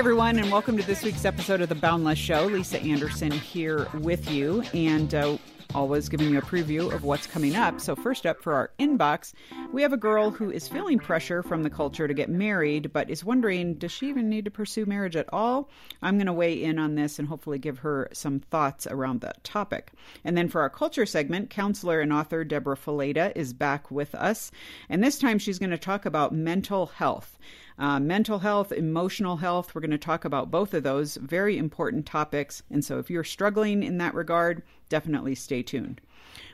everyone, 0.00 0.38
and 0.38 0.50
welcome 0.50 0.78
to 0.78 0.86
this 0.86 1.02
week's 1.02 1.26
episode 1.26 1.60
of 1.60 1.68
The 1.68 1.74
Boundless 1.74 2.18
Show. 2.18 2.46
Lisa 2.46 2.80
Anderson 2.80 3.30
here 3.30 3.86
with 3.92 4.30
you, 4.30 4.62
and 4.72 5.14
uh, 5.14 5.36
always 5.74 6.08
giving 6.08 6.30
you 6.30 6.38
a 6.38 6.42
preview 6.42 6.90
of 6.90 7.04
what's 7.04 7.26
coming 7.26 7.54
up. 7.54 7.82
So, 7.82 7.94
first 7.94 8.24
up 8.24 8.42
for 8.42 8.54
our 8.54 8.70
inbox, 8.78 9.34
we 9.74 9.82
have 9.82 9.92
a 9.92 9.98
girl 9.98 10.30
who 10.30 10.50
is 10.50 10.66
feeling 10.66 10.98
pressure 10.98 11.42
from 11.42 11.64
the 11.64 11.68
culture 11.68 12.08
to 12.08 12.14
get 12.14 12.30
married, 12.30 12.94
but 12.94 13.10
is 13.10 13.26
wondering 13.26 13.74
does 13.74 13.92
she 13.92 14.08
even 14.08 14.30
need 14.30 14.46
to 14.46 14.50
pursue 14.50 14.86
marriage 14.86 15.16
at 15.16 15.28
all? 15.34 15.68
I'm 16.00 16.16
going 16.16 16.28
to 16.28 16.32
weigh 16.32 16.62
in 16.62 16.78
on 16.78 16.94
this 16.94 17.18
and 17.18 17.28
hopefully 17.28 17.58
give 17.58 17.80
her 17.80 18.08
some 18.14 18.40
thoughts 18.40 18.86
around 18.86 19.20
that 19.20 19.44
topic. 19.44 19.92
And 20.24 20.34
then 20.34 20.48
for 20.48 20.62
our 20.62 20.70
culture 20.70 21.04
segment, 21.04 21.50
counselor 21.50 22.00
and 22.00 22.10
author 22.10 22.42
Debra 22.42 22.76
Fileta 22.76 23.32
is 23.36 23.52
back 23.52 23.90
with 23.90 24.14
us. 24.14 24.50
And 24.88 25.04
this 25.04 25.18
time 25.18 25.38
she's 25.38 25.58
going 25.58 25.70
to 25.72 25.78
talk 25.78 26.06
about 26.06 26.32
mental 26.32 26.86
health. 26.86 27.36
Uh, 27.80 27.98
mental 27.98 28.40
health, 28.40 28.72
emotional 28.72 29.38
health. 29.38 29.74
We're 29.74 29.80
going 29.80 29.90
to 29.90 29.96
talk 29.96 30.26
about 30.26 30.50
both 30.50 30.74
of 30.74 30.82
those 30.82 31.16
very 31.16 31.56
important 31.56 32.04
topics. 32.04 32.62
And 32.70 32.84
so 32.84 32.98
if 32.98 33.08
you're 33.08 33.24
struggling 33.24 33.82
in 33.82 33.96
that 33.96 34.14
regard, 34.14 34.62
definitely 34.90 35.34
stay 35.34 35.62
tuned. 35.62 36.02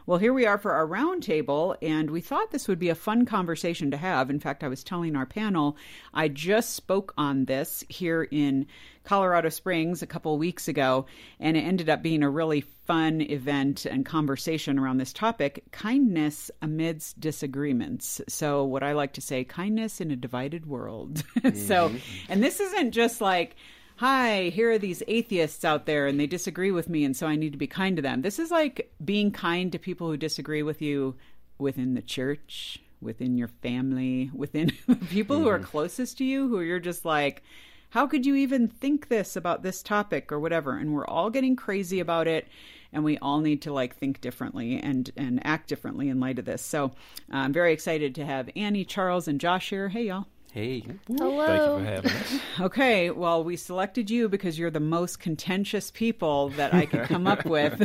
Well, 0.06 0.20
here 0.20 0.32
we 0.32 0.46
are 0.46 0.56
for 0.56 0.70
our 0.70 0.86
roundtable, 0.86 1.76
and 1.82 2.12
we 2.12 2.20
thought 2.20 2.52
this 2.52 2.68
would 2.68 2.78
be 2.78 2.90
a 2.90 2.94
fun 2.94 3.26
conversation 3.26 3.90
to 3.90 3.96
have. 3.96 4.30
In 4.30 4.38
fact, 4.38 4.62
I 4.62 4.68
was 4.68 4.84
telling 4.84 5.16
our 5.16 5.26
panel, 5.26 5.76
I 6.14 6.28
just 6.28 6.76
spoke 6.76 7.12
on 7.18 7.46
this 7.46 7.82
here 7.88 8.22
in 8.22 8.68
Colorado 9.02 9.48
Springs 9.48 10.02
a 10.02 10.06
couple 10.06 10.38
weeks 10.38 10.68
ago, 10.68 11.06
and 11.40 11.56
it 11.56 11.62
ended 11.62 11.88
up 11.88 12.04
being 12.04 12.22
a 12.22 12.30
really 12.30 12.60
fun 12.60 13.20
event 13.20 13.84
and 13.84 14.06
conversation 14.06 14.78
around 14.78 14.98
this 14.98 15.12
topic 15.12 15.64
kindness 15.72 16.52
amidst 16.62 17.18
disagreements. 17.18 18.20
So, 18.28 18.62
what 18.62 18.84
I 18.84 18.92
like 18.92 19.14
to 19.14 19.20
say, 19.20 19.42
kindness 19.42 20.00
in 20.00 20.12
a 20.12 20.16
divided 20.16 20.66
world. 20.66 21.24
Mm-hmm. 21.36 21.58
so, 21.58 21.92
and 22.28 22.42
this 22.42 22.58
isn't 22.58 22.90
just 22.90 23.20
like, 23.20 23.54
hi, 23.96 24.50
here 24.50 24.70
are 24.70 24.78
these 24.78 25.02
atheists 25.08 25.64
out 25.64 25.86
there 25.86 26.06
and 26.06 26.20
they 26.20 26.26
disagree 26.26 26.70
with 26.70 26.88
me, 26.88 27.04
and 27.04 27.16
so 27.16 27.26
I 27.26 27.36
need 27.36 27.52
to 27.52 27.58
be 27.58 27.66
kind 27.66 27.96
to 27.96 28.02
them. 28.02 28.22
This 28.22 28.38
is 28.38 28.50
like 28.50 28.92
being 29.04 29.30
kind 29.30 29.72
to 29.72 29.78
people 29.78 30.08
who 30.08 30.16
disagree 30.16 30.62
with 30.62 30.80
you 30.80 31.16
within 31.58 31.94
the 31.94 32.02
church, 32.02 32.78
within 33.00 33.38
your 33.38 33.48
family, 33.48 34.30
within 34.34 34.70
people 35.10 35.36
mm. 35.36 35.42
who 35.42 35.48
are 35.48 35.58
mm-hmm. 35.58 35.66
closest 35.66 36.18
to 36.18 36.24
you, 36.24 36.48
who 36.48 36.60
you're 36.60 36.78
just 36.78 37.04
like, 37.04 37.42
how 37.90 38.06
could 38.06 38.26
you 38.26 38.34
even 38.34 38.68
think 38.68 39.08
this 39.08 39.36
about 39.36 39.62
this 39.62 39.82
topic 39.82 40.30
or 40.30 40.38
whatever? 40.38 40.76
And 40.76 40.92
we're 40.92 41.06
all 41.06 41.30
getting 41.30 41.56
crazy 41.56 42.00
about 42.00 42.28
it 42.28 42.46
and 42.92 43.04
we 43.04 43.18
all 43.18 43.40
need 43.40 43.62
to 43.62 43.72
like 43.72 43.96
think 43.96 44.20
differently 44.20 44.80
and 44.80 45.10
and 45.16 45.44
act 45.46 45.68
differently 45.68 46.08
in 46.08 46.20
light 46.20 46.38
of 46.38 46.44
this. 46.44 46.62
So 46.62 46.92
I'm 47.30 47.52
very 47.52 47.72
excited 47.72 48.14
to 48.16 48.26
have 48.26 48.50
Annie, 48.56 48.84
Charles, 48.84 49.28
and 49.28 49.40
Josh 49.40 49.70
here. 49.70 49.88
Hey, 49.88 50.06
y'all. 50.06 50.26
Hey. 50.56 50.84
Hello. 51.18 51.44
Thank 51.44 51.60
you 51.60 51.84
for 51.84 51.84
having 51.84 52.10
us. 52.12 52.40
Okay, 52.60 53.10
well, 53.10 53.44
we 53.44 53.56
selected 53.56 54.10
you 54.10 54.26
because 54.26 54.58
you're 54.58 54.70
the 54.70 54.80
most 54.80 55.20
contentious 55.20 55.90
people 55.90 56.48
that 56.50 56.72
I 56.72 56.86
could 56.86 57.02
come 57.02 57.26
up 57.26 57.44
with 57.44 57.78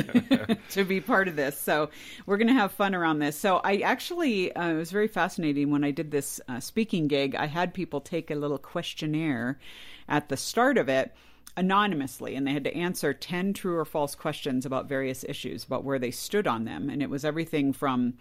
to 0.69 0.85
be 0.85 1.01
part 1.01 1.27
of 1.27 1.35
this. 1.35 1.59
So 1.59 1.89
we're 2.25 2.37
going 2.37 2.47
to 2.47 2.53
have 2.53 2.71
fun 2.71 2.95
around 2.95 3.19
this. 3.19 3.37
So 3.37 3.57
I 3.57 3.79
actually, 3.79 4.55
uh, 4.55 4.69
it 4.69 4.75
was 4.75 4.89
very 4.89 5.09
fascinating 5.09 5.69
when 5.69 5.83
I 5.83 5.91
did 5.91 6.11
this 6.11 6.39
uh, 6.47 6.61
speaking 6.61 7.09
gig. 7.09 7.35
I 7.35 7.47
had 7.47 7.73
people 7.73 7.99
take 7.99 8.31
a 8.31 8.35
little 8.35 8.57
questionnaire 8.57 9.59
at 10.07 10.29
the 10.29 10.37
start 10.37 10.77
of 10.77 10.87
it 10.87 11.13
anonymously 11.57 12.37
and 12.37 12.47
they 12.47 12.53
had 12.53 12.63
to 12.63 12.73
answer 12.73 13.13
10 13.13 13.51
true 13.51 13.75
or 13.75 13.83
false 13.83 14.15
questions 14.15 14.65
about 14.65 14.87
various 14.87 15.25
issues 15.27 15.65
about 15.65 15.83
where 15.83 15.99
they 15.99 16.11
stood 16.11 16.47
on 16.47 16.63
them 16.63 16.89
and 16.89 17.01
it 17.01 17.09
was 17.09 17.25
everything 17.25 17.73
from 17.73 18.13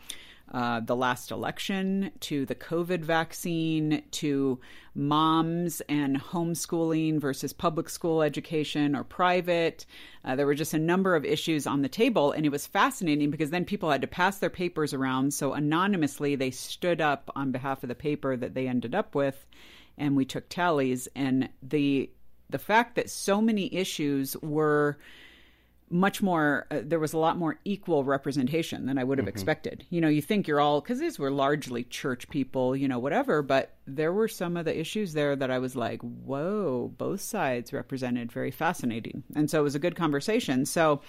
uh, 0.50 0.80
the 0.80 0.96
last 0.96 1.30
election 1.30 2.10
to 2.20 2.44
the 2.46 2.54
COVID 2.54 3.00
vaccine 3.00 4.02
to 4.10 4.58
moms 4.94 5.80
and 5.82 6.20
homeschooling 6.20 7.20
versus 7.20 7.52
public 7.52 7.88
school 7.88 8.22
education 8.22 8.96
or 8.96 9.04
private. 9.04 9.86
Uh, 10.24 10.34
there 10.34 10.46
were 10.46 10.54
just 10.54 10.74
a 10.74 10.78
number 10.78 11.14
of 11.14 11.24
issues 11.24 11.66
on 11.66 11.82
the 11.82 11.88
table, 11.88 12.32
and 12.32 12.44
it 12.44 12.50
was 12.50 12.66
fascinating 12.66 13.30
because 13.30 13.50
then 13.50 13.64
people 13.64 13.90
had 13.90 14.00
to 14.00 14.08
pass 14.08 14.38
their 14.38 14.50
papers 14.50 14.92
around. 14.92 15.32
So 15.32 15.52
anonymously, 15.52 16.34
they 16.34 16.50
stood 16.50 17.00
up 17.00 17.30
on 17.36 17.52
behalf 17.52 17.84
of 17.84 17.88
the 17.88 17.94
paper 17.94 18.36
that 18.36 18.54
they 18.54 18.66
ended 18.66 18.94
up 18.94 19.14
with, 19.14 19.46
and 19.96 20.16
we 20.16 20.24
took 20.24 20.48
tallies. 20.48 21.08
And 21.14 21.48
the 21.62 22.10
the 22.48 22.58
fact 22.58 22.96
that 22.96 23.08
so 23.08 23.40
many 23.40 23.72
issues 23.72 24.36
were 24.38 24.98
much 25.90 26.22
more 26.22 26.66
uh, 26.70 26.80
there 26.82 26.98
was 26.98 27.12
a 27.12 27.18
lot 27.18 27.36
more 27.36 27.58
equal 27.64 28.04
representation 28.04 28.86
than 28.86 28.96
i 28.96 29.04
would 29.04 29.18
have 29.18 29.26
mm-hmm. 29.26 29.30
expected. 29.30 29.84
You 29.90 30.00
know 30.00 30.08
you 30.08 30.22
think 30.22 30.46
you're 30.46 30.60
all 30.60 30.80
because 30.80 31.00
these 31.00 31.18
were 31.18 31.30
largely 31.30 31.84
church 31.84 32.28
people 32.28 32.76
you 32.76 32.88
know 32.88 32.98
whatever 32.98 33.42
but 33.42 33.74
there 33.86 34.12
were 34.12 34.28
some 34.28 34.56
of 34.56 34.64
the 34.64 34.78
issues 34.78 35.12
there 35.12 35.34
that 35.34 35.50
i 35.50 35.58
was 35.58 35.74
like 35.74 36.00
whoa 36.02 36.92
both 36.96 37.20
sides 37.20 37.72
represented 37.72 38.30
very 38.30 38.50
fascinating. 38.50 39.22
And 39.34 39.50
so 39.50 39.60
it 39.60 39.62
was 39.62 39.74
a 39.74 39.78
good 39.78 39.96
conversation. 39.96 40.66
So 40.66 41.00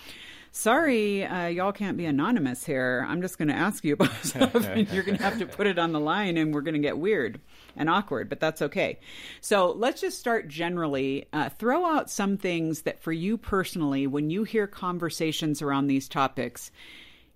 sorry, 0.51 1.25
uh, 1.25 1.47
y'all 1.47 1.71
can't 1.71 1.97
be 1.97 2.05
anonymous 2.05 2.65
here. 2.65 3.05
I'm 3.07 3.21
just 3.21 3.37
going 3.37 3.47
to 3.47 3.53
ask 3.53 3.83
you 3.83 3.93
about 3.93 4.13
stuff, 4.23 4.55
and 4.55 4.89
you're 4.91 5.03
going 5.03 5.17
to 5.17 5.23
have 5.23 5.39
to 5.39 5.45
put 5.45 5.67
it 5.67 5.79
on 5.79 5.91
the 5.91 5.99
line, 5.99 6.37
and 6.37 6.53
we're 6.53 6.61
going 6.61 6.75
to 6.75 6.79
get 6.79 6.97
weird 6.97 7.39
and 7.75 7.89
awkward, 7.89 8.29
but 8.29 8.39
that's 8.39 8.61
okay. 8.61 8.99
So 9.39 9.71
let's 9.71 10.01
just 10.01 10.19
start 10.19 10.47
generally. 10.47 11.27
Uh, 11.33 11.49
throw 11.49 11.85
out 11.85 12.09
some 12.09 12.37
things 12.37 12.83
that 12.83 13.01
for 13.01 13.13
you 13.13 13.37
personally, 13.37 14.07
when 14.07 14.29
you 14.29 14.43
hear 14.43 14.67
conversations 14.67 15.61
around 15.61 15.87
these 15.87 16.07
topics, 16.07 16.71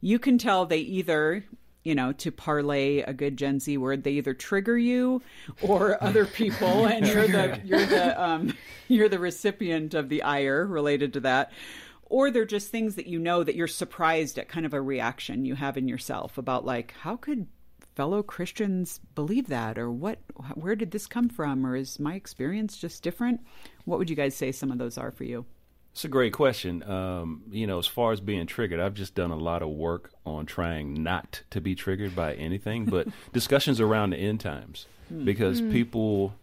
you 0.01 0.19
can 0.19 0.37
tell 0.37 0.65
they 0.65 0.79
either 0.79 1.43
you 1.85 1.93
know, 1.93 2.11
to 2.13 2.31
parlay 2.31 3.01
a 3.01 3.13
good 3.13 3.37
Gen 3.37 3.59
Z 3.59 3.77
word, 3.77 4.03
they 4.03 4.13
either 4.13 4.33
trigger 4.33 4.75
you 4.75 5.21
or 5.61 6.03
other 6.03 6.25
people, 6.25 6.87
and 6.87 7.05
you're 7.05 7.27
the 7.27 7.61
you're 7.65 7.85
the 7.85 8.21
um, 8.21 8.57
you're 8.87 9.07
the 9.07 9.19
recipient 9.19 9.93
of 9.93 10.09
the 10.09 10.23
ire 10.23 10.65
related 10.65 11.13
to 11.13 11.19
that, 11.21 11.51
or 12.05 12.31
they're 12.31 12.45
just 12.45 12.69
things 12.69 12.95
that 12.95 13.07
you 13.07 13.19
know 13.19 13.43
that 13.43 13.55
you're 13.55 13.67
surprised 13.67 14.38
at 14.38 14.49
kind 14.49 14.66
of 14.66 14.73
a 14.73 14.81
reaction 14.81 15.45
you 15.45 15.55
have 15.55 15.77
in 15.77 15.88
yourself 15.88 16.38
about 16.38 16.66
like 16.66 16.93
how 17.01 17.16
could 17.16 17.47
fellow 17.95 18.21
christians 18.21 18.99
believe 19.16 19.47
that 19.47 19.77
or 19.77 19.89
what 19.91 20.19
where 20.53 20.75
did 20.75 20.91
this 20.91 21.07
come 21.07 21.29
from 21.29 21.66
or 21.66 21.75
is 21.75 21.99
my 21.99 22.16
experience 22.16 22.77
just 22.77 23.03
different 23.03 23.41
what 23.85 23.97
would 23.99 24.09
you 24.09 24.16
guys 24.16 24.35
say 24.35 24.51
some 24.51 24.71
of 24.71 24.77
those 24.77 24.97
are 24.97 25.11
for 25.11 25.23
you 25.23 25.45
it's 25.91 26.03
a 26.03 26.09
great 26.09 26.33
question. 26.33 26.83
Um, 26.83 27.43
you 27.49 27.66
know, 27.66 27.79
as 27.79 27.88
far 27.88 28.11
as 28.11 28.19
being 28.19 28.45
triggered, 28.47 28.81
I've 28.81 28.95
just 28.95 29.16
done 29.16 29.31
a 29.31 29.37
lot 29.37 29.61
of 29.61 29.69
work 29.69 30.11
on 30.25 30.45
trying 30.45 31.01
not 31.03 31.43
to 31.51 31.61
be 31.61 31.73
triggered 31.73 32.13
by 32.13 32.33
anything, 32.33 32.83
but 32.83 33.07
discussions 33.31 33.79
around 33.79 34.09
the 34.09 34.17
end 34.17 34.41
times. 34.41 34.87
Hmm. 35.07 35.23
Because 35.23 35.61
mm. 35.61 35.72
people, 35.72 36.35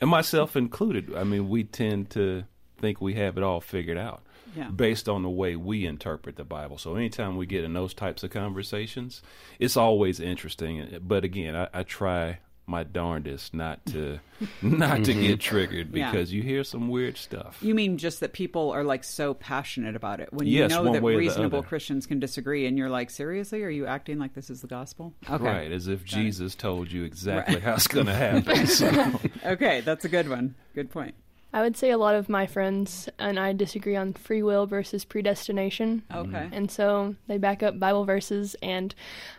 and 0.00 0.08
myself 0.08 0.56
included, 0.56 1.14
I 1.14 1.24
mean, 1.24 1.50
we 1.50 1.64
tend 1.64 2.08
to 2.12 2.44
think 2.78 3.02
we 3.02 3.12
have 3.16 3.36
it 3.36 3.42
all 3.42 3.60
figured 3.60 3.98
out 3.98 4.22
yeah. 4.56 4.70
based 4.70 5.08
on 5.08 5.22
the 5.22 5.30
way 5.30 5.54
we 5.56 5.86
interpret 5.86 6.36
the 6.36 6.44
Bible. 6.44 6.78
So 6.78 6.96
anytime 6.96 7.36
we 7.36 7.46
get 7.46 7.64
in 7.64 7.74
those 7.74 7.94
types 7.94 8.22
of 8.22 8.30
conversations, 8.30 9.22
it's 9.58 9.76
always 9.76 10.18
interesting. 10.18 10.98
But 11.02 11.24
again, 11.24 11.54
I, 11.54 11.68
I 11.72 11.82
try 11.82 12.38
my 12.66 12.82
darndest 12.82 13.54
not 13.54 13.84
to 13.86 14.18
not 14.62 15.04
to 15.04 15.14
get 15.14 15.22
mm-hmm. 15.22 15.38
triggered 15.38 15.92
because 15.92 16.32
yeah. 16.32 16.36
you 16.36 16.42
hear 16.42 16.64
some 16.64 16.88
weird 16.88 17.16
stuff. 17.16 17.58
You 17.62 17.74
mean 17.74 17.96
just 17.96 18.20
that 18.20 18.32
people 18.32 18.70
are 18.72 18.82
like 18.82 19.04
so 19.04 19.34
passionate 19.34 19.94
about 19.94 20.20
it 20.20 20.32
when 20.32 20.46
yes, 20.46 20.70
you 20.70 20.82
know 20.82 20.92
that 20.92 21.02
reasonable 21.02 21.62
Christians 21.62 22.06
can 22.06 22.18
disagree 22.18 22.66
and 22.66 22.76
you're 22.76 22.90
like 22.90 23.10
seriously 23.10 23.62
are 23.62 23.70
you 23.70 23.86
acting 23.86 24.18
like 24.18 24.34
this 24.34 24.50
is 24.50 24.60
the 24.60 24.66
gospel? 24.66 25.14
Okay. 25.30 25.44
Right, 25.44 25.70
as 25.70 25.86
if 25.86 26.00
Got 26.00 26.10
Jesus 26.10 26.54
it. 26.54 26.58
told 26.58 26.90
you 26.90 27.04
exactly 27.04 27.54
right. 27.54 27.62
how 27.64 27.74
it's 27.74 27.86
going 27.86 28.06
to 28.06 28.14
happen. 28.14 28.66
So. 28.66 29.20
okay, 29.44 29.80
that's 29.82 30.04
a 30.04 30.08
good 30.08 30.28
one. 30.28 30.56
Good 30.74 30.90
point. 30.90 31.14
I 31.56 31.62
would 31.62 31.74
say 31.74 31.90
a 31.90 31.96
lot 31.96 32.14
of 32.14 32.28
my 32.28 32.46
friends 32.46 33.08
and 33.18 33.40
I 33.40 33.54
disagree 33.54 33.96
on 33.96 34.12
free 34.12 34.42
will 34.42 34.66
versus 34.66 35.06
predestination. 35.06 36.02
Okay. 36.14 36.50
And 36.52 36.70
so 36.70 37.14
they 37.28 37.38
back 37.38 37.62
up 37.62 37.78
Bible 37.78 38.04
verses, 38.04 38.56
and 38.60 38.94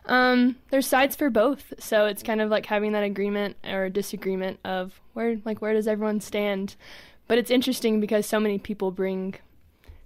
um, 0.08 0.56
there's 0.72 0.88
sides 0.88 1.16
for 1.16 1.30
both. 1.30 1.76
So 1.78 2.08
it's 2.08 2.24
kind 2.24 2.42
of 2.42 2.50
like 2.50 2.66
having 2.66 2.94
that 2.94 3.04
agreement 3.04 3.56
or 3.64 3.88
disagreement 3.90 4.60
of 4.66 5.00
where, 5.14 5.38
like, 5.46 5.62
where 5.62 5.74
does 5.74 5.88
everyone 5.88 6.20
stand? 6.20 6.76
But 7.28 7.38
it's 7.38 7.52
interesting 7.52 8.00
because 8.00 8.26
so 8.26 8.40
many 8.40 8.58
people 8.58 8.90
bring 8.90 9.36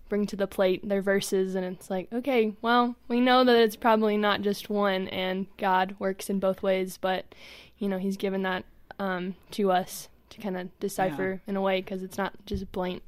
bring 0.10 0.26
to 0.26 0.36
the 0.36 0.48
plate 0.48 0.86
their 0.86 1.02
verses 1.02 1.56
and 1.56 1.64
it's 1.64 1.90
like 1.90 2.12
okay 2.12 2.54
well 2.62 2.98
we 3.08 3.22
know 3.22 3.46
that 3.46 3.56
it's 3.56 3.78
probably 3.78 4.18
not 4.18 4.42
just 4.42 4.70
one 4.70 5.08
and 5.08 5.48
god 5.56 5.96
works 6.00 6.30
in 6.30 6.38
both 6.38 6.62
ways 6.62 6.98
but 6.98 7.34
you 7.78 7.88
know 7.88 7.98
he's 7.98 8.18
given 8.18 8.42
that 8.42 8.66
um, 9.00 9.36
to 9.52 9.72
us 9.72 10.10
to 10.32 10.42
kind 10.42 10.58
of 10.58 10.80
decipher 10.80 11.42
yeah. 11.46 11.50
in 11.50 11.56
a 11.56 11.62
way 11.62 11.82
because 11.82 12.04
it's 12.04 12.18
not 12.18 12.34
just 12.46 12.72
blank. 12.72 13.04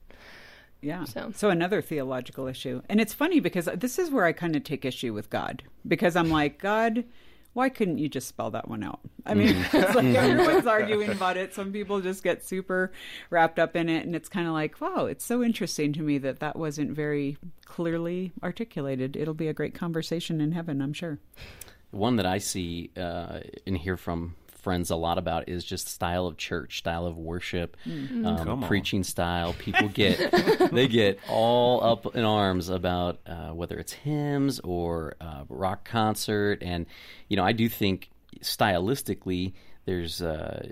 Yeah. 0.81 1.05
So. 1.05 1.31
so 1.35 1.49
another 1.49 1.81
theological 1.81 2.47
issue. 2.47 2.81
And 2.89 2.99
it's 2.99 3.13
funny 3.13 3.39
because 3.39 3.69
this 3.75 3.97
is 3.97 4.11
where 4.11 4.25
I 4.25 4.33
kind 4.33 4.55
of 4.55 4.63
take 4.63 4.85
issue 4.85 5.13
with 5.13 5.29
God 5.29 5.63
because 5.87 6.15
I'm 6.15 6.29
like, 6.29 6.59
God, 6.59 7.05
why 7.53 7.69
couldn't 7.69 7.99
you 7.99 8.09
just 8.09 8.27
spell 8.27 8.51
that 8.51 8.67
one 8.67 8.83
out? 8.83 8.99
I 9.25 9.33
mean, 9.33 9.55
mm. 9.55 9.73
it's 9.83 9.95
like 9.95 10.05
everyone's 10.05 10.67
arguing 10.67 11.09
about 11.09 11.37
it. 11.37 11.53
Some 11.53 11.71
people 11.71 12.01
just 12.01 12.21
get 12.23 12.43
super 12.43 12.91
wrapped 13.29 13.59
up 13.59 13.75
in 13.75 13.87
it. 13.87 14.05
And 14.05 14.15
it's 14.15 14.27
kind 14.27 14.47
of 14.47 14.53
like, 14.53 14.81
wow, 14.81 15.05
it's 15.05 15.23
so 15.23 15.41
interesting 15.41 15.93
to 15.93 16.01
me 16.01 16.17
that 16.17 16.39
that 16.39 16.57
wasn't 16.57 16.91
very 16.91 17.37
clearly 17.65 18.33
articulated. 18.43 19.15
It'll 19.15 19.33
be 19.33 19.47
a 19.47 19.53
great 19.53 19.73
conversation 19.73 20.41
in 20.41 20.51
heaven, 20.51 20.81
I'm 20.81 20.93
sure. 20.93 21.19
One 21.91 22.17
that 22.17 22.25
I 22.25 22.39
see 22.39 22.89
uh, 22.97 23.39
and 23.65 23.77
hear 23.77 23.97
from 23.97 24.35
friends 24.63 24.89
a 24.89 24.95
lot 24.95 25.17
about 25.17 25.47
is 25.49 25.63
just 25.63 25.87
style 25.87 26.25
of 26.25 26.37
church, 26.37 26.79
style 26.79 27.05
of 27.05 27.17
worship, 27.17 27.77
Mm-hmm. 27.85 28.25
um, 28.25 28.63
preaching 28.63 29.03
style. 29.03 29.53
People 29.59 29.89
get 29.93 30.71
they 30.71 30.87
get 30.87 31.19
all 31.29 31.83
up 31.83 32.15
in 32.15 32.23
arms 32.23 32.69
about 32.69 33.19
uh, 33.27 33.49
whether 33.49 33.77
it's 33.77 33.93
hymns 33.93 34.59
or 34.61 35.15
uh, 35.21 35.43
rock 35.49 35.83
concert, 35.85 36.59
and 36.63 36.85
you 37.27 37.37
know 37.37 37.43
I 37.43 37.51
do 37.51 37.69
think 37.69 38.09
stylistically 38.41 39.53
there's 39.85 40.21
uh, 40.21 40.69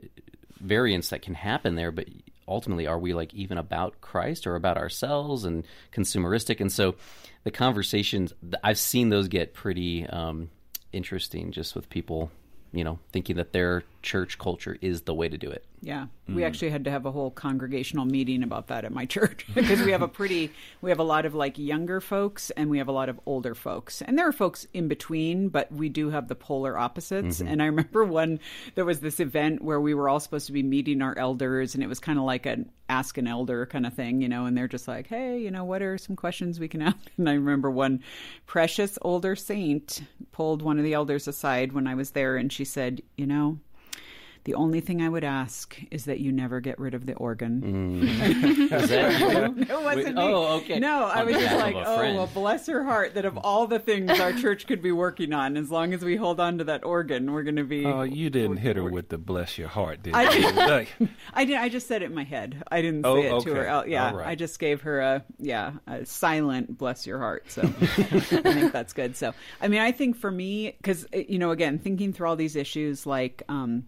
variance 0.60 1.10
that 1.10 1.22
can 1.22 1.34
happen 1.34 1.76
there, 1.76 1.92
but 1.92 2.08
ultimately, 2.48 2.88
are 2.88 3.00
we 3.00 3.14
like 3.14 3.34
even 3.34 3.58
about 3.58 4.00
Christ 4.02 4.48
or 4.48 4.56
about 4.56 4.78
ourselves 4.78 5.44
and 5.44 5.66
consumeristic? 5.92 6.62
And 6.62 6.72
so, 6.72 6.96
the 7.44 7.52
conversations 7.52 8.34
I've 8.64 8.78
seen 8.78 9.10
those 9.10 9.28
get 9.28 9.54
pretty 9.54 10.06
um, 10.08 10.50
interesting, 10.94 11.52
just 11.52 11.76
with 11.76 11.90
people, 11.90 12.32
you 12.73 12.83
know, 12.83 13.00
thinking 13.12 13.35
that 13.38 13.53
their 13.53 13.83
church 14.01 14.38
culture 14.38 14.77
is 14.81 15.03
the 15.03 15.13
way 15.13 15.30
to 15.30 15.38
do 15.38 15.50
it. 15.50 15.65
Yeah, 15.83 16.07
we 16.27 16.44
mm. 16.44 16.45
actually 16.45 16.69
had 16.69 16.86
to 16.86 16.92
have 16.92 17.07
a 17.07 17.12
whole 17.12 17.31
congregational 17.31 18.06
meeting 18.06 18.44
about 18.44 18.68
that 18.68 18.86
at 18.86 18.92
my 18.92 19.06
church 19.07 19.48
because 19.53 19.81
we 19.81 19.92
have 19.92 20.01
a 20.01 20.07
pretty, 20.07 20.51
we 20.81 20.92
have 20.92 21.00
a 21.00 21.03
lot 21.03 21.25
of 21.25 21.33
like 21.33 21.57
younger 21.57 22.00
folks 22.00 22.51
and 22.51 22.69
we 22.69 22.77
have 22.77 22.88
a 22.88 22.92
lot 22.92 23.09
of 23.09 23.19
older 23.25 23.56
folks, 23.56 24.01
and 24.01 24.18
there 24.18 24.27
are 24.27 24.33
folks 24.33 24.68
in 24.74 24.88
between, 24.88 25.50
but 25.50 25.71
we 25.71 25.89
do 25.89 26.09
have 26.09 26.27
the 26.27 26.36
polar 26.36 26.77
opposites. 26.77 27.39
Mm-hmm. 27.39 27.48
And 27.48 27.62
I 27.62 27.65
remember 27.68 28.06
one, 28.06 28.39
there 28.75 28.86
was 28.86 29.00
this 29.00 29.19
event 29.19 29.63
where 29.63 29.81
we 29.81 29.94
were 29.94 30.07
all 30.07 30.19
supposed 30.19 30.47
to 30.47 30.54
be 30.54 30.63
meeting 30.63 31.01
our 31.01 31.18
elders, 31.18 31.74
and 31.74 31.83
it 31.83 31.88
was 31.88 32.00
kind 32.00 32.19
of 32.19 32.25
like 32.25 32.45
an 32.45 32.69
ask 32.92 33.18
an 33.18 33.25
elder 33.25 33.65
kind 33.65 33.86
of 33.86 33.94
thing, 33.94 34.21
you 34.21 34.27
know, 34.27 34.45
and 34.45 34.57
they're 34.57 34.68
just 34.68 34.88
like, 34.88 35.07
hey, 35.07 35.39
you 35.39 35.50
know, 35.50 35.63
what 35.63 35.81
are 35.81 35.97
some 35.97 36.15
questions 36.15 36.59
we 36.59 36.68
can 36.68 36.81
ask? 36.81 36.97
And 37.18 37.30
I 37.30 37.33
remember 37.33 37.71
one 37.71 38.04
precious 38.45 39.00
older 39.01 39.36
saint 39.36 40.04
pulled 40.31 40.62
one 40.62 40.77
of 40.77 40.83
the 40.83 40.94
elders 40.94 41.27
aside 41.27 41.71
when 41.71 41.88
I 41.88 41.95
was 41.95 42.12
there, 42.12 42.36
and 42.36 42.51
she 42.51 42.65
said, 42.65 43.01
you 43.15 43.25
know, 43.25 43.59
the 44.44 44.56
only 44.56 44.82
thing 44.82 45.02
I 45.02 45.10
would 45.10 45.24
ask 45.24 45.78
is 45.92 46.06
that 46.06 46.20
you 46.20 46.32
never 46.32 46.60
get 46.62 46.80
rid 46.80 46.94
of 46.96 47.06
the 47.06 47.14
organ. 47.14 48.02
Is 48.72 48.90
that 48.90 49.20
you? 49.20 49.62
It 49.64 49.84
wasn't 49.84 50.16
me. 50.16 50.22
Oh, 50.22 50.58
okay. 50.58 50.80
No, 50.80 51.06
I 51.06 51.20
On 51.22 51.26
was 51.28 51.36
just 51.36 51.56
like, 51.56 51.76
oh, 51.76 51.98
friend. 51.98 52.16
well, 52.18 52.30
bless 52.34 52.66
her 52.68 52.84
heart 52.84 53.14
that 53.14 53.26
of 53.26 53.38
all 53.38 53.68
the 53.68 53.78
things 53.78 54.10
our 54.20 54.34
church 54.34 54.66
could 54.66 54.82
be 54.82 54.92
working 54.92 55.32
on, 55.34 55.58
as 55.58 55.70
long 55.70 55.94
as 55.94 56.04
we 56.04 56.16
hold 56.16 56.40
on 56.40 56.58
to 56.58 56.64
that 56.64 56.84
organ, 56.84 57.32
we're 57.34 57.44
going 57.44 57.58
to 57.58 57.64
be. 57.64 57.86
Oh, 57.86 58.02
you 58.02 58.30
didn't 58.32 58.58
hit 58.58 58.78
her 58.78 58.84
with 58.90 59.10
the 59.10 59.18
bless 59.20 59.58
your 59.60 59.68
heart, 59.68 60.02
did 60.04 60.16
I 60.16 60.24
you? 60.36 60.42
did. 60.42 60.56
Like, 60.56 60.88
I 61.34 61.46
did. 61.46 61.58
I 61.58 61.70
just 61.70 61.88
said 61.88 62.02
it 62.02 62.06
in 62.06 62.16
my 62.16 62.24
head. 62.24 62.64
I 62.72 62.82
didn't 62.82 63.04
say 63.04 63.10
Oh, 63.30 63.38
it 63.40 63.44
to 63.44 63.54
her. 63.54 63.62
okay. 63.62 63.70
out. 63.70 63.90
Yeah, 63.90 64.10
All 64.12 64.18
right. 64.18 64.28
I 64.28 64.36
just 64.36 64.58
gave 64.60 64.82
her 64.82 65.00
a 65.02 65.24
yeah 65.38 65.74
a 65.86 66.06
silent 66.06 66.78
bless 66.78 67.06
your 67.06 67.20
heart. 67.20 67.52
So 67.52 67.62
I 67.64 67.68
think 68.20 68.72
that's 68.74 68.94
good. 68.94 69.16
So 69.16 69.34
I 69.62 69.68
mean, 69.68 69.82
I 69.82 69.92
think 69.92 70.16
for 70.16 70.32
me, 70.32 70.72
because 70.78 71.06
you 71.14 71.38
know, 71.38 71.52
again, 71.52 71.78
thinking 71.78 72.12
through 72.14 72.28
all 72.28 72.36
these 72.36 72.56
issues, 72.56 73.06
like. 73.06 73.44
um 73.48 73.84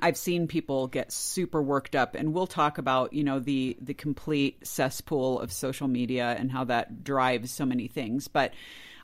I've 0.00 0.16
seen 0.16 0.46
people 0.46 0.86
get 0.86 1.12
super 1.12 1.62
worked 1.62 1.94
up, 1.94 2.14
and 2.14 2.32
we'll 2.32 2.46
talk 2.46 2.78
about 2.78 3.12
you 3.12 3.24
know 3.24 3.38
the 3.38 3.76
the 3.80 3.94
complete 3.94 4.66
cesspool 4.66 5.40
of 5.40 5.52
social 5.52 5.88
media 5.88 6.34
and 6.38 6.50
how 6.50 6.64
that 6.64 7.04
drives 7.04 7.52
so 7.52 7.66
many 7.66 7.88
things. 7.88 8.28
But 8.28 8.52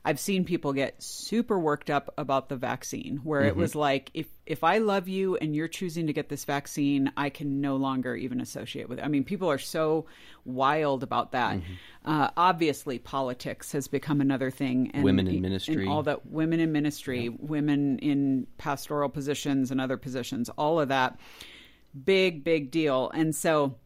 I've 0.04 0.20
seen 0.20 0.44
people 0.44 0.72
get 0.72 1.02
super 1.02 1.58
worked 1.58 1.90
up 1.90 2.12
about 2.16 2.48
the 2.48 2.56
vaccine, 2.56 3.20
where 3.24 3.42
it 3.42 3.56
was 3.56 3.74
like 3.74 4.10
if 4.14 4.26
if 4.46 4.64
I 4.64 4.78
love 4.78 5.08
you 5.08 5.36
and 5.36 5.54
you're 5.54 5.68
choosing 5.68 6.06
to 6.06 6.12
get 6.12 6.28
this 6.28 6.44
vaccine, 6.44 7.12
I 7.16 7.30
can 7.30 7.60
no 7.60 7.76
longer 7.76 8.14
even 8.16 8.40
associate 8.40 8.88
with 8.88 8.98
it. 8.98 9.04
I 9.04 9.08
mean, 9.08 9.24
people 9.24 9.50
are 9.50 9.58
so 9.58 10.06
wild 10.44 11.02
about 11.02 11.32
that. 11.32 11.58
Uh, 12.04 12.30
obviously, 12.36 12.98
politics 12.98 13.72
has 13.72 13.88
become 13.88 14.20
another 14.20 14.50
thing, 14.50 14.90
and 14.94 15.04
Women 15.04 15.26
in 15.26 15.34
and 15.34 15.42
ministry. 15.42 15.86
all 15.86 16.02
that 16.04 16.26
women 16.26 16.60
in 16.60 16.72
ministry, 16.72 17.28
women 17.28 17.98
in 17.98 18.46
pastoral 18.56 19.08
positions 19.08 19.70
and 19.70 19.80
other 19.80 19.96
positions, 19.96 20.48
all 20.50 20.80
of 20.80 20.88
that. 20.88 21.18
Big, 22.04 22.44
big 22.44 22.70
deal. 22.70 23.10
And 23.10 23.34
so 23.34 23.76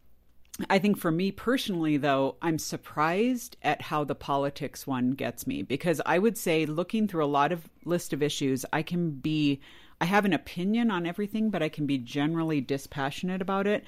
I 0.69 0.77
think 0.77 0.97
for 0.97 1.11
me 1.11 1.31
personally, 1.31 1.97
though, 1.97 2.35
I'm 2.41 2.59
surprised 2.59 3.57
at 3.63 3.81
how 3.81 4.03
the 4.03 4.13
politics 4.13 4.85
one 4.85 5.11
gets 5.11 5.47
me 5.47 5.63
because 5.63 5.99
I 6.05 6.19
would 6.19 6.37
say, 6.37 6.67
looking 6.67 7.07
through 7.07 7.25
a 7.25 7.27
lot 7.27 7.51
of 7.51 7.67
list 7.85 8.13
of 8.13 8.21
issues, 8.21 8.63
I 8.71 8.83
can 8.83 9.11
be, 9.11 9.61
I 9.99 10.05
have 10.05 10.25
an 10.25 10.33
opinion 10.33 10.91
on 10.91 11.07
everything, 11.07 11.49
but 11.49 11.63
I 11.63 11.69
can 11.69 11.87
be 11.87 11.97
generally 11.97 12.61
dispassionate 12.61 13.41
about 13.41 13.65
it. 13.65 13.83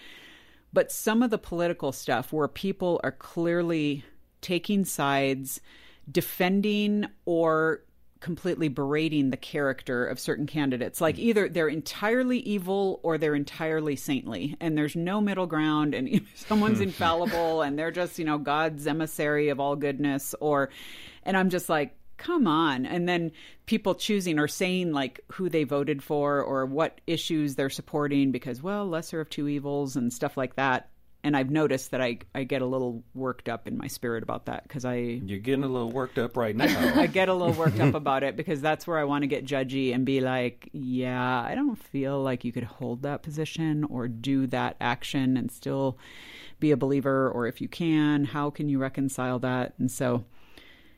But 0.74 0.92
some 0.92 1.22
of 1.22 1.30
the 1.30 1.38
political 1.38 1.92
stuff 1.92 2.34
where 2.34 2.48
people 2.48 3.00
are 3.04 3.12
clearly 3.12 4.04
taking 4.42 4.86
sides, 4.86 5.62
defending 6.12 7.06
or 7.26 7.82
completely 8.26 8.70
berating 8.70 9.30
the 9.30 9.38
character 9.38 10.04
of 10.04 10.20
certain 10.20 10.48
candidates. 10.48 11.00
Like 11.00 11.16
mm. 11.16 11.20
either 11.20 11.48
they're 11.48 11.68
entirely 11.68 12.40
evil 12.40 13.00
or 13.04 13.20
they're 13.20 13.36
entirely 13.36 13.96
saintly, 13.96 14.58
and 14.60 14.76
there's 14.76 14.96
no 14.96 15.22
middle 15.22 15.46
ground, 15.46 15.94
and 15.94 16.26
someone's 16.34 16.80
mm-hmm. 16.80 16.88
infallible 16.88 17.62
and 17.62 17.78
they're 17.78 17.92
just, 17.92 18.18
you 18.18 18.26
know, 18.26 18.40
God's 18.40 18.88
emissary 18.88 19.50
of 19.50 19.60
all 19.60 19.76
goodness, 19.76 20.34
or, 20.40 20.72
and 21.22 21.38
I'm 21.38 21.52
just 21.52 21.70
like, 21.70 21.96
come 22.18 22.48
on. 22.48 22.88
And 22.88 23.08
then 23.08 23.32
people 23.68 23.94
choosing 23.94 24.40
or 24.40 24.48
saying 24.48 24.92
like 24.92 25.20
who 25.34 25.48
they 25.48 25.64
voted 25.64 26.02
for 26.02 26.42
or 26.42 26.66
what 26.66 27.02
issues 27.06 27.54
they're 27.54 27.70
supporting 27.70 28.32
because, 28.32 28.60
well, 28.64 28.88
lesser 28.88 29.22
of 29.22 29.30
two 29.30 29.48
evils 29.48 29.96
and 29.96 30.12
stuff 30.12 30.36
like 30.36 30.56
that. 30.56 30.90
And 31.26 31.36
I've 31.36 31.50
noticed 31.50 31.90
that 31.90 32.02
I, 32.02 32.20
I 32.36 32.44
get 32.44 32.62
a 32.62 32.68
little 32.68 33.04
worked 33.16 33.50
up 33.50 33.68
in 33.68 33.80
my 33.80 33.88
spirit 33.88 34.22
about 34.22 34.46
that 34.46 34.62
because 34.62 34.86
I 34.86 34.98
you're 34.98 35.40
getting 35.40 35.64
a 35.64 35.68
little 35.68 35.92
worked 35.92 36.20
up 36.20 36.38
right 36.38 36.56
now. 36.56 36.94
I 36.96 37.08
get 37.08 37.30
a 37.30 37.34
little 37.34 37.56
worked 37.56 37.80
up 37.80 37.96
about 38.04 38.22
it 38.22 38.38
because 38.38 38.62
that's 38.62 38.86
where 38.86 39.00
I 39.00 39.06
want 39.06 39.24
to 39.24 39.28
get 39.28 39.44
judgy 39.44 39.92
and 39.92 40.06
be 40.06 40.22
like, 40.22 40.70
yeah, 40.72 41.42
I 41.42 41.56
don't 41.56 41.78
feel 41.78 42.22
like 42.22 42.46
you 42.46 42.52
could 42.52 42.64
hold 42.64 43.02
that 43.02 43.24
position 43.24 43.86
or 43.86 44.08
do 44.08 44.46
that 44.48 44.76
action 44.80 45.36
and 45.36 45.52
still 45.52 45.98
be 46.60 46.70
a 46.70 46.78
believer. 46.78 47.28
Or 47.32 47.48
if 47.48 47.60
you 47.60 47.68
can, 47.68 48.26
how 48.26 48.52
can 48.52 48.70
you 48.70 48.78
reconcile 48.78 49.40
that? 49.40 49.74
And 49.80 49.90
so, 49.90 50.26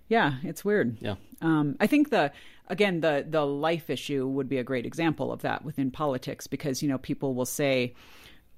yeah, 0.10 0.40
it's 0.44 0.66
weird. 0.66 0.98
Yeah. 1.00 1.16
Um, 1.42 1.78
I 1.80 1.88
think 1.88 2.10
the 2.10 2.34
again 2.68 3.00
the 3.00 3.26
the 3.26 3.46
life 3.46 3.90
issue 3.90 4.28
would 4.28 4.50
be 4.50 4.58
a 4.58 4.64
great 4.64 4.86
example 4.86 5.32
of 5.32 5.44
that 5.44 5.64
within 5.64 5.90
politics 5.90 6.48
because 6.48 6.84
you 6.84 6.90
know 6.90 6.98
people 6.98 7.34
will 7.34 7.46
say, 7.46 7.94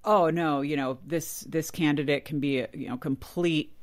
"Oh 0.03 0.29
no, 0.29 0.61
you 0.61 0.75
know 0.75 0.97
this 1.05 1.41
this 1.41 1.71
candidate 1.71 2.25
can 2.25 2.39
be 2.39 2.59
a, 2.59 2.69
you 2.73 2.89
know 2.89 2.97
complete 2.97 3.75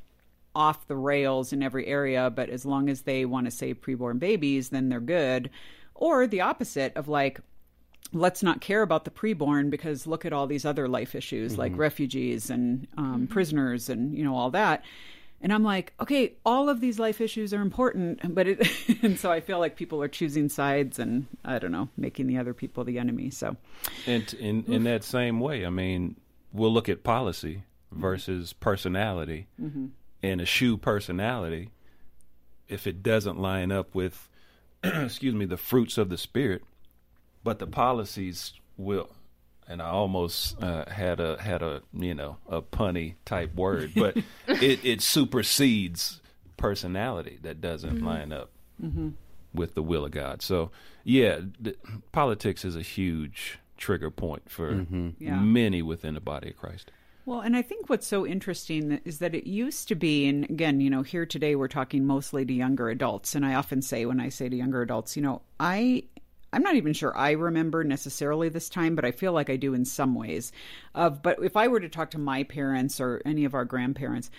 off 0.55 0.87
the 0.87 0.95
rails 0.95 1.53
in 1.53 1.61
every 1.61 1.85
area, 1.85 2.29
but 2.29 2.49
as 2.49 2.65
long 2.65 2.89
as 2.89 3.03
they 3.03 3.25
want 3.25 3.45
to 3.45 3.51
save 3.51 3.81
preborn 3.81 4.19
babies, 4.19 4.69
then 4.69 4.89
they're 4.89 4.99
good." 4.99 5.49
Or 5.93 6.27
the 6.27 6.41
opposite 6.41 6.95
of 6.95 7.07
like, 7.07 7.39
let's 8.13 8.43
not 8.43 8.61
care 8.61 8.83
about 8.83 9.03
the 9.03 9.11
preborn 9.11 9.69
because 9.69 10.07
look 10.07 10.25
at 10.25 10.33
all 10.33 10.47
these 10.47 10.65
other 10.65 10.87
life 10.87 11.15
issues 11.15 11.57
like 11.57 11.75
refugees 11.77 12.49
and 12.49 12.87
um, 12.97 13.27
prisoners 13.27 13.89
and 13.89 14.15
you 14.15 14.23
know 14.23 14.35
all 14.35 14.51
that. 14.51 14.83
And 15.41 15.53
I'm 15.53 15.63
like, 15.63 15.93
okay, 15.99 16.33
all 16.45 16.67
of 16.67 16.81
these 16.81 16.97
life 16.97 17.21
issues 17.21 17.53
are 17.53 17.61
important, 17.61 18.33
but 18.33 18.47
it, 18.47 18.67
and 19.03 19.19
so 19.19 19.31
I 19.31 19.39
feel 19.39 19.59
like 19.59 19.75
people 19.75 20.01
are 20.01 20.07
choosing 20.07 20.49
sides 20.49 20.97
and 20.97 21.27
I 21.45 21.59
don't 21.59 21.71
know, 21.71 21.89
making 21.95 22.27
the 22.27 22.37
other 22.37 22.53
people 22.53 22.83
the 22.83 22.97
enemy. 22.97 23.29
So, 23.29 23.55
And 24.05 24.31
in 24.33 24.65
in 24.65 24.83
that 24.85 25.03
same 25.03 25.39
way, 25.39 25.65
I 25.65 25.69
mean, 25.69 26.15
we'll 26.51 26.73
look 26.73 26.89
at 26.89 27.03
policy 27.03 27.63
mm-hmm. 27.93 28.01
versus 28.01 28.53
personality, 28.53 29.47
mm-hmm. 29.61 29.87
and 30.23 30.41
a 30.41 30.45
shoe 30.45 30.77
personality. 30.77 31.69
If 32.67 32.87
it 32.87 33.01
doesn't 33.01 33.39
line 33.39 33.71
up 33.71 33.95
with, 33.95 34.27
excuse 34.83 35.33
me, 35.33 35.45
the 35.45 35.55
fruits 35.55 35.97
of 35.97 36.09
the 36.09 36.17
spirit, 36.17 36.63
but 37.43 37.59
the 37.59 37.67
policies 37.67 38.53
will. 38.75 39.11
And 39.69 39.81
I 39.81 39.89
almost 39.89 40.61
uh, 40.63 40.85
had 40.89 41.19
a 41.19 41.41
had 41.41 41.61
a 41.61 41.81
you 41.93 42.13
know 42.13 42.37
a 42.47 42.61
punny 42.61 43.15
type 43.25 43.53
word, 43.55 43.91
but 43.95 44.17
it 44.47 44.85
it 44.85 45.01
supersedes 45.01 46.21
personality 46.57 47.39
that 47.43 47.61
doesn't 47.61 47.97
mm-hmm. 47.97 48.05
line 48.05 48.31
up 48.33 48.49
mm-hmm. 48.83 49.09
with 49.53 49.75
the 49.75 49.83
will 49.83 50.05
of 50.05 50.11
God. 50.11 50.41
So, 50.41 50.71
yeah, 51.03 51.39
th- 51.63 51.77
politics 52.11 52.65
is 52.65 52.75
a 52.75 52.81
huge 52.81 53.59
trigger 53.77 54.09
point 54.09 54.49
for 54.49 54.73
mm-hmm. 54.73 55.09
Yeah. 55.19 55.39
many 55.39 55.81
within 55.81 56.15
the 56.15 56.19
body 56.19 56.49
of 56.49 56.57
Christ. 56.57 56.91
Well, 57.25 57.41
and 57.41 57.57
I 57.57 57.61
think 57.61 57.89
what's 57.89 58.07
so 58.07 58.25
interesting 58.25 59.01
is 59.03 59.19
that 59.19 59.35
it 59.35 59.45
used 59.45 59.89
to 59.89 59.95
be, 59.95 60.27
and 60.27 60.45
again, 60.45 60.79
you 60.79 60.89
know, 60.89 61.01
here 61.01 61.25
today 61.25 61.55
we're 61.55 61.67
talking 61.67 62.05
mostly 62.05 62.45
to 62.45 62.53
younger 62.53 62.89
adults, 62.89 63.35
and 63.35 63.45
I 63.45 63.55
often 63.55 63.81
say 63.81 64.05
when 64.05 64.21
I 64.21 64.29
say 64.29 64.47
to 64.49 64.55
younger 64.55 64.81
adults, 64.81 65.15
you 65.15 65.21
know, 65.21 65.41
I. 65.59 66.03
I'm 66.53 66.63
not 66.63 66.75
even 66.75 66.93
sure 66.93 67.15
I 67.17 67.31
remember 67.31 67.83
necessarily 67.83 68.49
this 68.49 68.69
time, 68.69 68.95
but 68.95 69.05
I 69.05 69.11
feel 69.11 69.33
like 69.33 69.49
I 69.49 69.57
do 69.57 69.73
in 69.73 69.85
some 69.85 70.15
ways. 70.15 70.51
Of 70.95 71.21
but 71.21 71.43
if 71.43 71.57
I 71.57 71.67
were 71.67 71.79
to 71.79 71.89
talk 71.89 72.11
to 72.11 72.17
my 72.17 72.43
parents 72.43 72.99
or 73.01 73.21
any 73.25 73.45
of 73.45 73.53
our 73.53 73.65
grandparents, 73.65 74.31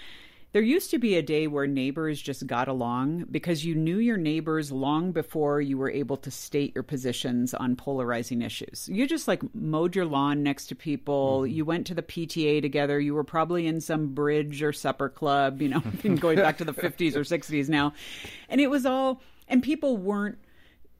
there 0.52 0.62
used 0.62 0.90
to 0.92 0.98
be 0.98 1.16
a 1.16 1.22
day 1.22 1.46
where 1.46 1.66
neighbors 1.66 2.20
just 2.20 2.46
got 2.46 2.68
along 2.68 3.26
because 3.30 3.66
you 3.66 3.74
knew 3.74 3.98
your 3.98 4.16
neighbors 4.16 4.72
long 4.72 5.12
before 5.12 5.60
you 5.60 5.76
were 5.76 5.90
able 5.90 6.16
to 6.16 6.30
state 6.30 6.74
your 6.74 6.82
positions 6.82 7.52
on 7.52 7.76
polarizing 7.76 8.40
issues. 8.40 8.88
You 8.90 9.06
just 9.06 9.28
like 9.28 9.42
mowed 9.54 9.94
your 9.94 10.06
lawn 10.06 10.42
next 10.42 10.68
to 10.68 10.74
people. 10.74 11.42
Mm-hmm. 11.42 11.52
You 11.52 11.64
went 11.66 11.86
to 11.88 11.94
the 11.94 12.02
PTA 12.02 12.62
together. 12.62 12.98
You 12.98 13.12
were 13.12 13.24
probably 13.24 13.66
in 13.66 13.82
some 13.82 14.14
bridge 14.14 14.62
or 14.62 14.72
supper 14.72 15.10
club, 15.10 15.60
you 15.60 15.68
know, 15.68 15.80
going 16.16 16.38
back 16.38 16.56
to 16.58 16.64
the 16.64 16.72
50s 16.72 17.14
or 17.14 17.20
60s 17.20 17.68
now. 17.68 17.92
And 18.48 18.58
it 18.58 18.70
was 18.70 18.86
all, 18.86 19.20
and 19.48 19.62
people 19.62 19.98
weren't 19.98 20.38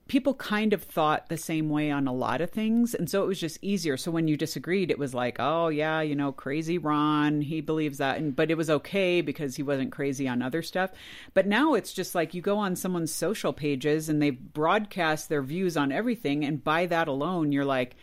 people 0.09 0.33
kind 0.33 0.73
of 0.73 0.83
thought 0.83 1.29
the 1.29 1.37
same 1.37 1.69
way 1.69 1.91
on 1.91 2.07
a 2.07 2.13
lot 2.13 2.41
of 2.41 2.49
things. 2.49 2.93
And 2.93 3.09
so 3.09 3.23
it 3.23 3.27
was 3.27 3.39
just 3.39 3.59
easier. 3.61 3.95
So 3.95 4.11
when 4.11 4.27
you 4.27 4.35
disagreed, 4.35 4.91
it 4.91 4.99
was 4.99 5.13
like, 5.13 5.37
oh, 5.39 5.69
yeah, 5.69 6.01
you 6.01 6.15
know, 6.15 6.31
crazy 6.31 6.77
Ron, 6.77 7.41
he 7.41 7.61
believes 7.61 7.99
that. 7.99 8.17
And, 8.17 8.35
but 8.35 8.51
it 8.51 8.57
was 8.57 8.69
okay 8.69 9.21
because 9.21 9.55
he 9.55 9.63
wasn't 9.63 9.91
crazy 9.91 10.27
on 10.27 10.41
other 10.41 10.61
stuff. 10.61 10.91
But 11.33 11.47
now 11.47 11.75
it's 11.75 11.93
just 11.93 12.15
like 12.15 12.33
you 12.33 12.41
go 12.41 12.57
on 12.57 12.75
someone's 12.75 13.13
social 13.13 13.53
pages 13.53 14.09
and 14.09 14.21
they 14.21 14.31
broadcast 14.31 15.29
their 15.29 15.43
views 15.43 15.77
on 15.77 15.91
everything. 15.91 16.43
And 16.43 16.63
by 16.63 16.87
that 16.87 17.07
alone, 17.07 17.51
you're 17.51 17.63
like, 17.63 17.95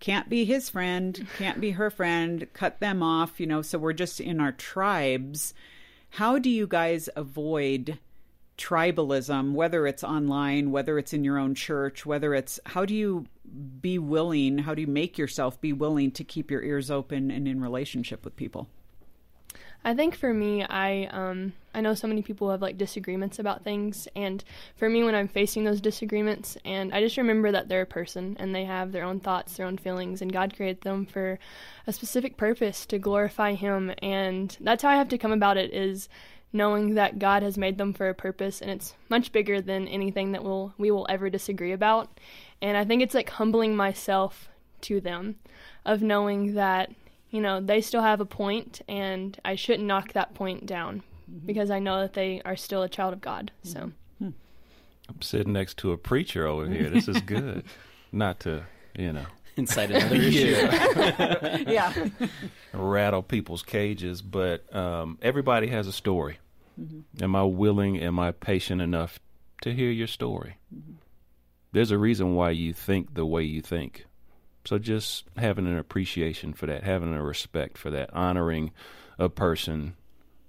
can't 0.00 0.28
be 0.28 0.44
his 0.44 0.68
friend, 0.68 1.28
can't 1.38 1.60
be 1.60 1.70
her 1.70 1.88
friend, 1.88 2.48
cut 2.52 2.80
them 2.80 3.04
off, 3.04 3.38
you 3.38 3.46
know. 3.46 3.62
So 3.62 3.78
we're 3.78 3.92
just 3.92 4.20
in 4.20 4.40
our 4.40 4.50
tribes. 4.50 5.54
How 6.10 6.40
do 6.40 6.50
you 6.50 6.66
guys 6.66 7.08
avoid 7.14 7.98
tribalism, 8.58 9.52
whether 9.52 9.86
it's 9.86 10.04
online, 10.04 10.70
whether 10.70 10.98
it's 10.98 11.12
in 11.12 11.24
your 11.24 11.38
own 11.38 11.54
church, 11.54 12.04
whether 12.06 12.34
it's 12.34 12.60
how 12.66 12.84
do 12.84 12.94
you 12.94 13.26
be 13.80 13.98
willing, 13.98 14.58
how 14.58 14.74
do 14.74 14.80
you 14.80 14.86
make 14.86 15.18
yourself 15.18 15.60
be 15.60 15.72
willing 15.72 16.10
to 16.12 16.24
keep 16.24 16.50
your 16.50 16.62
ears 16.62 16.90
open 16.90 17.30
and 17.30 17.48
in 17.48 17.60
relationship 17.60 18.24
with 18.24 18.36
people? 18.36 18.68
I 19.84 19.94
think 19.94 20.14
for 20.14 20.32
me, 20.32 20.62
I 20.62 21.06
um, 21.06 21.54
I 21.74 21.80
know 21.80 21.94
so 21.94 22.06
many 22.06 22.22
people 22.22 22.50
have 22.50 22.62
like 22.62 22.78
disagreements 22.78 23.40
about 23.40 23.64
things, 23.64 24.06
and 24.14 24.44
for 24.76 24.88
me, 24.88 25.02
when 25.02 25.14
I'm 25.14 25.26
facing 25.26 25.64
those 25.64 25.80
disagreements, 25.80 26.56
and 26.64 26.94
I 26.94 27.00
just 27.00 27.16
remember 27.16 27.50
that 27.50 27.68
they're 27.68 27.82
a 27.82 27.86
person 27.86 28.36
and 28.38 28.54
they 28.54 28.64
have 28.64 28.92
their 28.92 29.04
own 29.04 29.18
thoughts, 29.18 29.56
their 29.56 29.66
own 29.66 29.78
feelings, 29.78 30.22
and 30.22 30.32
God 30.32 30.54
created 30.54 30.82
them 30.82 31.04
for 31.04 31.38
a 31.86 31.92
specific 31.92 32.36
purpose 32.36 32.86
to 32.86 32.98
glorify 32.98 33.54
Him, 33.54 33.92
and 34.00 34.56
that's 34.60 34.84
how 34.84 34.90
I 34.90 34.96
have 34.96 35.08
to 35.08 35.18
come 35.18 35.32
about 35.32 35.56
it 35.56 35.72
is 35.74 36.08
knowing 36.52 36.94
that 36.94 37.18
God 37.18 37.42
has 37.42 37.56
made 37.56 37.78
them 37.78 37.92
for 37.92 38.08
a 38.08 38.14
purpose 38.14 38.60
and 38.60 38.70
it's 38.70 38.94
much 39.08 39.32
bigger 39.32 39.60
than 39.60 39.88
anything 39.88 40.32
that 40.32 40.44
will 40.44 40.74
we 40.76 40.90
will 40.90 41.06
ever 41.08 41.30
disagree 41.30 41.72
about. 41.72 42.20
And 42.60 42.76
I 42.76 42.84
think 42.84 43.02
it's 43.02 43.14
like 43.14 43.30
humbling 43.30 43.74
myself 43.74 44.48
to 44.82 45.00
them 45.00 45.36
of 45.84 46.02
knowing 46.02 46.54
that, 46.54 46.90
you 47.30 47.40
know, 47.40 47.60
they 47.60 47.80
still 47.80 48.02
have 48.02 48.20
a 48.20 48.26
point 48.26 48.82
and 48.88 49.38
I 49.44 49.54
shouldn't 49.54 49.86
knock 49.86 50.12
that 50.12 50.34
point 50.34 50.66
down 50.66 51.02
mm-hmm. 51.30 51.46
because 51.46 51.70
I 51.70 51.78
know 51.78 52.00
that 52.00 52.12
they 52.12 52.42
are 52.44 52.56
still 52.56 52.82
a 52.82 52.88
child 52.88 53.14
of 53.14 53.20
God. 53.20 53.50
So 53.62 53.92
mm-hmm. 54.22 54.30
I'm 55.08 55.22
sitting 55.22 55.52
next 55.52 55.78
to 55.78 55.92
a 55.92 55.98
preacher 55.98 56.46
over 56.46 56.68
here. 56.68 56.90
This 56.90 57.08
is 57.08 57.20
good. 57.22 57.64
Not 58.12 58.40
to, 58.40 58.64
you 58.94 59.12
know, 59.12 59.24
inside 59.56 59.90
another 59.90 60.16
issue. 60.16 60.54
yeah. 61.70 61.92
Rattle 62.72 63.22
people's 63.22 63.62
cages, 63.62 64.22
but 64.22 64.74
um, 64.74 65.18
everybody 65.22 65.68
has 65.68 65.86
a 65.86 65.92
story. 65.92 66.38
Mm-hmm. 66.80 67.22
Am 67.22 67.36
I 67.36 67.44
willing? 67.44 67.98
Am 68.00 68.18
I 68.18 68.32
patient 68.32 68.80
enough 68.80 69.18
to 69.62 69.74
hear 69.74 69.90
your 69.90 70.06
story? 70.06 70.56
Mm-hmm. 70.74 70.92
There's 71.72 71.90
a 71.90 71.98
reason 71.98 72.34
why 72.34 72.50
you 72.50 72.72
think 72.72 73.14
the 73.14 73.26
way 73.26 73.42
you 73.42 73.62
think. 73.62 74.06
So 74.64 74.78
just 74.78 75.24
having 75.36 75.66
an 75.66 75.78
appreciation 75.78 76.52
for 76.52 76.66
that, 76.66 76.84
having 76.84 77.14
a 77.14 77.22
respect 77.22 77.76
for 77.76 77.90
that, 77.90 78.12
honoring 78.14 78.72
a 79.18 79.28
person 79.28 79.94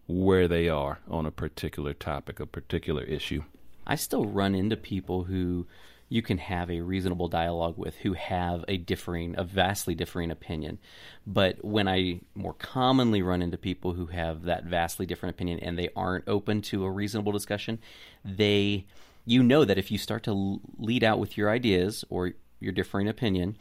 where 0.08 0.48
they 0.48 0.70
are 0.70 1.00
on 1.10 1.26
a 1.26 1.32
particular 1.32 1.94
topic, 1.94 2.40
a 2.40 2.46
particular 2.46 3.04
issue. 3.04 3.44
I 3.88 3.96
still 3.96 4.26
run 4.26 4.54
into 4.56 4.78
people 4.78 5.24
who 5.24 5.66
you 6.14 6.22
can 6.22 6.38
have 6.38 6.70
a 6.70 6.80
reasonable 6.80 7.28
dialogue 7.28 7.76
with 7.76 7.96
who 7.96 8.14
have 8.14 8.64
a 8.68 8.78
differing, 8.78 9.34
a 9.36 9.44
vastly 9.44 9.96
differing 9.96 10.30
opinion. 10.30 10.78
But 11.26 11.66
when 11.66 11.88
I 11.88 12.20
more 12.36 12.54
commonly 12.54 13.24
run 13.24 13.42
into 13.42 13.58
people 13.58 13.94
who 13.94 14.06
have 14.06 14.44
that 14.44 14.66
vastly 14.66 15.08
different 15.08 15.36
opinion 15.36 15.58
and 15.58 15.76
they 15.76 15.90
aren't 15.96 16.28
open 16.28 16.62
to 16.70 16.86
a 16.86 16.92
reasonable 16.92 17.32
discussion, 17.32 17.80
they, 18.24 18.86
you 19.26 19.42
know 19.42 19.66
that 19.66 19.80
if 19.80 19.90
you 19.90 19.98
start 19.98 20.22
to 20.26 20.62
lead 20.78 21.04
out 21.04 21.18
with 21.18 21.36
your 21.36 21.50
ideas 21.50 22.06
or 22.12 22.34
your 22.60 22.74
differing 22.74 23.08
opinion, 23.08 23.58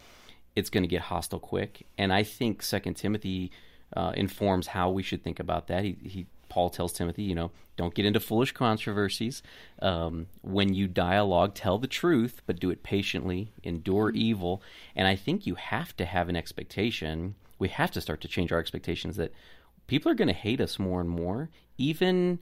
it's 0.55 0.69
going 0.69 0.83
to 0.83 0.89
get 0.89 1.01
hostile 1.01 1.41
quick. 1.41 1.87
And 1.97 2.13
I 2.13 2.23
think 2.23 2.63
Second 2.63 2.99
Timothy 2.99 3.51
uh, 3.97 4.13
informs 4.15 4.67
how 4.67 4.91
we 4.91 5.03
should 5.03 5.25
think 5.25 5.41
about 5.41 5.69
that. 5.69 5.85
He, 5.85 5.97
he 6.03 6.27
Paul 6.53 6.69
tells 6.69 6.93
Timothy, 6.93 7.23
you 7.23 7.35
know, 7.35 7.51
don't 7.79 7.95
get 7.95 8.05
into 8.05 8.21
foolish 8.21 8.53
controversies. 8.53 9.43
Um, 9.81 10.27
when 10.43 10.75
you 10.75 10.87
dialogue, 10.87 11.55
tell 11.55 11.79
the 11.79 11.87
truth, 11.87 12.43
but 12.45 12.61
do 12.61 12.69
it 12.69 12.83
patiently, 12.83 13.53
endure 13.63 14.09
mm-hmm. 14.09 14.21
evil. 14.21 14.63
And 14.95 15.09
I 15.09 15.17
think 15.17 15.47
you 15.47 15.55
have 15.55 15.97
to 15.97 16.05
have 16.05 16.29
an 16.29 16.37
expectation. 16.37 17.37
We 17.59 17.69
have 17.69 17.91
to 17.93 18.03
start 18.03 18.21
to 18.21 18.29
change 18.29 18.53
our 18.53 18.59
expectations 18.59 19.17
that 19.17 19.33
people 19.87 20.13
are 20.13 20.15
going 20.15 20.29
to 20.29 20.35
hate 20.35 20.61
us 20.61 20.79
more 20.79 21.01
and 21.01 21.09
more. 21.09 21.49
Even 21.79 22.39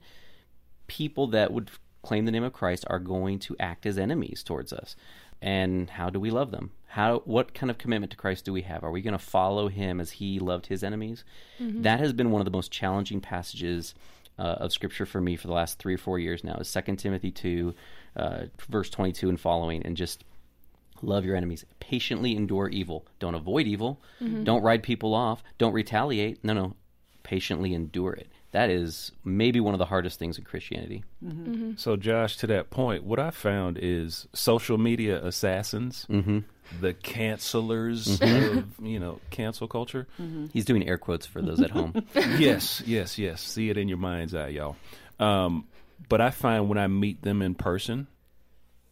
people 0.87 1.27
that 1.27 1.53
would 1.53 1.71
claim 2.03 2.25
the 2.25 2.31
name 2.31 2.43
of 2.43 2.51
Christ 2.51 2.83
are 2.89 2.99
going 2.99 3.39
to 3.39 3.55
act 3.61 3.85
as 3.85 3.97
enemies 3.97 4.43
towards 4.43 4.73
us. 4.73 4.97
And 5.41 5.89
how 5.89 6.09
do 6.09 6.19
we 6.19 6.31
love 6.31 6.51
them? 6.51 6.71
How 6.91 7.19
what 7.25 7.53
kind 7.53 7.69
of 7.69 7.77
commitment 7.77 8.11
to 8.11 8.17
Christ 8.17 8.45
do 8.45 8.53
we 8.53 8.63
have? 8.63 8.83
Are 8.83 8.91
we 8.91 9.01
going 9.01 9.13
to 9.13 9.19
follow 9.19 9.69
him 9.69 10.01
as 10.01 10.11
he 10.11 10.39
loved 10.39 10.67
his 10.67 10.83
enemies? 10.83 11.23
Mm-hmm. 11.59 11.83
That 11.83 11.99
has 11.99 12.11
been 12.13 12.31
one 12.31 12.41
of 12.41 12.45
the 12.45 12.51
most 12.51 12.71
challenging 12.71 13.21
passages 13.21 13.95
uh, 14.37 14.57
of 14.59 14.73
scripture 14.73 15.05
for 15.05 15.21
me 15.21 15.35
for 15.35 15.47
the 15.47 15.53
last 15.53 15.79
3 15.79 15.93
or 15.93 15.97
4 15.97 16.19
years 16.19 16.43
now. 16.43 16.55
Is 16.55 16.71
2 16.71 16.95
Timothy 16.97 17.31
2 17.31 17.73
uh, 18.15 18.43
verse 18.69 18.89
22 18.89 19.29
and 19.29 19.39
following 19.39 19.83
and 19.83 19.95
just 19.95 20.23
love 21.01 21.25
your 21.25 21.35
enemies 21.35 21.65
patiently 21.79 22.35
endure 22.35 22.67
evil 22.67 23.07
don't 23.17 23.33
avoid 23.33 23.65
evil 23.65 23.99
mm-hmm. 24.21 24.43
don't 24.43 24.61
ride 24.61 24.83
people 24.83 25.15
off 25.15 25.43
don't 25.57 25.73
retaliate 25.73 26.43
no 26.43 26.53
no 26.53 26.75
patiently 27.23 27.73
endure 27.73 28.13
it 28.13 28.27
that 28.51 28.69
is 28.69 29.11
maybe 29.23 29.59
one 29.59 29.73
of 29.73 29.79
the 29.79 29.85
hardest 29.85 30.19
things 30.19 30.37
in 30.37 30.43
Christianity. 30.43 31.03
Mm-hmm. 31.25 31.51
Mm-hmm. 31.51 31.71
So, 31.77 31.95
Josh, 31.95 32.35
to 32.37 32.47
that 32.47 32.69
point, 32.69 33.03
what 33.03 33.19
I 33.19 33.31
found 33.31 33.79
is 33.81 34.27
social 34.33 34.77
media 34.77 35.23
assassins, 35.23 36.05
mm-hmm. 36.09 36.39
The 36.79 36.93
cancelers 36.93 38.17
mm-hmm. 38.17 38.57
of 38.57 38.85
you 38.85 38.99
know 38.99 39.19
cancel 39.29 39.67
culture. 39.67 40.07
Mm-hmm. 40.19 40.47
He's 40.53 40.65
doing 40.65 40.87
air 40.87 40.97
quotes 40.97 41.25
for 41.25 41.41
those 41.41 41.61
at 41.61 41.71
home. 41.71 41.93
yes, 42.15 42.81
yes, 42.85 43.17
yes. 43.17 43.41
See 43.41 43.69
it 43.69 43.77
in 43.77 43.87
your 43.87 43.97
mind's 43.97 44.33
eye, 44.33 44.49
y'all. 44.49 44.75
Um, 45.19 45.65
but 46.09 46.21
I 46.21 46.31
find 46.31 46.69
when 46.69 46.77
I 46.77 46.87
meet 46.87 47.21
them 47.21 47.41
in 47.41 47.55
person 47.55 48.07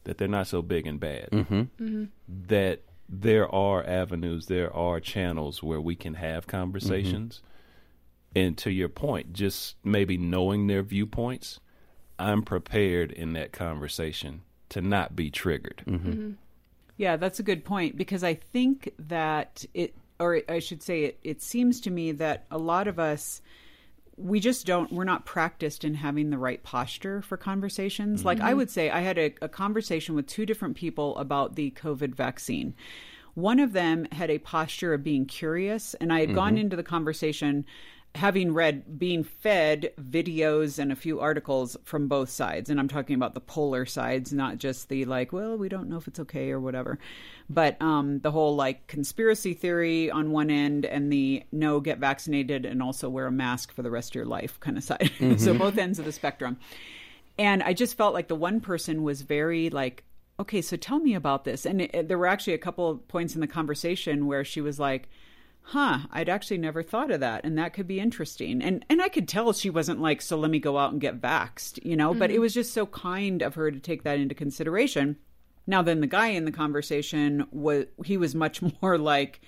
that 0.03 0.17
they're 0.17 0.27
not 0.27 0.47
so 0.47 0.61
big 0.61 0.87
and 0.87 0.99
bad. 0.99 1.29
Mm-hmm. 1.31 2.05
That 2.47 2.81
there 3.07 3.53
are 3.53 3.83
avenues, 3.85 4.45
there 4.45 4.73
are 4.73 4.99
channels 4.99 5.63
where 5.63 5.81
we 5.81 5.95
can 5.95 6.13
have 6.15 6.47
conversations 6.47 7.41
and 8.35 8.57
to 8.59 8.71
your 8.71 8.89
point, 8.89 9.33
just 9.33 9.75
maybe 9.83 10.17
knowing 10.17 10.67
their 10.67 10.83
viewpoints, 10.83 11.59
I'm 12.17 12.43
prepared 12.43 13.11
in 13.11 13.33
that 13.33 13.51
conversation 13.51 14.41
to 14.69 14.81
not 14.81 15.15
be 15.15 15.31
triggered. 15.31 15.83
Yeah, 16.99 17.15
that's 17.15 17.39
a 17.39 17.43
good 17.43 17.63
point 17.63 17.95
because 17.95 18.25
I 18.25 18.33
think 18.33 18.91
that 19.07 19.63
it, 19.73 19.95
or 20.19 20.41
I 20.49 20.59
should 20.59 20.83
say, 20.83 21.05
it, 21.05 21.19
it 21.23 21.41
seems 21.41 21.79
to 21.81 21.89
me 21.89 22.11
that 22.11 22.45
a 22.51 22.57
lot 22.57 22.89
of 22.89 22.99
us, 22.99 23.41
we 24.17 24.41
just 24.41 24.65
don't, 24.65 24.91
we're 24.91 25.05
not 25.05 25.23
practiced 25.25 25.85
in 25.85 25.93
having 25.93 26.29
the 26.29 26.37
right 26.37 26.61
posture 26.61 27.21
for 27.21 27.37
conversations. 27.37 28.19
Mm-hmm. 28.19 28.27
Like 28.27 28.41
I 28.41 28.53
would 28.53 28.69
say, 28.69 28.89
I 28.89 28.99
had 28.99 29.17
a, 29.17 29.33
a 29.41 29.47
conversation 29.47 30.13
with 30.13 30.27
two 30.27 30.45
different 30.45 30.75
people 30.75 31.17
about 31.17 31.55
the 31.55 31.71
COVID 31.71 32.15
vaccine. 32.15 32.75
One 33.33 33.61
of 33.61 33.71
them 33.71 34.05
had 34.11 34.29
a 34.29 34.37
posture 34.37 34.93
of 34.93 35.01
being 35.01 35.25
curious, 35.25 35.93
and 36.01 36.11
I 36.11 36.19
had 36.19 36.35
gone 36.35 36.55
mm-hmm. 36.55 36.63
into 36.63 36.75
the 36.75 36.83
conversation 36.83 37.65
having 38.15 38.53
read 38.53 38.97
being 38.97 39.23
fed 39.23 39.91
videos 40.01 40.79
and 40.79 40.91
a 40.91 40.95
few 40.95 41.19
articles 41.19 41.77
from 41.83 42.07
both 42.07 42.29
sides 42.29 42.69
and 42.69 42.79
i'm 42.79 42.87
talking 42.87 43.15
about 43.15 43.35
the 43.35 43.39
polar 43.39 43.85
sides 43.85 44.33
not 44.33 44.57
just 44.57 44.89
the 44.89 45.05
like 45.05 45.31
well 45.31 45.55
we 45.55 45.69
don't 45.69 45.87
know 45.87 45.97
if 45.97 46.07
it's 46.07 46.19
okay 46.19 46.49
or 46.49 46.59
whatever 46.59 46.97
but 47.49 47.81
um, 47.81 48.19
the 48.19 48.31
whole 48.31 48.55
like 48.55 48.85
conspiracy 48.87 49.53
theory 49.53 50.11
on 50.11 50.31
one 50.31 50.51
end 50.51 50.85
and 50.85 51.11
the 51.11 51.43
no 51.51 51.79
get 51.79 51.97
vaccinated 51.97 52.65
and 52.65 52.81
also 52.81 53.09
wear 53.09 53.27
a 53.27 53.31
mask 53.31 53.71
for 53.71 53.81
the 53.81 53.89
rest 53.89 54.11
of 54.11 54.15
your 54.15 54.25
life 54.25 54.59
kind 54.59 54.77
of 54.77 54.83
side. 54.89 55.11
Mm-hmm. 55.19 55.37
so 55.37 55.53
both 55.53 55.77
ends 55.77 55.99
of 55.99 56.05
the 56.05 56.11
spectrum. 56.11 56.57
And 57.37 57.63
i 57.63 57.73
just 57.73 57.95
felt 57.95 58.13
like 58.13 58.27
the 58.27 58.35
one 58.35 58.59
person 58.59 59.03
was 59.03 59.21
very 59.21 59.69
like 59.69 60.03
okay 60.39 60.61
so 60.61 60.77
tell 60.77 60.99
me 60.99 61.13
about 61.13 61.43
this. 61.43 61.65
And 61.65 61.81
it, 61.81 62.07
there 62.07 62.17
were 62.17 62.27
actually 62.27 62.53
a 62.53 62.59
couple 62.59 62.89
of 62.89 63.07
points 63.07 63.35
in 63.35 63.41
the 63.41 63.47
conversation 63.47 64.25
where 64.25 64.43
she 64.43 64.61
was 64.61 64.79
like 64.79 65.09
huh, 65.61 65.99
I'd 66.11 66.29
actually 66.29 66.57
never 66.57 66.81
thought 66.81 67.11
of 67.11 67.19
that. 67.19 67.45
And 67.45 67.57
that 67.57 67.73
could 67.73 67.87
be 67.87 67.99
interesting. 67.99 68.61
And 68.61 68.83
and 68.89 69.01
I 69.01 69.09
could 69.09 69.27
tell 69.27 69.53
she 69.53 69.69
wasn't 69.69 70.01
like, 70.01 70.21
so 70.21 70.37
let 70.37 70.51
me 70.51 70.59
go 70.59 70.77
out 70.77 70.91
and 70.91 71.01
get 71.01 71.21
vaxed, 71.21 71.83
you 71.85 71.95
know, 71.95 72.11
mm-hmm. 72.11 72.19
but 72.19 72.31
it 72.31 72.33
mm-hmm. 72.33 72.41
was 72.41 72.53
just 72.53 72.73
so 72.73 72.85
kind 72.85 73.41
of 73.41 73.55
her 73.55 73.71
to 73.71 73.79
take 73.79 74.03
that 74.03 74.19
into 74.19 74.35
consideration. 74.35 75.17
Now 75.67 75.81
then 75.81 76.01
the 76.01 76.07
guy 76.07 76.29
in 76.29 76.45
the 76.45 76.51
conversation 76.51 77.45
was 77.51 77.85
he 78.03 78.17
was 78.17 78.33
much 78.33 78.61
more 78.81 78.97
like 78.97 79.41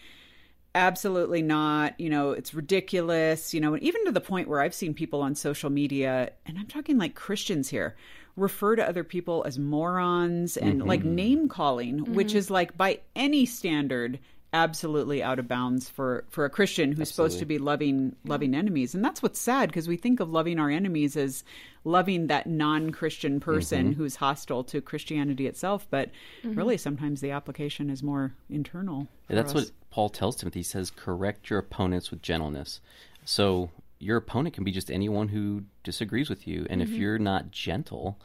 absolutely 0.73 1.41
not, 1.41 1.99
you 1.99 2.09
know, 2.09 2.31
it's 2.31 2.53
ridiculous, 2.53 3.53
you 3.53 3.59
know, 3.59 3.73
and 3.73 3.83
even 3.83 4.05
to 4.05 4.11
the 4.11 4.21
point 4.21 4.47
where 4.47 4.61
I've 4.61 4.73
seen 4.73 4.93
people 4.93 5.21
on 5.21 5.35
social 5.35 5.69
media 5.69 6.31
and 6.45 6.57
I'm 6.57 6.67
talking 6.67 6.97
like 6.97 7.15
Christians 7.15 7.67
here 7.67 7.95
refer 8.37 8.75
to 8.75 8.87
other 8.87 9.03
people 9.03 9.43
as 9.45 9.59
morons 9.59 10.55
and 10.55 10.79
mm-hmm. 10.79 10.87
like 10.87 11.03
name 11.03 11.49
calling, 11.49 11.99
mm-hmm. 11.99 12.13
which 12.13 12.33
is 12.35 12.49
like 12.49 12.77
by 12.77 12.99
any 13.15 13.45
standard 13.45 14.19
absolutely 14.53 15.23
out 15.23 15.39
of 15.39 15.47
bounds 15.47 15.87
for 15.87 16.25
for 16.29 16.43
a 16.43 16.49
Christian 16.49 16.91
who's 16.91 17.09
supposed 17.09 17.39
to 17.39 17.45
be 17.45 17.57
loving 17.57 18.15
loving 18.25 18.53
enemies. 18.53 18.93
And 18.93 19.03
that's 19.03 19.23
what's 19.23 19.39
sad 19.39 19.69
because 19.69 19.87
we 19.87 19.95
think 19.97 20.19
of 20.19 20.29
loving 20.29 20.59
our 20.59 20.69
enemies 20.69 21.15
as 21.15 21.43
loving 21.83 22.27
that 22.27 22.47
non-Christian 22.47 23.39
person 23.39 23.91
Mm-hmm. 23.91 23.93
who's 23.93 24.17
hostile 24.17 24.63
to 24.65 24.81
Christianity 24.81 25.47
itself, 25.47 25.87
but 25.89 26.09
really 26.43 26.77
sometimes 26.77 27.21
the 27.21 27.31
application 27.31 27.89
is 27.89 28.03
more 28.03 28.33
internal. 28.49 29.07
And 29.29 29.37
that's 29.37 29.55
us. 29.55 29.55
what 29.55 29.71
Paul 29.89 30.09
tells 30.09 30.35
Timothy. 30.35 30.59
He 30.59 30.63
says, 30.63 30.91
correct 30.91 31.49
your 31.49 31.59
opponents 31.59 32.11
with 32.11 32.21
gentleness. 32.21 32.81
So 33.25 33.69
your 33.99 34.17
opponent 34.17 34.53
can 34.53 34.63
be 34.63 34.71
just 34.71 34.91
anyone 34.91 35.29
who 35.29 35.63
disagrees 35.83 36.29
with 36.29 36.47
you. 36.47 36.67
And 36.69 36.81
if 36.81 36.89
you're 36.89 37.19
not 37.19 37.51
gentle, 37.51 38.19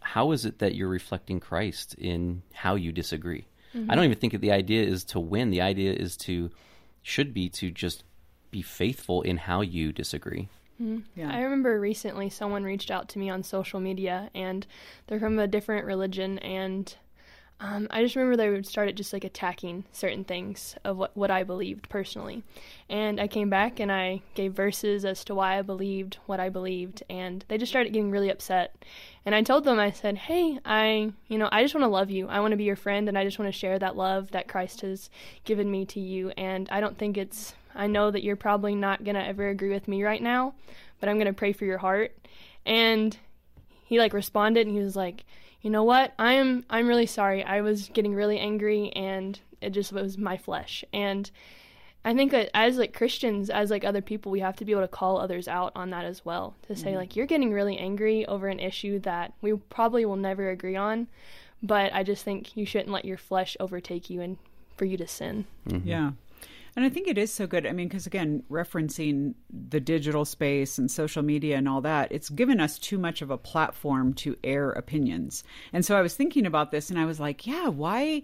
how 0.00 0.30
is 0.32 0.44
it 0.44 0.58
that 0.60 0.74
you're 0.74 0.88
reflecting 0.88 1.40
Christ 1.40 1.94
in 1.94 2.42
how 2.52 2.76
you 2.76 2.92
disagree? 2.92 3.46
I 3.88 3.94
don't 3.94 4.04
even 4.04 4.18
think 4.18 4.32
that 4.32 4.40
the 4.40 4.52
idea 4.52 4.84
is 4.84 5.04
to 5.04 5.20
win. 5.20 5.50
The 5.50 5.60
idea 5.60 5.92
is 5.92 6.16
to, 6.18 6.50
should 7.02 7.34
be 7.34 7.48
to 7.50 7.70
just 7.70 8.04
be 8.50 8.62
faithful 8.62 9.22
in 9.22 9.36
how 9.36 9.60
you 9.60 9.92
disagree. 9.92 10.48
Mm-hmm. 10.80 10.98
Yeah. 11.14 11.34
I 11.34 11.40
remember 11.40 11.80
recently 11.80 12.28
someone 12.28 12.64
reached 12.64 12.90
out 12.90 13.08
to 13.10 13.18
me 13.18 13.30
on 13.30 13.42
social 13.42 13.80
media 13.80 14.30
and 14.34 14.66
they're 15.06 15.20
from 15.20 15.38
a 15.38 15.46
different 15.46 15.86
religion 15.86 16.38
and 16.40 16.94
um, 17.58 17.86
I 17.90 18.02
just 18.02 18.14
remember 18.16 18.36
they 18.36 18.50
would 18.50 18.66
started 18.66 18.96
just 18.96 19.14
like 19.14 19.24
attacking 19.24 19.84
certain 19.90 20.24
things 20.24 20.76
of 20.84 20.98
what, 20.98 21.16
what 21.16 21.30
I 21.30 21.42
believed 21.42 21.88
personally. 21.88 22.42
And 22.90 23.18
I 23.18 23.28
came 23.28 23.48
back 23.48 23.80
and 23.80 23.90
I 23.90 24.20
gave 24.34 24.52
verses 24.52 25.06
as 25.06 25.24
to 25.24 25.34
why 25.34 25.58
I 25.58 25.62
believed 25.62 26.18
what 26.26 26.38
I 26.38 26.50
believed 26.50 27.02
and 27.08 27.44
they 27.48 27.56
just 27.56 27.72
started 27.72 27.94
getting 27.94 28.10
really 28.10 28.28
upset. 28.28 28.84
And 29.24 29.34
I 29.34 29.42
told 29.42 29.64
them, 29.64 29.78
I 29.78 29.90
said, 29.90 30.18
Hey, 30.18 30.58
I 30.66 31.12
you 31.28 31.38
know, 31.38 31.48
I 31.50 31.62
just 31.62 31.74
want 31.74 31.84
to 31.84 31.88
love 31.88 32.10
you. 32.10 32.28
I 32.28 32.40
want 32.40 32.50
to 32.50 32.58
be 32.58 32.64
your 32.64 32.76
friend 32.76 33.08
and 33.08 33.16
I 33.16 33.24
just 33.24 33.38
want 33.38 33.50
to 33.50 33.58
share 33.58 33.78
that 33.78 33.96
love 33.96 34.32
that 34.32 34.48
Christ 34.48 34.82
has 34.82 35.08
given 35.44 35.70
me 35.70 35.86
to 35.86 36.00
you 36.00 36.32
and 36.36 36.68
I 36.70 36.80
don't 36.80 36.98
think 36.98 37.16
it's 37.16 37.54
I 37.74 37.86
know 37.86 38.10
that 38.10 38.22
you're 38.22 38.36
probably 38.36 38.74
not 38.74 39.02
going 39.02 39.16
to 39.16 39.24
ever 39.24 39.48
agree 39.48 39.70
with 39.70 39.88
me 39.88 40.02
right 40.02 40.22
now, 40.22 40.54
but 41.00 41.08
I'm 41.08 41.16
going 41.16 41.26
to 41.26 41.32
pray 41.32 41.52
for 41.52 41.64
your 41.64 41.78
heart. 41.78 42.16
And 42.66 43.16
he 43.84 43.98
like 43.98 44.12
responded 44.12 44.66
and 44.66 44.76
he 44.76 44.82
was 44.82 44.96
like, 44.96 45.24
"You 45.66 45.70
know 45.72 45.82
what? 45.82 46.14
I'm 46.16 46.64
I'm 46.70 46.86
really 46.86 47.06
sorry. 47.06 47.42
I 47.42 47.60
was 47.60 47.88
getting 47.92 48.14
really 48.14 48.38
angry 48.38 48.90
and 48.90 49.40
it 49.60 49.70
just 49.70 49.92
was 49.92 50.16
my 50.16 50.36
flesh." 50.36 50.84
And 50.92 51.28
I 52.04 52.14
think 52.14 52.30
that 52.30 52.50
as 52.54 52.78
like 52.78 52.92
Christians, 52.92 53.50
as 53.50 53.68
like 53.68 53.84
other 53.84 54.00
people, 54.00 54.30
we 54.30 54.38
have 54.38 54.54
to 54.58 54.64
be 54.64 54.70
able 54.70 54.82
to 54.82 54.88
call 54.88 55.18
others 55.18 55.48
out 55.48 55.72
on 55.74 55.90
that 55.90 56.04
as 56.04 56.24
well. 56.24 56.54
To 56.68 56.76
say 56.76 56.90
mm-hmm. 56.90 56.98
like 56.98 57.16
you're 57.16 57.26
getting 57.26 57.52
really 57.52 57.78
angry 57.78 58.24
over 58.26 58.46
an 58.46 58.60
issue 58.60 59.00
that 59.00 59.32
we 59.40 59.54
probably 59.54 60.04
will 60.04 60.14
never 60.14 60.50
agree 60.50 60.76
on, 60.76 61.08
but 61.64 61.92
I 61.92 62.04
just 62.04 62.22
think 62.22 62.56
you 62.56 62.64
shouldn't 62.64 62.92
let 62.92 63.04
your 63.04 63.18
flesh 63.18 63.56
overtake 63.58 64.08
you 64.08 64.20
and 64.20 64.38
for 64.76 64.84
you 64.84 64.96
to 64.98 65.08
sin. 65.08 65.46
Mm-hmm. 65.68 65.88
Yeah. 65.88 66.12
And 66.76 66.84
I 66.84 66.90
think 66.90 67.08
it 67.08 67.16
is 67.16 67.32
so 67.32 67.46
good. 67.46 67.66
I 67.66 67.72
mean, 67.72 67.88
because 67.88 68.06
again, 68.06 68.42
referencing 68.50 69.34
the 69.50 69.80
digital 69.80 70.26
space 70.26 70.76
and 70.76 70.90
social 70.90 71.22
media 71.22 71.56
and 71.56 71.68
all 71.68 71.80
that, 71.80 72.12
it's 72.12 72.28
given 72.28 72.60
us 72.60 72.78
too 72.78 72.98
much 72.98 73.22
of 73.22 73.30
a 73.30 73.38
platform 73.38 74.12
to 74.14 74.36
air 74.44 74.70
opinions. 74.70 75.42
And 75.72 75.84
so 75.84 75.96
I 75.96 76.02
was 76.02 76.14
thinking 76.14 76.44
about 76.44 76.70
this 76.70 76.90
and 76.90 76.98
I 76.98 77.06
was 77.06 77.18
like, 77.18 77.46
yeah, 77.46 77.68
why? 77.68 78.22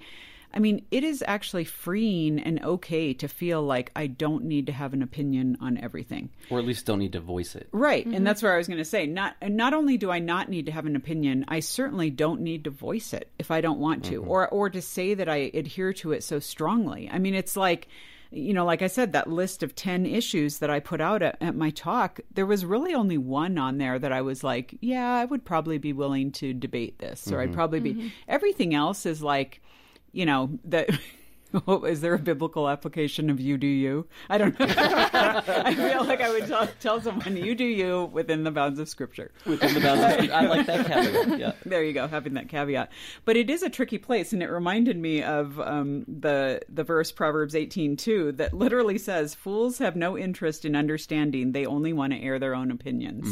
I 0.55 0.59
mean, 0.59 0.85
it 0.91 1.03
is 1.03 1.25
actually 1.27 1.65
freeing 1.65 2.39
and 2.39 2.63
okay 2.63 3.15
to 3.15 3.29
feel 3.29 3.63
like 3.63 3.91
I 3.97 4.07
don't 4.07 4.45
need 4.45 4.67
to 4.67 4.73
have 4.73 4.93
an 4.93 5.03
opinion 5.03 5.57
on 5.61 5.79
everything. 5.79 6.29
Or 6.51 6.59
at 6.59 6.67
least 6.67 6.85
don't 6.85 6.99
need 6.99 7.13
to 7.15 7.21
voice 7.21 7.55
it. 7.55 7.69
Right, 7.73 8.05
and 8.05 8.17
mm-hmm. 8.17 8.25
that's 8.25 8.43
where 8.43 8.53
I 8.53 8.59
was 8.59 8.69
going 8.69 8.79
to 8.79 8.85
say. 8.85 9.07
Not 9.07 9.37
not 9.43 9.73
only 9.73 9.97
do 9.97 10.11
I 10.11 10.19
not 10.19 10.51
need 10.51 10.67
to 10.67 10.73
have 10.73 10.85
an 10.85 10.97
opinion, 10.97 11.47
I 11.49 11.61
certainly 11.61 12.11
don't 12.11 12.43
need 12.43 12.65
to 12.65 12.71
voice 12.71 13.15
it 13.15 13.31
if 13.39 13.51
I 13.51 13.63
don't 13.63 13.79
want 13.79 14.05
to, 14.05 14.21
mm-hmm. 14.21 14.31
or 14.31 14.49
or 14.49 14.69
to 14.69 14.83
say 14.83 15.15
that 15.15 15.29
I 15.29 15.51
adhere 15.55 15.95
to 15.95 16.13
it 16.13 16.23
so 16.23 16.39
strongly. 16.39 17.09
I 17.11 17.19
mean, 17.19 17.35
it's 17.35 17.57
like, 17.57 17.89
you 18.33 18.55
know, 18.55 18.65
like 18.65 18.83
I 18.83 18.87
said, 18.87 19.12
that 19.12 19.29
list 19.29 19.62
of 19.62 19.75
ten 19.75 20.07
issues 20.07 20.59
that 20.59 20.71
I 20.71 20.81
put 20.81 21.01
out 21.01 21.23
at, 21.23 21.37
at 21.41 21.55
my 21.55 21.71
talk, 21.71 22.21
there 22.33 22.47
was 22.47 22.65
really 22.65 22.95
only 22.95 23.19
one 23.19 23.59
on 23.59 23.79
there 23.79 23.99
that 23.99 24.12
I 24.12 24.23
was 24.23 24.43
like, 24.43 24.77
yeah, 24.81 25.15
I 25.15 25.25
would 25.25 25.45
probably 25.45 25.79
be 25.79 25.93
willing 25.93 26.33
to 26.33 26.55
debate 26.55 26.99
this, 26.99 27.31
or 27.31 27.41
I'd 27.41 27.49
mm-hmm. 27.49 27.55
probably 27.55 27.81
be. 27.81 27.95
Mm-hmm. 27.95 28.09
Everything 28.29 28.75
else 28.75 29.07
is 29.07 29.23
like, 29.23 29.61
you 30.12 30.27
know, 30.27 30.59
that. 30.65 30.91
Is 31.87 32.01
there 32.01 32.15
a 32.15 32.19
biblical 32.19 32.69
application 32.69 33.31
of 33.31 33.41
you 33.41 33.59
do 33.59 33.67
you? 33.67 34.07
I 34.29 34.38
don't 34.38 34.59
know. 34.59 34.67
I 34.69 35.75
feel 35.75 36.05
like 36.05 36.21
I 36.21 36.31
would 36.31 36.47
tell, 36.47 36.67
tell 36.81 37.01
someone 37.01 37.37
you 37.37 37.55
do 37.55 37.65
you 37.65 38.05
within 38.12 38.45
the 38.45 38.51
bounds 38.51 38.79
of 38.79 38.88
Scripture. 38.88 39.33
Within 39.47 39.75
the 39.75 39.81
bounds 39.81 40.03
of 40.05 40.12
scripture. 40.12 40.35
I 40.35 40.47
like 40.47 40.67
that 40.67 40.87
caveat. 40.87 41.38
Yeah. 41.38 41.53
There 41.65 41.83
you 41.85 41.93
go, 41.93 42.07
having 42.07 42.35
that 42.35 42.49
caveat. 42.49 42.91
But 43.25 43.37
it 43.37 43.49
is 43.49 43.62
a 43.62 43.71
tricky 43.71 43.97
place, 43.99 44.33
and 44.33 44.43
it 44.43 44.51
reminded 44.51 44.97
me 44.99 45.23
of 45.23 45.59
um, 45.61 46.05
the 46.07 46.61
the 46.69 46.85
verse 46.85 47.12
Proverbs 47.12 47.55
eighteen 47.55 47.97
two 47.97 48.33
that 48.33 48.53
literally 48.53 48.99
says, 48.99 49.35
"Fools 49.35 49.79
have 49.79 49.97
no 49.97 50.19
interest 50.19 50.65
in 50.65 50.77
understanding; 50.77 51.53
they 51.53 51.65
only 51.65 51.93
want 51.93 52.12
to 52.12 52.19
air 52.19 52.38
their 52.38 52.55
own 52.55 52.71
opinions." 52.71 53.27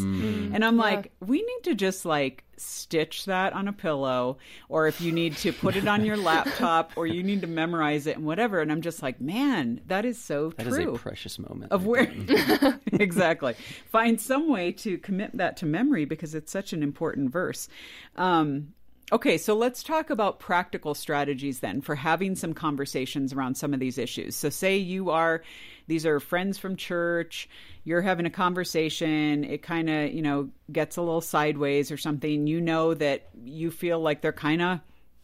And 0.54 0.64
I'm 0.64 0.76
like, 0.76 1.12
we 1.20 1.42
need 1.42 1.60
to 1.64 1.74
just 1.74 2.04
like 2.04 2.44
stitch 2.60 3.24
that 3.26 3.52
on 3.52 3.68
a 3.68 3.72
pillow, 3.72 4.38
or 4.68 4.86
if 4.86 5.00
you 5.00 5.12
need 5.12 5.36
to 5.38 5.52
put 5.52 5.76
it 5.76 5.88
on 5.88 6.04
your 6.04 6.16
laptop, 6.30 6.92
or 6.96 7.06
you 7.06 7.22
need 7.22 7.40
to 7.40 7.46
memorize 7.46 8.06
it 8.06 8.16
and 8.16 8.26
whatever. 8.26 8.60
And 8.60 8.70
I'm 8.70 8.82
just 8.82 9.02
like, 9.02 9.20
man, 9.20 9.80
that 9.86 10.04
is 10.04 10.18
so 10.18 10.50
That 10.56 10.66
is 10.66 10.74
true 10.74 10.94
a 10.94 10.98
precious 10.98 11.38
moment. 11.38 11.72
of 11.72 11.86
where 11.86 12.12
exactly 12.92 13.54
find 13.90 14.20
some 14.20 14.48
way 14.48 14.72
to 14.72 14.98
commit 14.98 15.36
that 15.36 15.56
to 15.58 15.66
memory 15.66 16.04
because 16.04 16.34
it's 16.34 16.52
such 16.52 16.72
an 16.72 16.82
important 16.82 17.30
verse 17.32 17.68
um, 18.16 18.72
okay 19.12 19.38
so 19.38 19.54
let's 19.54 19.82
talk 19.82 20.10
about 20.10 20.38
practical 20.38 20.94
strategies 20.94 21.60
then 21.60 21.80
for 21.80 21.94
having 21.94 22.34
some 22.34 22.52
conversations 22.52 23.32
around 23.32 23.56
some 23.56 23.74
of 23.74 23.80
these 23.80 23.98
issues. 23.98 24.36
So 24.36 24.50
say 24.50 24.76
you 24.76 25.10
are 25.10 25.42
these 25.86 26.06
are 26.06 26.20
friends 26.20 26.58
from 26.58 26.76
church 26.76 27.48
you're 27.84 28.02
having 28.02 28.26
a 28.26 28.30
conversation 28.30 29.44
it 29.44 29.62
kind 29.62 29.90
of 29.90 30.12
you 30.12 30.22
know 30.22 30.50
gets 30.70 30.96
a 30.96 31.02
little 31.02 31.20
sideways 31.20 31.90
or 31.90 31.96
something 31.96 32.46
you 32.46 32.60
know 32.60 32.94
that 32.94 33.28
you 33.44 33.70
feel 33.70 34.00
like 34.00 34.20
they're 34.20 34.32
kind 34.32 34.62
of 34.62 34.80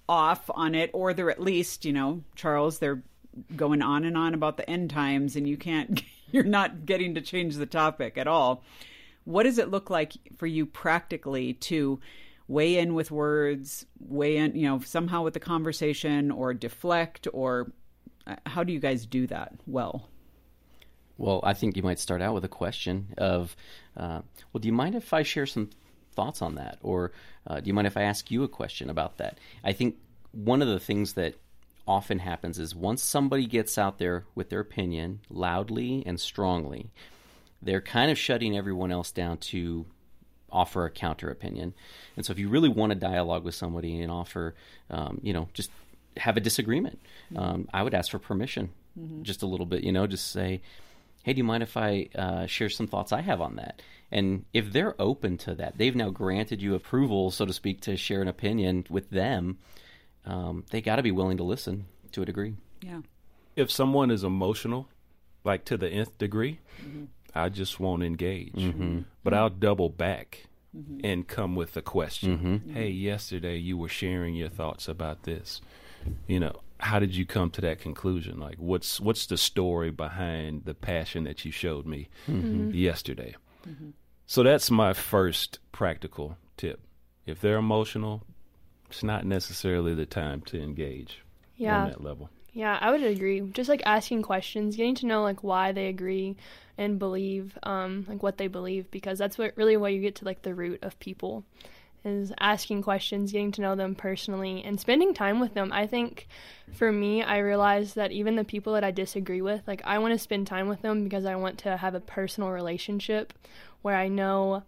off 0.09 0.51
on 0.55 0.75
it 0.75 0.90
or 0.92 1.12
they're 1.12 1.31
at 1.31 1.40
least 1.40 1.85
you 1.85 1.92
know 1.92 2.22
charles 2.35 2.79
they're 2.79 3.03
going 3.55 3.83
on 3.83 4.05
and 4.05 4.16
on 4.16 4.35
about 4.35 4.57
the 4.57 4.68
end 4.68 4.90
times 4.90 5.37
and 5.37 5.49
you 5.49 5.57
can't 5.57 6.03
you're 6.31 6.44
not 6.44 6.87
getting 6.87 7.14
to 7.14 7.20
change 7.20 7.57
the 7.57 7.66
topic 7.66 8.18
at 8.18 8.27
all. 8.27 8.62
What 9.25 9.44
does 9.44 9.59
it 9.59 9.70
look 9.70 9.90
like 9.90 10.12
for 10.37 10.46
you 10.46 10.66
practically 10.66 11.55
to 11.55 12.01
weigh 12.49 12.79
in 12.79 12.95
with 12.95 13.11
words 13.11 13.87
weigh 13.99 14.37
in 14.37 14.55
you 14.55 14.67
know 14.67 14.79
somehow 14.81 15.23
with 15.23 15.35
the 15.35 15.41
conversation 15.41 16.31
or 16.31 16.55
deflect 16.55 17.27
or 17.33 17.73
uh, 18.27 18.37
how 18.47 18.63
do 18.63 18.73
you 18.73 18.79
guys 18.79 19.07
do 19.07 19.27
that 19.27 19.53
well 19.67 20.09
Well, 21.19 21.41
I 21.43 21.55
think 21.55 21.77
you 21.77 21.83
might 21.83 21.99
start 21.99 22.21
out 22.21 22.35
with 22.35 22.45
a 22.45 22.49
question 22.49 23.15
of, 23.17 23.57
uh, 23.97 24.21
well, 24.53 24.61
do 24.61 24.69
you 24.69 24.75
mind 24.75 24.95
if 24.95 25.13
I 25.15 25.23
share 25.23 25.47
some 25.47 25.71
thoughts 26.15 26.43
on 26.43 26.57
that? 26.57 26.79
Or 26.83 27.13
uh, 27.47 27.61
do 27.61 27.69
you 27.69 27.75
mind 27.75 27.87
if 27.87 27.97
I 27.97 28.03
ask 28.03 28.31
you 28.31 28.43
a 28.45 28.49
question 28.49 28.91
about 28.91 29.17
that? 29.17 29.39
I 29.65 29.73
think 29.73 29.97
one 30.33 30.61
of 30.61 30.69
the 30.69 30.81
things 30.81 31.15
that 31.15 31.35
often 31.87 32.19
happens 32.19 32.59
is 32.59 32.75
once 32.75 33.03
somebody 33.03 33.47
gets 33.47 33.79
out 33.79 33.99
there 33.99 34.25
with 34.35 34.51
their 34.51 34.61
opinion 34.61 35.21
loudly 35.31 36.03
and 36.05 36.21
strongly, 36.21 36.91
they're 37.63 37.81
kind 37.81 38.11
of 38.11 38.19
shutting 38.19 38.57
everyone 38.57 38.93
else 38.93 39.11
down 39.13 39.39
to 39.39 39.87
offer 40.51 40.85
a 40.85 40.91
counter 40.91 41.31
opinion. 41.31 41.75
And 42.17 42.25
so 42.25 42.33
if 42.33 42.39
you 42.39 42.49
really 42.49 42.69
want 42.69 42.91
to 42.91 42.97
dialogue 42.97 43.45
with 43.45 43.55
somebody 43.55 44.01
and 44.01 44.11
offer, 44.11 44.55
um, 44.91 45.21
you 45.23 45.33
know, 45.33 45.49
just 45.53 45.71
have 46.17 46.37
a 46.37 46.41
disagreement, 46.41 47.01
um, 47.35 47.69
I 47.73 47.83
would 47.83 47.95
ask 47.95 48.11
for 48.11 48.19
permission 48.19 48.71
just 49.23 49.43
a 49.43 49.47
little 49.47 49.67
bit, 49.67 49.85
you 49.85 49.93
know, 49.93 50.07
just 50.07 50.33
say, 50.33 50.63
hey, 51.23 51.35
do 51.35 51.39
you 51.39 51.45
mind 51.45 51.63
if 51.63 51.77
I 51.77 52.09
uh, 52.15 52.47
share 52.47 52.71
some 52.71 52.87
thoughts 52.87 53.13
I 53.13 53.21
have 53.21 53.41
on 53.43 53.57
that? 53.57 53.83
And 54.11 54.45
if 54.55 54.73
they're 54.73 54.95
open 54.99 55.37
to 55.39 55.55
that, 55.57 55.77
they've 55.77 55.95
now 55.95 56.11
granted 56.11 56.63
you 56.63 56.75
approval, 56.75 57.31
so 57.31 57.45
to 57.45 57.53
speak, 57.53 57.83
to 57.83 57.97
share 57.97 58.23
an 58.23 58.29
opinion 58.29 58.87
with 58.89 59.11
them, 59.11 59.59
um, 60.25 60.65
they 60.71 60.81
got 60.81 60.97
to 60.97 61.03
be 61.03 61.11
willing 61.11 61.37
to 61.37 61.45
listen 61.45 61.87
to 62.13 62.23
a 62.23 62.25
degree. 62.25 62.55
yeah 62.81 63.01
if 63.57 63.71
someone 63.71 64.11
is 64.11 64.23
emotional, 64.23 64.87
like 65.43 65.65
to 65.65 65.77
the 65.77 65.89
nth 65.89 66.17
degree, 66.19 66.61
I 67.37 67.49
just 67.49 67.79
won't 67.79 68.03
engage. 68.03 68.55
Mm-hmm. 68.55 69.01
But 69.22 69.35
I'll 69.35 69.51
mm-hmm. 69.51 69.61
double 69.61 69.88
back 69.88 70.46
mm-hmm. 70.77 71.01
and 71.05 71.27
come 71.27 71.55
with 71.55 71.77
a 71.77 71.83
question. 71.83 72.62
Hey, 72.72 72.88
yesterday 72.88 73.57
you 73.57 73.77
were 73.77 73.88
sharing 73.88 74.35
your 74.35 74.49
thoughts 74.49 74.88
about 74.88 75.25
this. 75.25 75.61
You 76.27 76.40
know, 76.40 76.61
how 76.79 76.99
did 76.99 77.14
you 77.14 77.27
come 77.27 77.51
to 77.51 77.61
that 77.62 77.81
conclusion? 77.81 78.38
Like, 78.38 78.57
what's 78.59 79.01
what's 79.01 79.27
the 79.27 79.37
story 79.37 79.90
behind 79.90 80.64
the 80.64 80.75
passion 80.75 81.25
that 81.25 81.44
you 81.44 81.51
showed 81.51 81.87
me 81.87 82.09
yesterday? 82.29 83.35
So 84.27 84.42
that's 84.42 84.70
my 84.70 84.92
first 84.92 85.59
practical 85.72 86.37
tip. 86.57 86.81
If 87.27 87.40
they're 87.40 87.59
emotional, 87.59 88.22
it's 88.88 89.03
not 89.03 89.25
necessarily 89.25 89.94
the 89.94 90.07
time 90.07 90.42
to 90.42 90.61
engage 90.61 91.22
Yeah. 91.57 91.83
on 91.83 91.88
that 91.88 92.03
level. 92.03 92.31
Yeah, 92.57 92.79
I 92.81 92.90
would 92.90 93.03
agree. 93.03 93.42
Just 93.53 93.69
like 93.69 93.83
asking 93.85 94.23
questions, 94.23 94.77
getting 94.77 94.95
to 94.97 95.07
know 95.07 95.23
like 95.23 95.42
why 95.45 95.73
they 95.73 95.88
agree 95.88 96.37
and 96.79 96.99
believe, 96.99 97.59
um, 97.62 98.07
like 98.09 98.23
what 98.23 98.38
they 98.38 98.47
believe, 98.47 98.90
because 98.90 99.19
that's 99.19 99.37
what 99.37 99.53
really 99.57 99.77
where 99.77 99.90
you 99.90 100.01
get 100.01 100.14
to 100.16 100.25
like 100.25 100.40
the 100.42 100.55
root 100.55 100.79
of 100.83 100.99
people. 100.99 101.45
is 102.05 102.33
asking 102.40 102.83
questions, 102.83 103.33
getting 103.33 103.53
to 103.53 103.62
know 103.62 103.75
them 103.77 103.95
personally, 103.95 104.62
and 104.64 104.81
spending 104.81 105.12
time 105.14 105.40
with 105.40 105.55
them. 105.55 105.71
I 105.73 105.87
think 105.87 106.29
for 106.73 106.92
me, 106.92 107.23
I 107.23 107.38
realized 107.38 107.97
that 107.97 108.12
even 108.12 108.37
the 108.37 108.45
people 108.45 108.73
that 108.75 108.85
I 108.85 108.90
disagree 108.92 109.42
with, 109.42 109.62
like 109.66 109.83
I 109.85 109.99
want 109.99 110.14
to 110.14 110.19
spend 110.19 110.47
time 110.47 110.69
with 110.69 110.83
them 110.83 111.05
because 111.05 111.27
I 111.27 111.37
want 111.37 111.59
to 111.61 111.77
have 111.79 111.95
a 111.95 112.01
personal 112.01 112.51
relationship 112.51 113.35
where 113.83 113.97
I 113.97 114.09
know, 114.09 114.62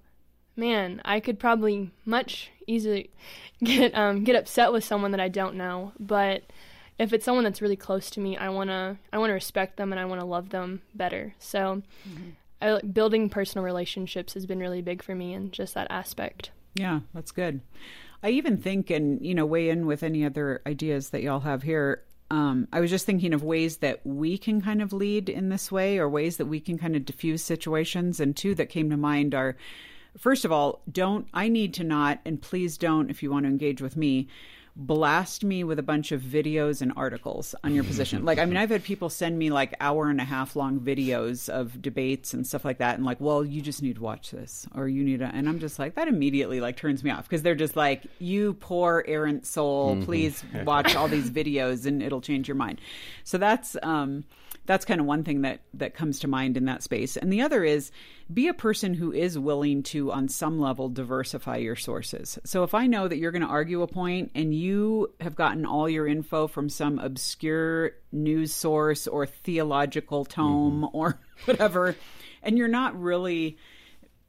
man, 0.57 1.01
I 1.05 1.21
could 1.21 1.39
probably 1.39 1.91
much 2.05 2.51
easily 2.67 3.11
get 3.65 3.95
um, 3.97 4.25
get 4.25 4.37
upset 4.37 4.73
with 4.73 4.85
someone 4.85 5.13
that 5.13 5.21
I 5.21 5.29
don't 5.29 5.57
know, 5.57 5.93
but 5.99 6.43
if 6.99 7.13
it's 7.13 7.25
someone 7.25 7.45
that's 7.45 7.63
really 7.63 7.77
close 7.77 8.11
to 8.11 8.21
me, 8.21 8.37
I 8.37 8.49
wanna 8.49 8.99
I 9.13 9.19
wanna 9.19 9.35
respect 9.35 9.77
them 9.77 9.93
and 9.93 10.01
I 10.01 10.05
wanna 10.05 10.25
love 10.25 10.51
them 10.51 10.83
better. 10.95 11.35
So, 11.39 11.83
mm-hmm. 12.09 12.31
I, 12.61 12.81
building 12.81 13.29
personal 13.29 13.65
relationships 13.65 14.35
has 14.35 14.47
been 14.47 14.59
really 14.59 14.83
big 14.83 15.03
for 15.03 15.15
me 15.15 15.33
in 15.33 15.51
just 15.53 15.75
that 15.75 15.87
aspect. 15.91 16.51
Yeah, 16.75 17.01
that's 17.15 17.31
good. 17.31 17.61
I 18.23 18.31
even 18.31 18.57
think, 18.57 18.91
and 18.91 19.25
you 19.25 19.35
know, 19.35 19.47
weigh 19.47 19.69
in 19.69 19.87
with 19.87 20.03
any 20.03 20.25
other 20.25 20.61
ideas 20.67 21.11
that 21.11 21.23
y'all 21.23 21.41
have 21.41 21.63
here. 21.63 22.03
Um, 22.31 22.69
I 22.73 22.81
was 22.81 22.91
just 22.91 23.07
thinking 23.07 23.33
of 23.33 23.43
ways 23.43 23.79
that 23.79 24.05
we 24.05 24.37
can 24.37 24.61
kind 24.61 24.83
of 24.83 24.93
lead 24.93 25.29
in 25.29 25.49
this 25.49 25.73
way, 25.73 25.99
or 25.99 26.09
ways 26.09 26.37
that 26.37 26.47
we 26.47 26.61
can 26.61 26.79
kind 26.79 26.97
of 26.97 27.05
diffuse 27.05 27.43
situations. 27.43 28.21
And 28.21 28.37
two 28.37 28.55
that 28.57 28.69
came 28.69 28.91
to 28.91 28.97
mind 28.97 29.35
are, 29.35 29.57
first 30.19 30.45
of 30.45 30.53
all, 30.53 30.83
don't. 30.91 31.27
I 31.33 31.49
need 31.49 31.73
to 31.75 31.85
not, 31.85 32.21
and 32.25 32.43
please 32.43 32.77
don't, 32.77 33.09
if 33.09 33.23
you 33.23 33.31
want 33.31 33.45
to 33.45 33.51
engage 33.51 33.81
with 33.81 33.97
me 33.97 34.29
blast 34.79 35.43
me 35.43 35.65
with 35.65 35.79
a 35.81 35.83
bunch 35.83 36.13
of 36.13 36.23
videos 36.23 36.81
and 36.81 36.93
articles 36.97 37.53
on 37.65 37.75
your 37.75 37.83
position. 37.83 38.25
like, 38.25 38.39
I 38.39 38.45
mean, 38.45 38.57
I've 38.57 38.71
had 38.71 38.85
people 38.85 39.11
send 39.11 39.37
me 39.37 39.51
like 39.51 39.75
hour 39.81 40.09
and 40.09 40.21
a 40.21 40.25
half 40.25 40.55
long 40.55 40.79
videos 40.79 41.49
of 41.49 41.83
debates 41.83 42.33
and 42.33 42.47
stuff 42.47 42.65
like 42.65 42.79
that, 42.79 42.95
and 42.95 43.05
like, 43.05 43.21
well, 43.21 43.45
you 43.45 43.61
just 43.61 43.83
need 43.83 43.97
to 43.97 44.03
watch 44.03 44.31
this, 44.31 44.69
or 44.77 44.87
you 44.87 45.03
need 45.03 45.19
to, 45.19 45.27
and 45.27 45.49
I'm 45.49 45.59
just 45.59 45.81
like, 45.81 45.97
that 45.97 46.07
immediately 46.07 46.61
like 46.61 46.77
turns 46.77 47.03
me 47.03 47.11
off 47.11 47.25
because 47.25 47.43
they're 47.43 47.57
just 47.57 47.75
like, 47.75 48.05
you 48.21 48.55
poor 48.55 49.05
errant 49.09 49.45
soul, 49.45 49.97
mm-hmm. 49.97 50.05
please 50.05 50.45
watch 50.65 50.95
all 50.95 51.09
these 51.09 51.29
videos 51.29 51.85
and 51.85 52.01
it'll 52.01 52.21
change 52.21 52.47
your 52.47 52.55
mind. 52.55 52.81
So 53.25 53.37
that's 53.37 53.77
um, 53.83 54.25
that's 54.67 54.85
kind 54.85 55.01
of 55.01 55.07
one 55.07 55.25
thing 55.25 55.43
that 55.43 55.61
that 55.75 55.95
comes 55.95 56.21
to 56.21 56.29
mind 56.29 56.57
in 56.57 56.67
that 56.67 56.83
space 56.83 57.17
and 57.17 57.33
the 57.33 57.41
other 57.41 57.65
is 57.65 57.91
be 58.33 58.49
a 58.49 58.55
person 58.55 58.95
who 58.95 59.13
is 59.13 59.39
willing 59.39 59.83
to 59.83 60.13
on 60.13 60.29
some 60.29 60.61
level 60.61 60.89
diversify 60.89 61.57
your 61.57 61.77
sources 61.77 62.39
so 62.45 62.63
if 62.63 62.75
i 62.75 62.87
know 62.87 63.09
that 63.09 63.17
you're 63.17 63.33
going 63.33 63.43
to 63.43 63.49
argue 63.49 63.83
a 63.83 63.87
point 63.87 64.31
and 64.35 64.55
you 64.55 65.13
have 65.21 65.35
gotten 65.35 65.65
all 65.65 65.89
your 65.89 66.07
info 66.07 66.47
from 66.47 66.69
some 66.69 66.99
obscure 66.99 67.93
news 68.13 68.53
source 68.53 69.07
or 69.07 69.27
theological 69.27 70.25
tome 70.25 70.83
mm-hmm. 70.83 70.97
or 70.97 71.19
whatever 71.47 71.97
and 72.43 72.59
you're 72.59 72.69
not 72.69 73.01
really 73.01 73.57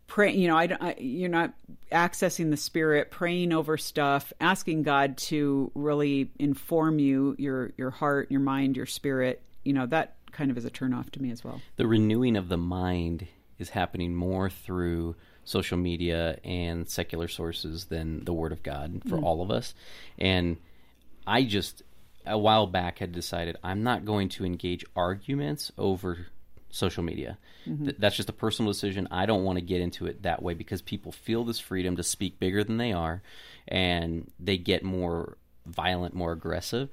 praying 0.08 0.40
you 0.40 0.48
know 0.48 0.58
I, 0.58 0.76
I, 0.82 0.96
you're 0.98 1.30
not 1.30 1.54
accessing 1.92 2.50
the 2.50 2.58
spirit 2.58 3.12
praying 3.12 3.54
over 3.54 3.78
stuff 3.78 4.34
asking 4.42 4.84
god 4.84 5.18
to 5.18 5.72
really 5.76 6.32
inform 6.40 6.98
you 7.00 7.36
your 7.38 7.72
your 7.78 7.92
heart 7.92 8.32
your 8.32 8.40
mind 8.40 8.76
your 8.76 8.88
spirit 8.88 9.44
you 9.70 9.74
know 9.76 9.86
that 9.86 10.16
kind 10.32 10.50
of 10.50 10.58
is 10.58 10.66
a 10.66 10.72
turnoff 10.72 11.12
to 11.12 11.22
me 11.22 11.30
as 11.30 11.44
well. 11.44 11.62
The 11.76 11.86
renewing 11.86 12.36
of 12.36 12.50
the 12.50 12.58
mind 12.58 13.28
is 13.60 13.70
happening 13.70 14.16
more 14.16 14.50
through 14.50 15.16
social 15.44 15.78
media 15.78 16.40
and 16.44 16.90
secular 16.90 17.28
sources 17.28 17.86
than 17.86 18.26
the 18.26 18.34
Word 18.34 18.52
of 18.52 18.64
God 18.64 19.04
for 19.08 19.18
mm. 19.18 19.24
all 19.24 19.44
of 19.44 19.52
us. 19.52 19.76
And 20.18 20.58
I 21.28 21.44
just, 21.44 21.84
a 22.26 22.36
while 22.36 22.66
back, 22.66 22.98
had 22.98 23.12
decided 23.12 23.58
I'm 23.64 23.84
not 23.84 24.06
going 24.06 24.30
to 24.30 24.44
engage 24.44 24.84
arguments 24.96 25.72
over 25.78 26.26
social 26.72 27.04
media. 27.04 27.38
Mm-hmm. 27.68 27.86
Th- 27.86 27.98
that's 28.00 28.16
just 28.16 28.30
a 28.30 28.34
personal 28.34 28.72
decision. 28.72 29.08
I 29.12 29.28
don't 29.28 29.44
want 29.44 29.60
to 29.60 29.64
get 29.64 29.82
into 29.82 30.08
it 30.08 30.24
that 30.24 30.42
way 30.42 30.56
because 30.56 30.82
people 30.82 31.12
feel 31.12 31.44
this 31.44 31.60
freedom 31.60 31.96
to 31.98 32.04
speak 32.04 32.40
bigger 32.40 32.64
than 32.64 32.78
they 32.78 32.92
are 32.92 33.22
and 33.68 34.32
they 34.40 34.58
get 34.58 34.84
more 34.84 35.38
violent, 35.68 36.16
more 36.16 36.32
aggressive. 36.32 36.90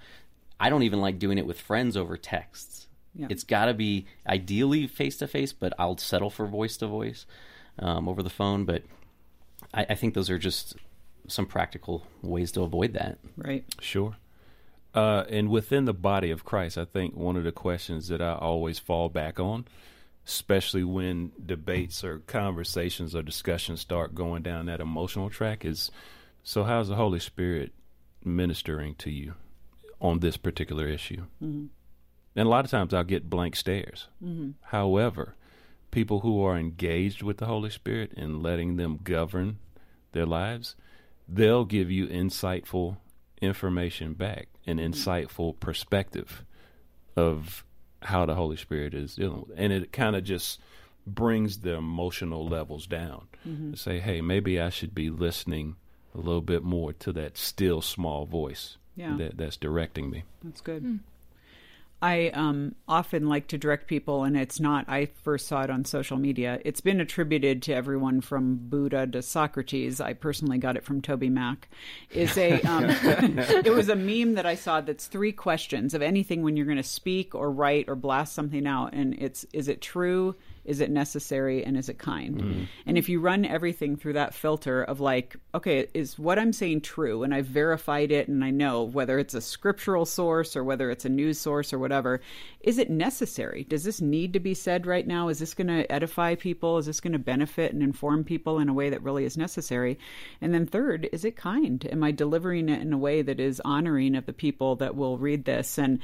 I 0.59 0.71
don't 0.71 0.83
even 0.85 1.01
like 1.01 1.19
doing 1.19 1.39
it 1.39 1.47
with 1.47 1.61
friends 1.61 1.97
over 1.97 2.17
texts. 2.17 2.87
Yeah. 3.15 3.27
It's 3.31 3.45
got 3.45 3.67
to 3.67 3.75
be 3.75 4.07
ideally 4.27 4.87
face 4.87 5.17
to 5.19 5.27
face, 5.27 5.53
but 5.53 5.73
I'll 5.79 5.97
settle 5.97 6.31
for 6.31 6.47
voice 6.47 6.77
to 6.79 6.87
voice 6.87 7.27
over 7.81 8.23
the 8.23 8.31
phone. 8.31 8.65
But 8.65 8.83
I, 9.73 9.87
I 9.91 9.95
think 9.95 10.15
those 10.15 10.31
are 10.31 10.39
just 10.39 10.77
some 11.29 11.47
practical 11.47 12.07
ways 12.23 12.53
to 12.53 12.63
avoid 12.63 12.93
that. 12.93 13.19
Right. 13.37 13.65
Sure. 13.81 14.17
Uh, 14.95 15.25
and 15.29 15.51
within 15.51 15.85
the 15.85 15.95
body 15.95 16.31
of 16.31 16.45
Christ, 16.45 16.79
I 16.79 16.85
think 16.87 17.15
one 17.15 17.37
of 17.37 17.45
the 17.45 17.53
questions 17.53 18.09
that 18.09 18.23
I 18.23 18.35
always 18.35 18.79
fall 18.79 19.09
back 19.11 19.39
on, 19.39 19.67
especially 20.27 20.85
when 20.85 21.33
debates 21.45 22.03
or 22.03 22.21
conversations 22.21 23.15
or 23.15 23.23
discussions 23.23 23.81
start 23.81 24.15
going 24.15 24.43
down 24.43 24.67
that 24.67 24.81
emotional 24.81 25.29
track, 25.29 25.65
is 25.65 25.91
so 26.43 26.65
how's 26.65 26.89
the 26.89 26.95
Holy 26.97 27.19
Spirit 27.19 27.73
ministering 28.25 28.95
to 28.97 29.11
you 29.11 29.35
on 30.01 30.21
this 30.21 30.37
particular 30.37 30.87
issue? 30.87 31.23
Mm-hmm. 31.43 31.67
And 32.37 32.47
a 32.47 32.51
lot 32.51 32.65
of 32.65 32.71
times 32.71 32.93
I'll 32.93 33.05
get 33.05 33.31
blank 33.31 33.57
stares. 33.57 34.09
Mm-hmm. 34.23 34.51
However, 34.61 35.35
people 35.91 36.21
who 36.21 36.45
are 36.45 36.59
engaged 36.59 37.23
with 37.23 37.39
the 37.39 37.47
Holy 37.47 37.71
Spirit 37.71 38.13
and 38.17 38.43
letting 38.43 38.77
them 38.77 39.01
govern 39.03 39.59
their 40.13 40.27
lives, 40.27 40.77
they'll 41.27 41.65
give 41.65 41.91
you 41.91 42.07
insightful 42.07 42.99
information 43.41 44.13
back, 44.13 44.49
an 44.67 44.79
mm-hmm. 44.79 44.93
insightful 44.93 45.59
perspective 45.59 46.45
of 47.17 47.65
how 48.03 48.27
the 48.27 48.35
Holy 48.35 48.57
Spirit 48.57 48.93
is 48.93 49.15
dealing 49.15 49.45
with. 49.49 49.59
And 49.59 49.73
it 49.73 49.93
kind 49.93 50.15
of 50.15 50.25
just 50.25 50.61
brings 51.07 51.61
the 51.61 51.75
emotional 51.75 52.47
levels 52.47 52.87
down. 52.87 53.29
Mm-hmm. 53.49 53.75
Say, 53.75 54.01
hey, 54.01 54.21
maybe 54.21 54.61
I 54.61 54.71
should 54.71 54.95
be 54.95 55.09
listening 55.09 55.77
a 56.15 56.19
little 56.19 56.43
bit 56.43 56.63
more 56.63 56.93
to 56.93 57.13
that 57.13 57.39
still 57.39 57.81
small 57.81 58.27
voice 58.27 58.77
yeah. 58.97 59.17
that, 59.19 59.37
that's 59.37 59.57
directing 59.57 60.11
me. 60.11 60.25
That's 60.43 60.61
good. 60.61 60.83
Mm. 60.83 60.99
I 62.03 62.29
um, 62.29 62.75
often 62.87 63.27
like 63.27 63.49
to 63.49 63.59
direct 63.59 63.87
people, 63.87 64.25
and 64.25 64.37
it's 64.37 64.61
not, 64.61 64.87
I 64.87 65.07
first 65.23 65.47
saw 65.49 65.63
it 65.63 65.71
on 65.71 65.87
social 65.87 66.19
media. 66.19 66.61
It's 66.63 66.83
been 66.83 67.01
attributed 67.01 67.63
to 67.63 67.75
everyone 67.75 68.21
from 68.21 68.57
Buddha 68.69 69.07
to 69.07 69.23
Socrates. 69.23 69.99
I 69.99 70.13
personally 70.13 70.59
got 70.59 70.77
it 70.77 70.85
from 70.85 71.01
TobyMac. 71.01 71.57
Is 72.11 72.37
a 72.37 72.61
um, 72.63 72.85
It 72.91 73.73
was 73.73 73.89
a 73.89 73.97
meme 73.97 74.35
that 74.35 74.45
I 74.45 74.57
saw 74.57 74.83
that's 74.83 75.07
three 75.07 75.33
questions 75.33 75.95
of 75.95 76.03
anything 76.03 76.43
when 76.43 76.55
you're 76.57 76.67
going 76.67 76.77
to 76.77 76.83
speak 76.83 77.35
or 77.35 77.51
write 77.51 77.89
or 77.89 77.95
blast 77.95 78.35
something 78.35 78.67
out. 78.67 78.93
And 78.93 79.15
it's, 79.15 79.47
is 79.55 79.67
it 79.67 79.81
true? 79.81 80.37
Is 80.67 80.81
it 80.81 80.91
necessary? 80.91 81.65
And 81.65 81.77
is 81.77 81.89
it 81.89 81.99
kind? 81.99 82.41
Mm-hmm. 82.41 82.65
And 82.87 82.99
if 82.99 83.09
you 83.09 83.21
run 83.21 83.45
everything 83.45 83.97
through 83.97 84.15
that 84.15 84.35
filter 84.35 84.83
of 84.83 85.01
like, 85.01 85.37
okay, 85.55 85.89
is 85.95 86.19
what 86.19 86.39
I'm 86.39 86.53
saying 86.53 86.83
true? 86.83 87.23
And 87.23 87.35
I've 87.35 87.47
verified 87.47 88.13
it 88.13 88.29
and 88.29 88.45
I 88.45 88.51
know 88.51 88.83
whether 88.83 89.19
it's 89.19 89.35
a 89.35 89.41
scriptural 89.41 90.05
source 90.05 90.57
or 90.57 90.65
whether 90.65 90.91
it's 90.91 91.05
a 91.05 91.09
news 91.09 91.39
source 91.39 91.73
or 91.73 91.79
whatever, 91.79 92.21
is 92.61 92.79
it 92.79 92.91
necessary? 92.91 93.65
Does 93.65 93.85
this 93.85 94.01
need 94.01 94.33
to 94.33 94.41
be 94.41 94.55
said 94.55 94.87
right 94.87 95.07
now? 95.07 95.29
Is 95.29 95.39
this 95.39 95.55
going 95.55 95.69
to 95.69 95.91
edify 95.91 96.35
people? 96.35 96.79
Is 96.79 96.87
this 96.87 97.01
going 97.01 97.13
to 97.13 97.19
benefit 97.19 97.73
and 97.73 97.83
inform 97.83 98.25
people 98.25 98.59
in 98.59 98.69
a 98.69 98.75
way 98.75 98.91
that 98.91 99.03
really 99.03 99.25
is 99.25 99.37
necessary? 99.37 99.99
And 100.41 100.53
then 100.53 100.67
third, 100.67 101.09
is 101.13 101.25
it 101.25 101.37
kind? 101.37 101.87
Am 101.91 102.03
I 102.03 102.11
delivering 102.11 102.69
it 102.69 102.83
in 102.83 102.93
a 102.93 102.99
way 102.99 103.23
that 103.23 103.41
is 103.41 103.61
honoring 103.65 104.15
of 104.15 104.27
the 104.27 104.33
people 104.33 104.77
that 104.77 104.97
will 104.97 105.19
read 105.19 105.45
this? 105.45 105.79
And 105.79 106.01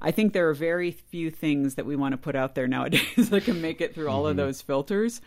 I 0.00 0.10
think 0.10 0.32
there 0.32 0.48
are 0.48 0.54
very 0.54 0.90
few 0.90 1.30
things 1.30 1.76
that 1.76 1.86
we 1.86 1.96
want 1.96 2.12
to 2.12 2.18
put 2.18 2.36
out 2.36 2.54
there 2.54 2.68
nowadays 2.68 3.02
that 3.30 3.44
can 3.44 3.60
make 3.60 3.80
it 3.80 3.94
through 3.94 4.08
all 4.08 4.22
mm-hmm. 4.22 4.30
of 4.30 4.36
those 4.36 4.60
filters. 4.60 5.20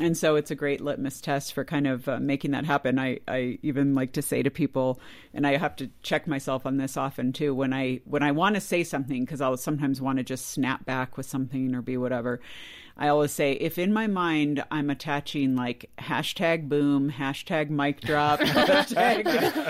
And 0.00 0.16
so 0.16 0.36
it's 0.36 0.50
a 0.50 0.54
great 0.54 0.80
litmus 0.80 1.20
test 1.20 1.54
for 1.54 1.64
kind 1.64 1.86
of 1.86 2.08
uh, 2.08 2.18
making 2.20 2.50
that 2.50 2.66
happen. 2.66 2.98
I, 2.98 3.20
I 3.26 3.58
even 3.62 3.94
like 3.94 4.12
to 4.12 4.22
say 4.22 4.42
to 4.42 4.50
people, 4.50 5.00
and 5.32 5.46
I 5.46 5.56
have 5.56 5.76
to 5.76 5.90
check 6.02 6.26
myself 6.26 6.66
on 6.66 6.76
this 6.76 6.96
often 6.96 7.32
too, 7.32 7.54
when 7.54 7.72
I 7.72 8.00
when 8.04 8.22
I 8.22 8.32
want 8.32 8.54
to 8.56 8.60
say 8.60 8.84
something 8.84 9.24
because 9.24 9.40
I'll 9.40 9.56
sometimes 9.56 10.00
want 10.00 10.18
to 10.18 10.24
just 10.24 10.50
snap 10.50 10.84
back 10.84 11.16
with 11.16 11.26
something 11.26 11.74
or 11.74 11.80
be 11.80 11.96
whatever. 11.96 12.40
I 12.98 13.08
always 13.08 13.30
say 13.30 13.52
if 13.52 13.78
in 13.78 13.92
my 13.92 14.08
mind 14.08 14.64
I'm 14.72 14.90
attaching 14.90 15.54
like 15.54 15.88
hashtag 15.98 16.68
boom, 16.68 17.12
hashtag 17.12 17.70
mic 17.70 18.00
drop, 18.00 18.40
hashtag, 18.40 19.22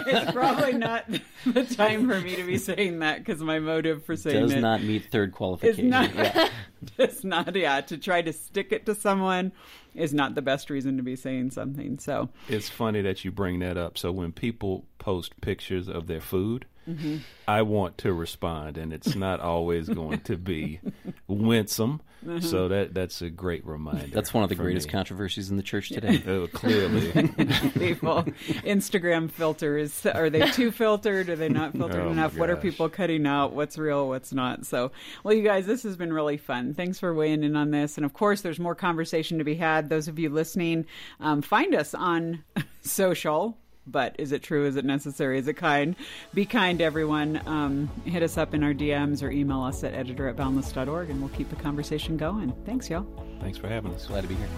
it's 0.07 0.33
probably 0.33 0.73
not 0.73 1.05
the 1.45 1.65
time 1.65 2.09
for 2.09 2.19
me 2.21 2.37
to 2.37 2.45
be 2.45 2.57
saying 2.57 3.01
that 3.01 3.19
because 3.19 3.43
my 3.43 3.59
motive 3.59 4.05
for 4.05 4.17
saying 4.17 4.41
does 4.41 4.53
it 4.53 4.61
not 4.61 4.83
meet 4.83 5.11
third 5.11 5.33
qualification. 5.33 5.91
Not, 5.91 6.15
yeah. 6.15 6.49
does 6.97 7.23
not, 7.23 7.55
yeah, 7.55 7.83
to 7.83 7.99
try 7.99 8.23
to 8.23 8.33
stick 8.33 8.73
it 8.73 8.87
to 8.87 8.95
someone 8.95 9.53
is 9.95 10.15
not 10.15 10.35
the 10.35 10.43
best 10.43 10.71
reason 10.71 10.97
to 10.97 11.03
be 11.03 11.17
saying 11.17 11.51
something. 11.51 11.99
So 11.99 12.31
it's 12.49 12.71
funny 12.71 13.03
that 13.03 13.25
you 13.25 13.33
bring 13.33 13.59
that 13.59 13.77
up. 13.77 13.99
So 13.99 14.11
when 14.11 14.33
people 14.33 14.87
post 15.09 15.41
pictures 15.41 15.89
of 15.89 16.07
their 16.07 16.21
food, 16.21 16.67
mm-hmm. 16.87 17.17
I 17.47 17.63
want 17.63 17.97
to 17.99 18.13
respond, 18.13 18.77
and 18.77 18.93
it's 18.93 19.17
not 19.17 19.41
always 19.41 19.89
going 19.89 20.21
to 20.21 20.37
be 20.37 20.81
winsome. 21.27 22.03
Mm-hmm. 22.23 22.41
So 22.41 22.69
that 22.69 22.93
that's 22.93 23.23
a 23.23 23.31
great 23.31 23.65
reminder. 23.65 24.09
That's 24.09 24.35
one 24.35 24.43
of 24.43 24.51
the 24.51 24.55
greatest 24.55 24.89
me. 24.89 24.93
controversies 24.93 25.51
in 25.51 25.57
the 25.57 25.63
church 25.63 25.89
today. 25.89 26.23
oh, 26.27 26.47
clearly, 26.49 27.11
people 27.13 28.25
Instagram 28.67 29.31
filters 29.31 30.05
are 30.05 30.29
they 30.29 30.51
too 30.51 30.71
filtered? 30.71 31.31
Are 31.31 31.37
they 31.37 31.49
not 31.49 31.73
filtered 31.73 32.05
oh 32.05 32.11
enough? 32.11 32.37
What 32.37 32.51
are 32.51 32.57
people 32.57 32.91
cutting 32.91 33.27
out? 33.27 33.55
What's 33.55 33.79
real? 33.79 34.09
What's 34.09 34.35
not? 34.35 34.67
So, 34.67 34.93
well, 35.25 35.33
you 35.33 35.43
guys, 35.43 35.65
this 35.65 35.85
has 35.85 35.97
been 35.97 36.13
really 36.13 36.37
fun. 36.37 36.75
Thanks 36.75 36.99
for 36.99 37.15
weighing 37.15 37.45
in 37.45 37.57
on 37.57 37.71
this, 37.71 37.97
and 37.97 38.05
of 38.05 38.13
course, 38.13 38.43
there's 38.43 38.61
more 38.61 38.75
conversation 38.75 39.39
to 39.39 39.45
be 39.45 39.55
had. 39.55 39.89
Those 39.89 40.07
of 40.07 40.19
you 40.19 40.29
listening, 40.29 40.85
um, 41.19 41.41
find 41.41 41.75
us 41.75 41.95
on 41.95 42.45
social 42.83 43.57
but 43.91 44.15
is 44.19 44.33
it 44.33 44.43
true? 44.43 44.67
Is 44.67 44.77
it 44.77 44.85
necessary? 44.85 45.39
Is 45.39 45.49
it 45.49 45.55
kind? 45.55 45.97
Be 46.35 46.45
kind, 46.45 46.81
everyone. 46.81 47.41
Um, 47.47 47.91
hit 48.05 48.23
us 48.23 48.37
up 48.37 48.55
in 48.55 48.63
our 48.63 48.75
DMs 48.75 49.23
or 49.23 49.31
email 49.31 49.63
us 49.63 49.83
at 49.85 49.95
editor 49.95 50.29
at 50.29 50.37
boundless.org 50.37 51.11
and 51.11 51.21
we'll 51.21 51.31
keep 51.31 51.49
the 51.51 51.57
conversation 51.57 52.17
going. 52.17 52.53
Thanks, 52.65 52.91
y'all. 52.91 53.07
Thanks 53.41 53.59
for 53.59 53.69
having 53.69 53.95
us. 53.95 54.07
Glad 54.07 54.23
to 54.23 54.29
be 54.29 54.35
here. 54.35 54.49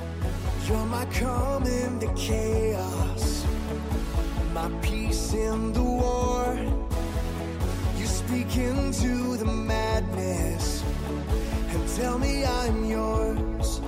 You're 0.66 0.86
my 0.86 1.04
calm 1.06 1.64
in 1.64 1.98
the 1.98 2.12
chaos, 2.14 3.44
my 4.52 4.68
peace 4.82 5.32
in 5.32 5.72
the 5.72 5.82
war. 5.82 6.58
You 7.98 8.06
speak 8.06 8.56
into 8.56 9.36
the 9.36 9.44
madness 9.44 10.82
and 11.68 11.88
tell 11.96 12.18
me 12.18 12.44
I'm 12.44 12.84
yours. 12.84 13.80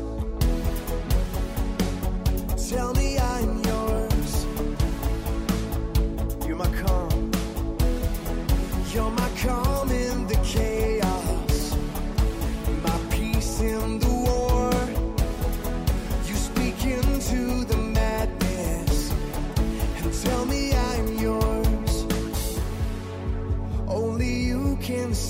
Tell 2.69 2.95
me 2.95 3.19
I'm 3.19 3.57
yours. 3.57 3.62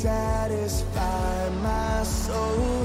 Satisfy 0.03 1.49
my 1.63 2.03
soul. 2.03 2.82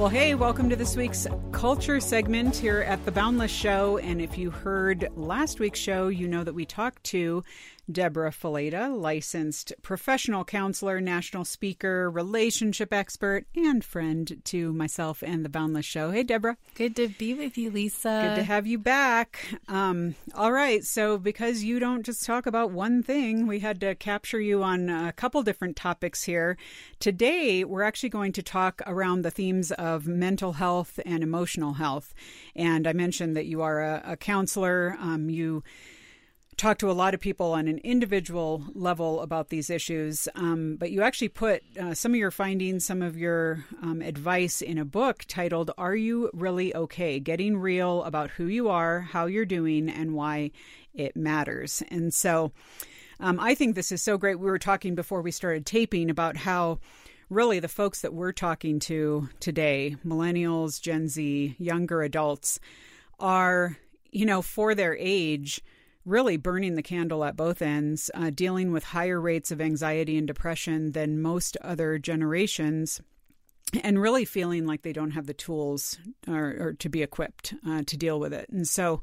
Well, 0.00 0.08
hey, 0.08 0.34
welcome 0.34 0.70
to 0.70 0.76
this 0.76 0.96
week's 0.96 1.26
culture 1.52 2.00
segment 2.00 2.56
here 2.56 2.80
at 2.80 3.04
the 3.04 3.12
Boundless 3.12 3.50
Show. 3.50 3.98
And 3.98 4.18
if 4.22 4.38
you 4.38 4.48
heard 4.48 5.10
last 5.14 5.60
week's 5.60 5.78
show, 5.78 6.08
you 6.08 6.26
know 6.26 6.42
that 6.42 6.54
we 6.54 6.64
talked 6.64 7.04
to 7.04 7.44
Debra 7.90 8.30
Fileta, 8.30 8.94
licensed 8.94 9.72
professional 9.82 10.44
counselor, 10.44 11.00
national 11.00 11.44
speaker, 11.44 12.10
relationship 12.10 12.92
expert, 12.92 13.46
and 13.54 13.84
friend 13.84 14.40
to 14.44 14.72
myself 14.72 15.22
and 15.22 15.44
the 15.44 15.48
Boundless 15.48 15.86
Show. 15.86 16.10
Hey, 16.10 16.22
Debra. 16.22 16.56
Good 16.74 16.96
to 16.96 17.08
be 17.08 17.34
with 17.34 17.56
you, 17.58 17.70
Lisa. 17.70 18.28
Good 18.28 18.36
to 18.36 18.42
have 18.44 18.66
you 18.66 18.78
back. 18.78 19.38
Um, 19.68 20.14
all 20.34 20.52
right. 20.52 20.84
So, 20.84 21.18
because 21.18 21.62
you 21.62 21.78
don't 21.78 22.04
just 22.04 22.24
talk 22.24 22.46
about 22.46 22.70
one 22.70 23.02
thing, 23.02 23.46
we 23.46 23.60
had 23.60 23.80
to 23.80 23.94
capture 23.94 24.40
you 24.40 24.62
on 24.62 24.88
a 24.88 25.12
couple 25.12 25.42
different 25.42 25.76
topics 25.76 26.24
here. 26.24 26.56
Today, 26.98 27.64
we're 27.64 27.82
actually 27.82 28.08
going 28.08 28.32
to 28.32 28.42
talk 28.42 28.82
around 28.86 29.22
the 29.22 29.30
themes 29.30 29.72
of 29.72 30.06
mental 30.06 30.52
health 30.52 30.98
and 31.04 31.22
emotional 31.22 31.74
health. 31.74 32.14
And 32.54 32.86
I 32.86 32.92
mentioned 32.92 33.36
that 33.36 33.46
you 33.46 33.62
are 33.62 33.80
a, 33.80 34.02
a 34.04 34.16
counselor. 34.16 34.96
Um, 35.00 35.30
you 35.30 35.62
talk 36.60 36.76
to 36.76 36.90
a 36.90 36.92
lot 36.92 37.14
of 37.14 37.20
people 37.20 37.52
on 37.52 37.66
an 37.68 37.78
individual 37.78 38.62
level 38.74 39.22
about 39.22 39.48
these 39.48 39.70
issues, 39.70 40.28
um, 40.34 40.76
but 40.78 40.90
you 40.90 41.00
actually 41.00 41.30
put 41.30 41.62
uh, 41.80 41.94
some 41.94 42.12
of 42.12 42.18
your 42.18 42.30
findings, 42.30 42.84
some 42.84 43.00
of 43.00 43.16
your 43.16 43.64
um, 43.80 44.02
advice 44.02 44.60
in 44.60 44.76
a 44.76 44.84
book 44.84 45.24
titled 45.26 45.70
Are 45.78 45.96
You 45.96 46.28
Really 46.34 46.74
Okay? 46.76 47.18
Getting 47.18 47.56
Real 47.56 48.02
About 48.02 48.28
Who 48.32 48.44
You 48.44 48.68
Are, 48.68 49.00
How 49.00 49.24
You're 49.24 49.46
Doing, 49.46 49.88
and 49.88 50.12
Why 50.12 50.50
It 50.92 51.16
Matters. 51.16 51.82
And 51.90 52.12
so 52.12 52.52
um, 53.20 53.40
I 53.40 53.54
think 53.54 53.74
this 53.74 53.90
is 53.90 54.02
so 54.02 54.18
great. 54.18 54.38
We 54.38 54.50
were 54.50 54.58
talking 54.58 54.94
before 54.94 55.22
we 55.22 55.30
started 55.30 55.64
taping 55.64 56.10
about 56.10 56.36
how 56.36 56.78
really 57.30 57.60
the 57.60 57.68
folks 57.68 58.02
that 58.02 58.12
we're 58.12 58.32
talking 58.32 58.80
to 58.80 59.30
today, 59.40 59.96
millennials, 60.06 60.78
Gen 60.78 61.08
Z, 61.08 61.56
younger 61.58 62.02
adults, 62.02 62.60
are, 63.18 63.78
you 64.10 64.26
know, 64.26 64.42
for 64.42 64.74
their 64.74 64.94
age, 65.00 65.62
really 66.10 66.36
burning 66.36 66.74
the 66.74 66.82
candle 66.82 67.24
at 67.24 67.36
both 67.36 67.62
ends, 67.62 68.10
uh, 68.14 68.30
dealing 68.30 68.72
with 68.72 68.84
higher 68.84 69.20
rates 69.20 69.50
of 69.50 69.60
anxiety 69.60 70.18
and 70.18 70.26
depression 70.26 70.92
than 70.92 71.22
most 71.22 71.56
other 71.62 71.98
generations. 71.98 73.00
And 73.84 74.02
really 74.02 74.24
feeling 74.24 74.66
like 74.66 74.82
they 74.82 74.92
don't 74.92 75.12
have 75.12 75.26
the 75.26 75.34
tools 75.34 75.96
or, 76.26 76.56
or 76.58 76.72
to 76.80 76.88
be 76.88 77.02
equipped 77.02 77.54
uh, 77.64 77.82
to 77.86 77.96
deal 77.96 78.18
with 78.18 78.34
it. 78.34 78.48
And 78.48 78.66
so, 78.66 79.00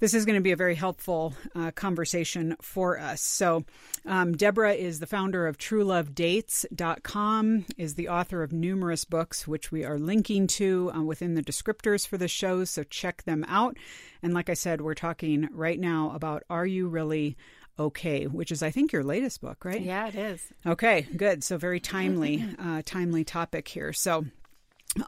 this 0.00 0.14
is 0.14 0.24
going 0.24 0.36
to 0.36 0.42
be 0.42 0.52
a 0.52 0.56
very 0.56 0.74
helpful 0.74 1.34
uh, 1.54 1.70
conversation 1.72 2.56
for 2.60 2.98
us. 2.98 3.20
So, 3.20 3.64
um, 4.06 4.34
Debra 4.36 4.72
is 4.72 4.98
the 4.98 5.06
founder 5.06 5.46
of 5.46 5.58
TrueLoveDates.com, 5.58 7.66
is 7.76 7.94
the 7.94 8.08
author 8.08 8.42
of 8.42 8.52
numerous 8.52 9.04
books, 9.04 9.46
which 9.46 9.70
we 9.70 9.84
are 9.84 9.98
linking 9.98 10.46
to 10.48 10.90
uh, 10.92 11.02
within 11.02 11.34
the 11.34 11.42
descriptors 11.42 12.06
for 12.06 12.16
the 12.16 12.28
show. 12.28 12.64
So, 12.64 12.82
check 12.82 13.24
them 13.24 13.44
out. 13.46 13.76
And 14.22 14.34
like 14.34 14.50
I 14.50 14.54
said, 14.54 14.80
we're 14.80 14.94
talking 14.94 15.48
right 15.52 15.78
now 15.78 16.12
about 16.14 16.42
Are 16.50 16.66
You 16.66 16.88
Really 16.88 17.36
Okay, 17.78 18.26
which 18.26 18.52
is, 18.52 18.62
I 18.62 18.70
think, 18.70 18.92
your 18.92 19.04
latest 19.04 19.40
book, 19.40 19.64
right? 19.64 19.80
Yeah, 19.80 20.08
it 20.08 20.14
is. 20.14 20.42
Okay, 20.66 21.06
good. 21.16 21.42
So, 21.44 21.56
very 21.56 21.80
timely, 21.80 22.44
uh, 22.58 22.82
timely 22.84 23.24
topic 23.24 23.68
here. 23.68 23.92
So, 23.92 24.26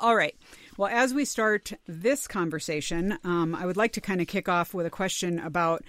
all 0.00 0.16
right. 0.16 0.34
Well, 0.78 0.90
as 0.90 1.12
we 1.12 1.26
start 1.26 1.72
this 1.86 2.26
conversation, 2.26 3.18
um, 3.24 3.54
I 3.54 3.66
would 3.66 3.76
like 3.76 3.92
to 3.92 4.00
kind 4.00 4.20
of 4.22 4.26
kick 4.26 4.48
off 4.48 4.72
with 4.72 4.86
a 4.86 4.90
question 4.90 5.38
about. 5.38 5.84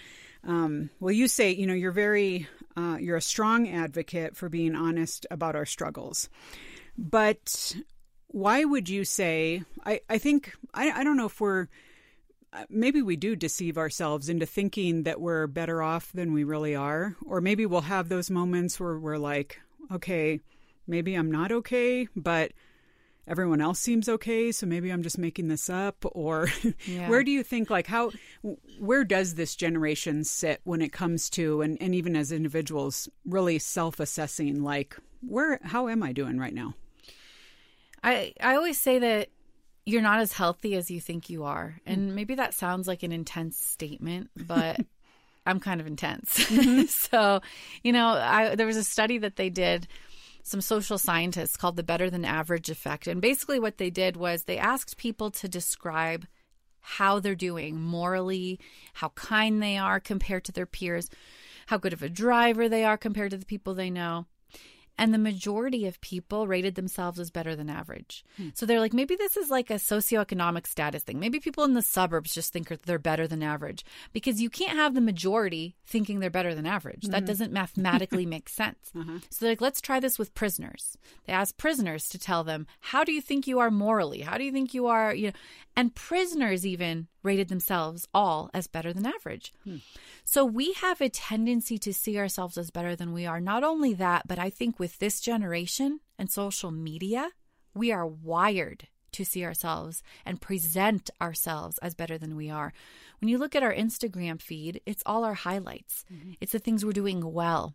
Um, 0.46 0.90
well, 1.00 1.14
you 1.14 1.30
say 1.30 1.52
you 1.52 1.66
know 1.66 1.74
you're 1.74 1.92
very 1.92 2.48
uh, 2.76 2.98
you're 3.00 3.16
a 3.16 3.22
strong 3.22 3.70
advocate 3.70 4.36
for 4.36 4.50
being 4.50 4.76
honest 4.76 5.26
about 5.32 5.56
our 5.56 5.66
struggles, 5.66 6.28
but 6.98 7.76
why 8.28 8.66
would 8.66 8.90
you 8.90 9.06
say? 9.06 9.64
I 9.86 10.02
I 10.10 10.18
think 10.18 10.54
I 10.74 10.92
I 10.92 11.04
don't 11.06 11.16
know 11.16 11.28
if 11.28 11.40
we're 11.40 11.68
uh, 12.52 12.66
maybe 12.70 13.02
we 13.02 13.16
do 13.16 13.38
deceive 13.38 13.78
ourselves 13.78 14.28
into 14.28 14.46
thinking 14.46 15.04
that 15.04 15.22
we're 15.22 15.48
better 15.48 15.82
off 15.82 16.12
than 16.12 16.34
we 16.34 16.44
really 16.44 16.76
are, 16.76 17.16
or 17.26 17.40
maybe 17.40 17.66
we'll 17.66 17.82
have 17.82 18.10
those 18.10 18.30
moments 18.30 18.82
where 18.82 19.00
we're 19.00 19.18
like, 19.18 19.62
okay, 19.94 20.42
maybe 20.88 21.16
I'm 21.16 21.32
not 21.32 21.54
okay, 21.54 22.10
but 22.18 22.52
everyone 23.28 23.62
else 23.62 23.80
seems 23.80 24.10
okay 24.10 24.52
so 24.52 24.66
maybe 24.66 24.90
i'm 24.90 25.04
just 25.04 25.18
making 25.18 25.48
this 25.48 25.70
up 25.70 26.06
or 26.12 26.50
Yeah. 26.86 27.10
where 27.10 27.24
do 27.24 27.32
you 27.32 27.44
think 27.44 27.70
like 27.70 27.88
how 27.88 28.12
where 28.80 29.04
does 29.04 29.36
this 29.36 29.56
generation 29.56 30.24
sit 30.24 30.62
when 30.64 30.82
it 30.82 30.92
comes 30.92 31.30
to 31.32 31.62
and, 31.62 31.78
and 31.82 31.96
even 31.96 32.16
as 32.16 32.32
individuals 32.32 33.08
really 33.26 33.60
self-assessing 33.60 34.64
like 34.64 34.98
where 35.22 35.60
how 35.64 35.88
am 35.88 36.04
i 36.04 36.12
doing 36.12 36.38
right 36.38 36.54
now 36.54 36.74
I 38.04 38.34
I 38.40 38.56
always 38.56 38.78
say 38.78 39.00
that 39.00 39.30
you're 39.86 40.02
not 40.02 40.20
as 40.20 40.34
healthy 40.34 40.76
as 40.76 40.92
you 40.92 41.02
think 41.02 41.30
you 41.30 41.44
are. 41.44 41.80
And 41.86 42.12
mm. 42.12 42.14
maybe 42.14 42.36
that 42.36 42.54
sounds 42.54 42.88
like 42.88 43.04
an 43.04 43.12
intense 43.12 43.58
statement, 43.58 44.30
but 44.48 44.80
I'm 45.46 45.60
kind 45.60 45.82
of 45.82 45.88
intense. 45.88 46.38
Mm-hmm. 46.38 46.84
so, 46.88 47.42
you 47.84 47.92
know, 47.92 48.10
I 48.10 48.56
there 48.56 48.68
was 48.68 48.78
a 48.78 48.84
study 48.84 49.18
that 49.20 49.38
they 49.38 49.50
did 49.50 49.88
some 50.44 50.62
social 50.62 50.98
scientists 50.98 51.58
called 51.58 51.78
the 51.78 51.84
better 51.84 52.10
than 52.10 52.26
average 52.26 52.70
effect. 52.70 53.08
And 53.08 53.22
basically 53.22 53.60
what 53.60 53.78
they 53.78 53.90
did 53.90 54.18
was 54.18 54.44
they 54.44 54.58
asked 54.58 54.98
people 54.98 55.32
to 55.32 55.48
describe 55.48 56.28
how 56.82 57.20
they're 57.20 57.34
doing 57.34 57.80
morally, 57.80 58.60
how 58.94 59.10
kind 59.10 59.64
they 59.64 59.78
are 59.78 60.02
compared 60.02 60.44
to 60.46 60.52
their 60.52 60.66
peers, 60.66 61.10
how 61.68 61.78
good 61.78 61.94
of 61.94 62.04
a 62.04 62.10
driver 62.10 62.68
they 62.68 62.84
are 62.84 62.98
compared 62.98 63.32
to 63.32 63.38
the 63.38 63.46
people 63.46 63.74
they 63.74 63.90
know. 63.90 64.26
And 64.98 65.14
the 65.14 65.18
majority 65.18 65.88
of 65.88 66.00
people 66.02 66.48
rated 66.48 66.76
themselves 66.76 67.20
as 67.20 67.32
better 67.32 67.56
than 67.56 67.70
average. 67.70 68.24
Hmm. 68.38 68.50
So 68.54 68.66
they're 68.66 68.80
like, 68.80 68.94
maybe 68.94 69.16
this 69.16 69.38
is 69.38 69.50
like 69.50 69.70
a 69.70 69.76
socioeconomic 69.76 70.68
status 70.68 71.04
thing. 71.04 71.20
Maybe 71.20 71.40
people 71.40 71.64
in 71.64 71.74
the 71.74 71.82
suburbs 71.82 72.34
just 72.34 72.54
think 72.54 72.68
they're 72.84 73.00
better 73.00 73.28
than 73.28 73.42
average 73.42 73.84
because 74.14 74.40
you 74.40 74.50
can't 74.50 74.78
have 74.78 74.94
the 74.94 75.02
majority 75.02 75.76
thinking 75.86 76.20
they're 76.20 76.30
better 76.30 76.54
than 76.54 76.68
average. 76.68 77.04
That 77.08 77.18
mm-hmm. 77.18 77.26
doesn't 77.26 77.52
mathematically 77.52 78.26
make 78.26 78.50
sense. 78.50 78.92
Uh-huh. 78.96 79.20
So 79.30 79.46
they're 79.46 79.52
like, 79.54 79.62
let's 79.62 79.82
try 79.82 80.00
this 80.00 80.20
with 80.20 80.36
prisoners. 80.36 80.98
They 81.26 81.34
asked 81.34 81.58
prisoners 81.58 82.08
to 82.10 82.20
tell 82.20 82.44
them, 82.44 82.68
how 82.80 83.04
do 83.04 83.12
you 83.12 83.22
think 83.22 83.48
you 83.48 83.60
are 83.60 83.72
morally? 83.72 84.22
How 84.22 84.38
do 84.38 84.44
you 84.44 84.52
think 84.52 84.74
you 84.74 84.88
are, 84.88 85.14
you 85.14 85.28
know, 85.28 85.34
and 85.76 85.96
prisoners 85.96 86.68
even 86.68 87.08
rated 87.24 87.48
themselves 87.48 88.08
all 88.14 88.50
as 88.54 88.68
better 88.68 88.94
than 88.94 89.06
average. 89.06 89.54
Hmm. 89.64 89.78
So 90.26 90.46
we 90.46 90.74
have 90.74 91.02
a 91.02 91.10
tendency 91.10 91.78
to 91.80 91.94
see 91.94 92.18
ourselves 92.18 92.58
as 92.58 92.70
better 92.70 92.96
than 92.96 93.14
we 93.14 93.26
are. 93.26 93.40
Not 93.40 93.64
only 93.64 93.94
that, 93.96 94.28
but 94.28 94.40
I 94.40 94.50
think 94.50 94.80
with 94.80 95.00
this 95.00 95.20
generation 95.20 96.02
and 96.20 96.30
social 96.30 96.72
media, 96.72 97.32
we 97.74 97.92
are 97.92 98.06
wired 98.06 98.88
to 99.14 99.24
see 99.24 99.46
ourselves 99.46 100.04
and 100.26 100.42
present 100.42 101.10
ourselves 101.22 101.78
as 101.80 101.94
better 101.94 102.18
than 102.18 102.36
we 102.36 102.50
are. 102.50 102.74
When 103.20 103.30
you 103.30 103.38
look 103.38 103.56
at 103.56 103.64
our 103.64 103.74
Instagram 103.74 104.42
feed, 104.42 104.82
it's 104.86 105.04
all 105.06 105.24
our 105.24 105.36
highlights, 105.36 106.04
mm-hmm. 106.12 106.32
it's 106.42 106.52
the 106.52 106.60
things 106.60 106.84
we're 106.84 106.92
doing 106.92 107.32
well. 107.32 107.74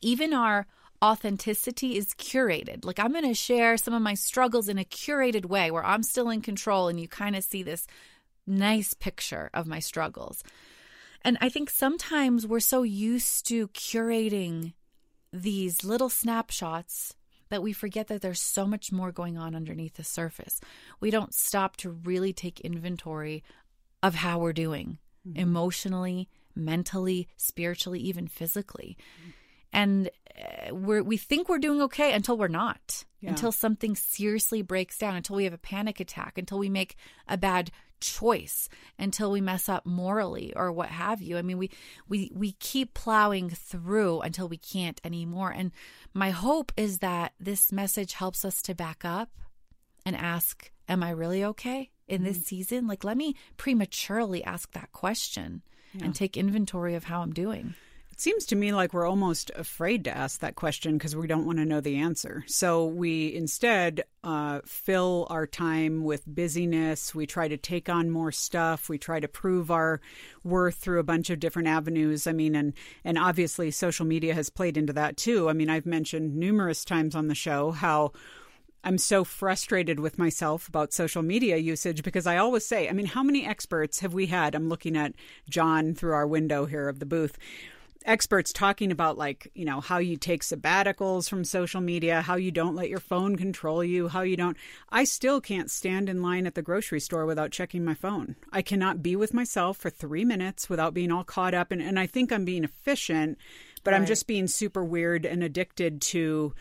Even 0.00 0.32
our 0.32 0.66
authenticity 1.02 1.96
is 1.96 2.14
curated. 2.14 2.84
Like 2.84 2.98
I'm 2.98 3.12
going 3.12 3.24
to 3.24 3.34
share 3.34 3.76
some 3.76 3.94
of 3.94 4.02
my 4.02 4.14
struggles 4.14 4.68
in 4.68 4.78
a 4.78 4.84
curated 4.84 5.46
way 5.46 5.70
where 5.70 5.84
I'm 5.84 6.02
still 6.02 6.30
in 6.30 6.42
control 6.42 6.88
and 6.88 7.00
you 7.00 7.08
kind 7.08 7.36
of 7.36 7.44
see 7.44 7.62
this 7.62 7.86
nice 8.46 8.94
picture 8.94 9.50
of 9.54 9.66
my 9.66 9.78
struggles. 9.78 10.42
And 11.22 11.36
I 11.40 11.48
think 11.48 11.70
sometimes 11.70 12.46
we're 12.46 12.60
so 12.60 12.82
used 12.82 13.46
to 13.48 13.68
curating 13.68 14.72
these 15.32 15.84
little 15.84 16.08
snapshots 16.08 17.14
that 17.50 17.62
we 17.62 17.72
forget 17.72 18.06
that 18.08 18.22
there's 18.22 18.40
so 18.40 18.66
much 18.66 18.90
more 18.92 19.12
going 19.12 19.36
on 19.36 19.54
underneath 19.54 19.94
the 19.94 20.04
surface. 20.04 20.60
We 21.00 21.10
don't 21.10 21.34
stop 21.34 21.76
to 21.78 21.90
really 21.90 22.32
take 22.32 22.60
inventory 22.60 23.42
of 24.02 24.14
how 24.14 24.38
we're 24.38 24.52
doing 24.52 24.98
emotionally, 25.34 26.28
mentally, 26.54 27.28
spiritually, 27.36 28.00
even 28.00 28.26
physically. 28.26 28.96
And 29.72 30.10
uh, 30.36 30.74
we're, 30.74 31.02
we 31.02 31.16
think 31.16 31.48
we're 31.48 31.58
doing 31.58 31.82
okay 31.82 32.12
until 32.12 32.36
we're 32.38 32.48
not, 32.48 33.04
Yeah. 33.20 33.30
until 33.30 33.52
something 33.52 33.94
seriously 33.94 34.62
breaks 34.62 34.96
down, 34.98 35.16
until 35.16 35.36
we 35.36 35.44
have 35.44 35.52
a 35.52 35.58
panic 35.58 36.00
attack, 36.00 36.38
until 36.38 36.58
we 36.58 36.68
make 36.70 36.96
a 37.28 37.36
bad 37.36 37.70
choice, 38.00 38.68
until 38.98 39.30
we 39.30 39.40
mess 39.40 39.68
up 39.68 39.86
morally 39.86 40.52
or 40.56 40.72
what 40.72 40.88
have 40.88 41.22
you. 41.22 41.36
I 41.36 41.42
mean, 41.42 41.58
we 41.58 41.70
we 42.08 42.30
we 42.34 42.52
keep 42.52 42.94
plowing 42.94 43.50
through 43.50 44.20
until 44.20 44.48
we 44.48 44.56
can't 44.56 45.00
anymore. 45.04 45.50
And 45.50 45.72
my 46.14 46.30
hope 46.30 46.72
is 46.76 46.98
that 46.98 47.32
this 47.38 47.72
message 47.72 48.14
helps 48.14 48.44
us 48.44 48.62
to 48.62 48.74
back 48.74 49.04
up 49.04 49.30
and 50.04 50.16
ask, 50.16 50.70
Am 50.88 51.02
I 51.02 51.10
really 51.10 51.44
okay 51.44 51.90
in 52.08 52.24
this 52.24 52.38
mm-hmm. 52.38 52.44
season? 52.44 52.86
Like, 52.86 53.04
let 53.04 53.16
me 53.16 53.36
prematurely 53.56 54.42
ask 54.42 54.72
that 54.72 54.92
question 54.92 55.62
and 56.00 56.14
take 56.14 56.36
inventory 56.36 56.94
of 56.94 57.04
how 57.04 57.22
I'm 57.22 57.32
doing. 57.32 57.74
Seems 58.20 58.44
to 58.44 58.54
me 58.54 58.70
like 58.70 58.92
we're 58.92 59.08
almost 59.08 59.50
afraid 59.56 60.04
to 60.04 60.14
ask 60.14 60.40
that 60.40 60.54
question 60.54 60.98
because 60.98 61.16
we 61.16 61.26
don't 61.26 61.46
want 61.46 61.56
to 61.56 61.64
know 61.64 61.80
the 61.80 61.96
answer. 61.96 62.44
So 62.46 62.84
we 62.84 63.34
instead 63.34 64.04
uh, 64.22 64.60
fill 64.66 65.26
our 65.30 65.46
time 65.46 66.04
with 66.04 66.26
busyness. 66.26 67.14
We 67.14 67.24
try 67.24 67.48
to 67.48 67.56
take 67.56 67.88
on 67.88 68.10
more 68.10 68.30
stuff. 68.30 68.90
We 68.90 68.98
try 68.98 69.20
to 69.20 69.26
prove 69.26 69.70
our 69.70 70.02
worth 70.44 70.74
through 70.74 71.00
a 71.00 71.02
bunch 71.02 71.30
of 71.30 71.40
different 71.40 71.68
avenues. 71.68 72.26
I 72.26 72.32
mean, 72.32 72.54
and 72.54 72.74
and 73.06 73.16
obviously 73.16 73.70
social 73.70 74.04
media 74.04 74.34
has 74.34 74.50
played 74.50 74.76
into 74.76 74.92
that 74.92 75.16
too. 75.16 75.48
I 75.48 75.54
mean, 75.54 75.70
I've 75.70 75.86
mentioned 75.86 76.36
numerous 76.36 76.84
times 76.84 77.14
on 77.14 77.28
the 77.28 77.34
show 77.34 77.70
how. 77.70 78.12
I'm 78.82 78.96
so 78.96 79.24
frustrated 79.24 80.00
with 80.00 80.18
myself 80.18 80.66
about 80.66 80.94
social 80.94 81.20
media 81.22 81.58
usage 81.58 82.02
because 82.02 82.26
I 82.26 82.38
always 82.38 82.64
say, 82.64 82.88
I 82.88 82.92
mean, 82.92 83.04
how 83.04 83.22
many 83.22 83.44
experts 83.44 84.00
have 84.00 84.14
we 84.14 84.24
had? 84.24 84.54
I'm 84.54 84.70
looking 84.70 84.96
at 84.96 85.12
John 85.50 85.92
through 85.92 86.14
our 86.14 86.26
window 86.26 86.64
here 86.64 86.88
of 86.88 86.98
the 86.98 87.04
booth 87.04 87.36
experts 88.06 88.52
talking 88.52 88.90
about 88.90 89.18
like 89.18 89.50
you 89.54 89.64
know 89.64 89.80
how 89.80 89.98
you 89.98 90.16
take 90.16 90.42
sabbaticals 90.42 91.28
from 91.28 91.44
social 91.44 91.80
media 91.80 92.22
how 92.22 92.34
you 92.34 92.50
don't 92.50 92.74
let 92.74 92.88
your 92.88 92.98
phone 92.98 93.36
control 93.36 93.84
you 93.84 94.08
how 94.08 94.22
you 94.22 94.36
don't 94.36 94.56
i 94.88 95.04
still 95.04 95.40
can't 95.40 95.70
stand 95.70 96.08
in 96.08 96.22
line 96.22 96.46
at 96.46 96.54
the 96.54 96.62
grocery 96.62 97.00
store 97.00 97.26
without 97.26 97.50
checking 97.50 97.84
my 97.84 97.94
phone. 97.94 98.36
I 98.52 98.62
cannot 98.62 99.02
be 99.02 99.16
with 99.16 99.34
myself 99.34 99.76
for 99.76 99.90
three 99.90 100.24
minutes 100.24 100.70
without 100.70 100.94
being 100.94 101.12
all 101.12 101.24
caught 101.24 101.54
up. 101.54 101.72
And, 101.72 101.82
and 101.82 101.98
i 101.98 102.06
think 102.06 102.32
i'm 102.32 102.44
being 102.44 102.64
efficient 102.64 103.38
but 103.84 103.94
i'm 103.94 104.06
just 104.06 104.26
being 104.26 104.46
super 104.46 104.84
weird 104.84 105.26
and 105.26 105.42
addicted 105.42 106.00
to 106.02 106.54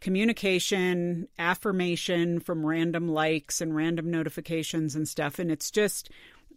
communication 0.00 1.28
affirmation 1.38 2.40
from 2.40 2.64
random 2.64 3.08
likes 3.08 3.60
and 3.60 3.74
random 3.74 4.10
notifications 4.10 4.96
and 4.96 5.06
stuff. 5.06 5.38
And 5.38 5.50
it's 5.50 5.70
just 5.70 6.10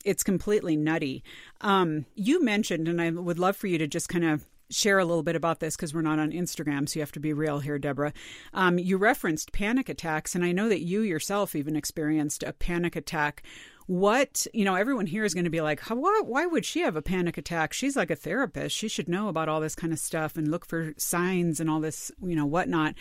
it's 0.05 0.23
completely 0.23 0.75
nutty. 0.75 1.23
Um, 1.61 2.05
you 2.15 2.43
mentioned, 2.43 2.87
and 2.87 3.01
I 3.01 3.09
would 3.09 3.39
love 3.39 3.55
for 3.55 3.67
you 3.67 3.77
to 3.77 3.87
just 3.87 4.09
kind 4.09 4.25
of 4.25 4.45
share 4.69 4.99
a 4.99 5.05
little 5.05 5.23
bit 5.23 5.35
about 5.35 5.59
this 5.59 5.75
because 5.75 5.93
we're 5.93 6.01
not 6.01 6.19
on 6.19 6.31
Instagram, 6.31 6.89
so 6.89 6.97
you 6.97 7.01
have 7.01 7.11
to 7.13 7.19
be 7.19 7.33
real 7.33 7.59
here, 7.59 7.77
Debra. 7.77 8.13
Um, 8.53 8.79
you 8.79 8.97
referenced 8.97 9.51
panic 9.53 9.89
attacks, 9.89 10.35
and 10.35 10.43
I 10.43 10.51
know 10.51 10.69
that 10.69 10.81
you 10.81 11.01
yourself 11.01 11.55
even 11.55 11.75
experienced 11.75 12.43
a 12.43 12.53
panic 12.53 12.95
attack. 12.95 13.43
What, 13.85 14.47
you 14.53 14.63
know, 14.63 14.75
everyone 14.75 15.07
here 15.07 15.25
is 15.25 15.33
going 15.33 15.43
to 15.43 15.49
be 15.49 15.59
like, 15.59 15.81
"How- 15.81 15.95
why, 15.95 16.21
why 16.23 16.45
would 16.45 16.65
she 16.65 16.79
have 16.81 16.95
a 16.95 17.01
panic 17.01 17.37
attack? 17.37 17.73
She's 17.73 17.97
like 17.97 18.09
a 18.09 18.15
therapist. 18.15 18.75
She 18.75 18.87
should 18.87 19.09
know 19.09 19.27
about 19.27 19.49
all 19.49 19.59
this 19.59 19.75
kind 19.75 19.91
of 19.91 19.99
stuff 19.99 20.37
and 20.37 20.49
look 20.49 20.65
for 20.65 20.93
signs 20.97 21.59
and 21.59 21.69
all 21.69 21.81
this, 21.81 22.09
you 22.21 22.35
know, 22.35 22.45
whatnot. 22.45 22.95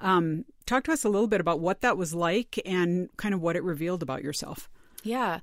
Um, 0.00 0.44
talk 0.64 0.84
to 0.84 0.92
us 0.92 1.04
a 1.04 1.08
little 1.08 1.26
bit 1.26 1.40
about 1.40 1.60
what 1.60 1.80
that 1.80 1.96
was 1.96 2.14
like 2.14 2.60
and 2.64 3.08
kind 3.16 3.34
of 3.34 3.42
what 3.42 3.56
it 3.56 3.64
revealed 3.64 4.02
about 4.02 4.22
yourself. 4.22 4.68
Yeah. 5.02 5.40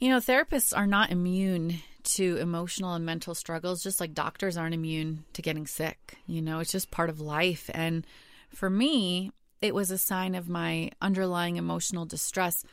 You 0.00 0.08
know, 0.08 0.16
therapists 0.16 0.74
are 0.74 0.86
not 0.86 1.10
immune 1.10 1.80
to 2.04 2.38
emotional 2.38 2.94
and 2.94 3.04
mental 3.04 3.34
struggles, 3.34 3.82
just 3.82 4.00
like 4.00 4.14
doctors 4.14 4.56
aren't 4.56 4.74
immune 4.74 5.24
to 5.34 5.42
getting 5.42 5.66
sick. 5.66 6.16
You 6.26 6.40
know, 6.40 6.60
it's 6.60 6.72
just 6.72 6.90
part 6.90 7.10
of 7.10 7.20
life. 7.20 7.68
And 7.74 8.06
for 8.48 8.70
me, 8.70 9.30
it 9.60 9.74
was 9.74 9.90
a 9.90 9.98
sign 9.98 10.34
of 10.34 10.48
my 10.48 10.90
underlying 11.02 11.56
emotional 11.56 12.06
distress. 12.06 12.64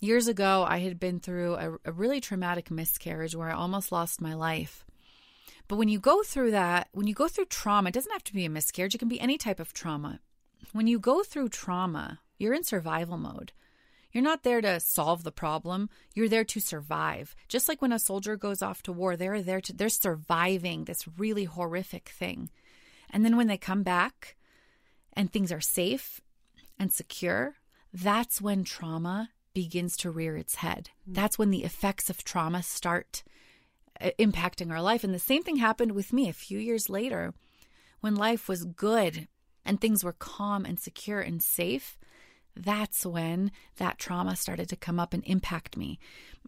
Years 0.00 0.26
ago, 0.26 0.64
I 0.66 0.78
had 0.78 0.98
been 0.98 1.20
through 1.20 1.56
a, 1.56 1.72
a 1.84 1.92
really 1.92 2.18
traumatic 2.18 2.70
miscarriage 2.70 3.36
where 3.36 3.50
I 3.50 3.54
almost 3.54 3.92
lost 3.92 4.22
my 4.22 4.32
life. 4.32 4.82
But 5.68 5.76
when 5.76 5.90
you 5.90 6.00
go 6.00 6.22
through 6.22 6.52
that, 6.52 6.88
when 6.92 7.06
you 7.06 7.12
go 7.12 7.28
through 7.28 7.44
trauma, 7.44 7.90
it 7.90 7.94
doesn't 7.94 8.10
have 8.10 8.24
to 8.24 8.32
be 8.32 8.46
a 8.46 8.50
miscarriage, 8.50 8.94
it 8.94 8.98
can 8.98 9.08
be 9.08 9.20
any 9.20 9.36
type 9.36 9.60
of 9.60 9.74
trauma. 9.74 10.20
When 10.72 10.86
you 10.86 10.98
go 10.98 11.22
through 11.22 11.50
trauma, 11.50 12.20
you're 12.38 12.54
in 12.54 12.64
survival 12.64 13.18
mode. 13.18 13.52
You're 14.12 14.24
not 14.24 14.42
there 14.42 14.60
to 14.60 14.80
solve 14.80 15.22
the 15.22 15.32
problem. 15.32 15.88
You're 16.14 16.28
there 16.28 16.44
to 16.44 16.60
survive. 16.60 17.36
Just 17.48 17.68
like 17.68 17.80
when 17.80 17.92
a 17.92 17.98
soldier 17.98 18.36
goes 18.36 18.62
off 18.62 18.82
to 18.84 18.92
war, 18.92 19.16
they're 19.16 19.42
there 19.42 19.60
to 19.60 19.72
they're 19.72 19.88
surviving 19.88 20.84
this 20.84 21.06
really 21.16 21.44
horrific 21.44 22.08
thing. 22.08 22.50
And 23.10 23.24
then 23.24 23.36
when 23.36 23.46
they 23.46 23.56
come 23.56 23.82
back 23.82 24.36
and 25.12 25.32
things 25.32 25.52
are 25.52 25.60
safe 25.60 26.20
and 26.78 26.92
secure, 26.92 27.56
that's 27.92 28.40
when 28.40 28.64
trauma 28.64 29.30
begins 29.54 29.96
to 29.98 30.10
rear 30.10 30.36
its 30.36 30.56
head. 30.56 30.90
That's 31.06 31.38
when 31.38 31.50
the 31.50 31.64
effects 31.64 32.08
of 32.08 32.22
trauma 32.22 32.62
start 32.62 33.22
uh, 34.00 34.10
impacting 34.18 34.70
our 34.70 34.82
life. 34.82 35.04
And 35.04 35.12
the 35.12 35.18
same 35.18 35.42
thing 35.42 35.56
happened 35.56 35.92
with 35.92 36.12
me 36.12 36.28
a 36.28 36.32
few 36.32 36.58
years 36.58 36.88
later 36.88 37.34
when 38.00 38.14
life 38.14 38.48
was 38.48 38.64
good 38.64 39.28
and 39.64 39.80
things 39.80 40.02
were 40.02 40.12
calm 40.12 40.64
and 40.64 40.78
secure 40.78 41.20
and 41.20 41.42
safe. 41.42 41.98
That's 42.56 43.06
when 43.06 43.52
that 43.76 43.98
trauma 43.98 44.36
started 44.36 44.68
to 44.70 44.76
come 44.76 45.00
up 45.00 45.14
and 45.14 45.22
impact 45.26 45.76
me. 45.76 45.98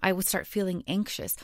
I 0.03 0.13
would 0.13 0.27
start 0.27 0.47
feeling 0.47 0.83
anxious. 0.87 1.37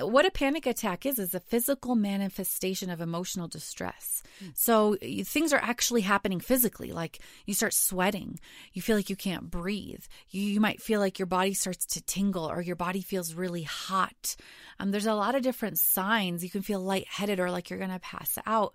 What 0.00 0.26
a 0.26 0.30
panic 0.30 0.66
attack 0.66 1.06
is, 1.06 1.18
is 1.18 1.34
a 1.34 1.40
physical 1.40 1.94
manifestation 1.94 2.90
of 2.90 3.00
emotional 3.00 3.48
distress. 3.48 4.22
So 4.54 4.96
y- 5.00 5.22
things 5.24 5.52
are 5.52 5.60
actually 5.62 6.02
happening 6.02 6.40
physically. 6.40 6.92
Like 6.92 7.20
you 7.46 7.54
start 7.54 7.72
sweating, 7.72 8.38
you 8.72 8.82
feel 8.82 8.96
like 8.96 9.08
you 9.08 9.16
can't 9.16 9.50
breathe. 9.50 10.04
You, 10.28 10.42
you 10.42 10.60
might 10.60 10.82
feel 10.82 11.00
like 11.00 11.18
your 11.18 11.26
body 11.26 11.54
starts 11.54 11.86
to 11.86 12.02
tingle 12.02 12.44
or 12.44 12.60
your 12.60 12.76
body 12.76 13.00
feels 13.00 13.34
really 13.34 13.62
hot. 13.62 14.36
Um, 14.78 14.90
there's 14.90 15.06
a 15.06 15.14
lot 15.14 15.34
of 15.34 15.42
different 15.42 15.78
signs. 15.78 16.44
You 16.44 16.50
can 16.50 16.62
feel 16.62 16.80
lightheaded 16.80 17.40
or 17.40 17.50
like 17.50 17.70
you're 17.70 17.78
going 17.78 17.90
to 17.90 17.98
pass 17.98 18.38
out 18.44 18.74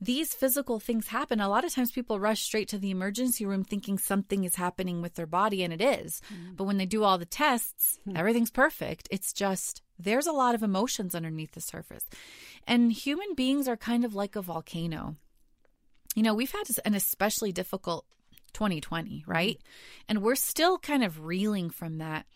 these 0.00 0.32
physical 0.32 0.78
things 0.78 1.08
happen. 1.08 1.40
A 1.40 1.48
lot 1.48 1.64
of 1.64 1.74
times 1.74 1.90
people 1.90 2.20
rush 2.20 2.42
straight 2.42 2.68
to 2.68 2.78
the 2.78 2.90
emergency 2.90 3.44
room 3.44 3.64
thinking 3.64 3.98
something 3.98 4.44
is 4.44 4.54
happening 4.54 5.02
with 5.02 5.14
their 5.14 5.26
body, 5.26 5.64
and 5.64 5.72
it 5.72 5.80
is. 5.80 6.20
Mm. 6.32 6.56
But 6.56 6.64
when 6.64 6.78
they 6.78 6.86
do 6.86 7.02
all 7.02 7.18
the 7.18 7.24
tests, 7.24 7.98
hmm. 8.04 8.16
everything's 8.16 8.50
perfect. 8.50 9.08
It's 9.10 9.32
just 9.32 9.82
there's 9.98 10.26
a 10.26 10.32
lot 10.32 10.54
of 10.54 10.62
emotions 10.62 11.14
underneath 11.14 11.52
the 11.52 11.60
surface. 11.60 12.06
And 12.66 12.92
human 12.92 13.34
beings 13.34 13.66
are 13.66 13.76
kind 13.76 14.04
of 14.04 14.14
like 14.14 14.36
a 14.36 14.42
volcano. 14.42 15.16
You 16.14 16.22
know, 16.22 16.34
we've 16.34 16.52
had 16.52 16.68
an 16.84 16.94
especially 16.94 17.50
difficult 17.50 18.04
2020, 18.52 19.24
right? 19.26 19.56
Hmm. 19.56 20.04
And 20.08 20.22
we're 20.22 20.36
still 20.36 20.78
kind 20.78 21.02
of 21.02 21.24
reeling 21.24 21.70
from 21.70 21.98
that. 21.98 22.26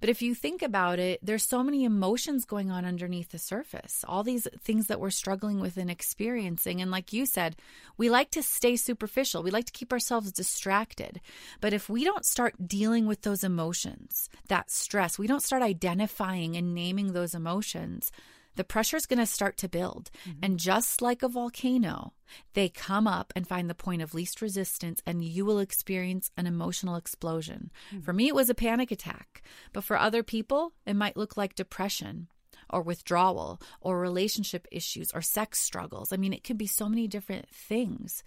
But 0.00 0.08
if 0.08 0.22
you 0.22 0.34
think 0.34 0.62
about 0.62 0.98
it, 0.98 1.20
there's 1.22 1.48
so 1.48 1.62
many 1.62 1.84
emotions 1.84 2.44
going 2.44 2.70
on 2.70 2.84
underneath 2.84 3.30
the 3.30 3.38
surface, 3.38 4.04
all 4.06 4.22
these 4.22 4.46
things 4.60 4.86
that 4.86 5.00
we're 5.00 5.10
struggling 5.10 5.60
with 5.60 5.76
and 5.76 5.90
experiencing. 5.90 6.80
And 6.80 6.90
like 6.90 7.12
you 7.12 7.26
said, 7.26 7.56
we 7.96 8.10
like 8.10 8.30
to 8.32 8.42
stay 8.42 8.76
superficial, 8.76 9.42
we 9.42 9.50
like 9.50 9.66
to 9.66 9.72
keep 9.72 9.92
ourselves 9.92 10.32
distracted. 10.32 11.20
But 11.60 11.72
if 11.72 11.88
we 11.88 12.04
don't 12.04 12.24
start 12.24 12.68
dealing 12.68 13.06
with 13.06 13.22
those 13.22 13.44
emotions, 13.44 14.28
that 14.48 14.70
stress, 14.70 15.18
we 15.18 15.26
don't 15.26 15.42
start 15.42 15.62
identifying 15.62 16.56
and 16.56 16.74
naming 16.74 17.12
those 17.12 17.34
emotions, 17.34 18.10
the 18.56 18.64
pressure 18.64 18.96
is 18.96 19.06
going 19.06 19.18
to 19.18 19.26
start 19.26 19.56
to 19.58 19.68
build. 19.68 20.10
Mm-hmm. 20.28 20.38
And 20.42 20.58
just 20.58 21.02
like 21.02 21.22
a 21.22 21.28
volcano, 21.28 22.12
they 22.54 22.68
come 22.68 23.06
up 23.06 23.32
and 23.34 23.46
find 23.46 23.68
the 23.68 23.74
point 23.74 24.02
of 24.02 24.14
least 24.14 24.42
resistance, 24.42 25.02
and 25.06 25.24
you 25.24 25.44
will 25.44 25.58
experience 25.58 26.30
an 26.36 26.46
emotional 26.46 26.96
explosion. 26.96 27.70
Hmm. 27.90 28.00
For 28.00 28.12
me, 28.12 28.28
it 28.28 28.34
was 28.34 28.50
a 28.50 28.54
panic 28.54 28.90
attack, 28.90 29.42
but 29.72 29.84
for 29.84 29.98
other 29.98 30.22
people, 30.22 30.72
it 30.86 30.94
might 30.94 31.16
look 31.16 31.36
like 31.36 31.54
depression 31.54 32.28
or 32.72 32.82
withdrawal 32.82 33.60
or 33.80 33.98
relationship 33.98 34.66
issues 34.70 35.12
or 35.12 35.22
sex 35.22 35.60
struggles. 35.60 36.12
I 36.12 36.16
mean, 36.16 36.32
it 36.32 36.44
could 36.44 36.58
be 36.58 36.66
so 36.66 36.88
many 36.88 37.06
different 37.06 37.48
things. 37.50 38.24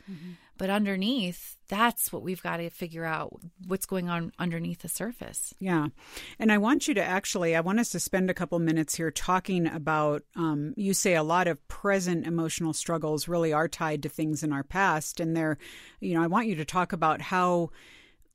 But 0.57 0.69
underneath, 0.69 1.57
that's 1.67 2.13
what 2.13 2.21
we've 2.21 2.41
got 2.41 2.57
to 2.57 2.69
figure 2.69 3.03
out 3.03 3.41
what's 3.67 3.85
going 3.85 4.09
on 4.09 4.31
underneath 4.39 4.79
the 4.79 4.87
surface. 4.87 5.53
Yeah. 5.59 5.87
And 6.39 6.51
I 6.51 6.59
want 6.59 6.87
you 6.87 6.93
to 6.93 7.03
actually, 7.03 7.55
I 7.55 7.61
want 7.61 7.79
us 7.79 7.89
to 7.89 7.99
spend 7.99 8.29
a 8.29 8.33
couple 8.33 8.57
minutes 8.59 8.95
here 8.95 9.11
talking 9.11 9.67
about, 9.67 10.23
um, 10.35 10.73
you 10.77 10.93
say 10.93 11.15
a 11.15 11.23
lot 11.23 11.47
of 11.47 11.65
present 11.67 12.25
emotional 12.25 12.71
struggles 12.71 13.27
really 13.27 13.51
are 13.51 13.67
tied 13.67 14.03
to 14.03 14.09
things 14.09 14.43
in 14.43 14.53
our 14.53 14.63
past. 14.63 15.19
And 15.19 15.35
they're, 15.35 15.57
you 15.99 16.13
know, 16.13 16.23
I 16.23 16.27
want 16.27 16.47
you 16.47 16.55
to 16.55 16.65
talk 16.65 16.93
about 16.93 17.19
how 17.19 17.71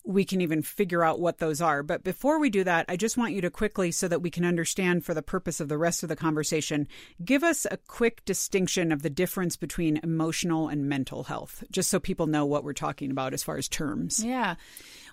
we 0.04 0.24
can 0.24 0.40
even 0.40 0.62
figure 0.62 1.04
out 1.04 1.20
what 1.20 1.38
those 1.38 1.60
are. 1.60 1.82
But 1.82 2.02
before 2.02 2.38
we 2.38 2.50
do 2.50 2.64
that, 2.64 2.86
I 2.88 2.96
just 2.96 3.16
want 3.16 3.34
you 3.34 3.40
to 3.42 3.50
quickly, 3.50 3.92
so 3.92 4.08
that 4.08 4.22
we 4.22 4.30
can 4.30 4.44
understand 4.44 5.04
for 5.04 5.14
the 5.14 5.22
purpose 5.22 5.60
of 5.60 5.68
the 5.68 5.78
rest 5.78 6.02
of 6.02 6.08
the 6.08 6.16
conversation, 6.16 6.88
give 7.24 7.44
us 7.44 7.66
a 7.70 7.76
quick 7.76 8.24
distinction 8.24 8.92
of 8.92 9.02
the 9.02 9.10
difference 9.10 9.56
between 9.56 10.00
emotional 10.02 10.68
and 10.68 10.88
mental 10.88 11.24
health, 11.24 11.62
just 11.70 11.90
so 11.90 12.00
people 12.00 12.26
know 12.26 12.46
what 12.46 12.64
we're 12.64 12.72
talking 12.72 13.10
about 13.10 13.34
as 13.34 13.42
far 13.42 13.56
as 13.56 13.68
terms. 13.68 14.24
Yeah. 14.24 14.54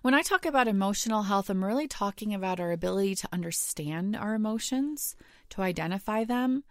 When 0.03 0.13
I 0.13 0.21
talk 0.21 0.45
about 0.45 0.67
emotional 0.67 1.23
health, 1.23 1.49
I'm 1.49 1.63
really 1.63 1.87
talking 1.87 2.33
about 2.33 2.59
our 2.59 2.71
ability 2.71 3.15
to 3.15 3.29
understand 3.33 4.15
our 4.15 4.35
emotions, 4.35 5.15
to 5.49 5.61
identify 5.61 6.23
them, 6.23 6.63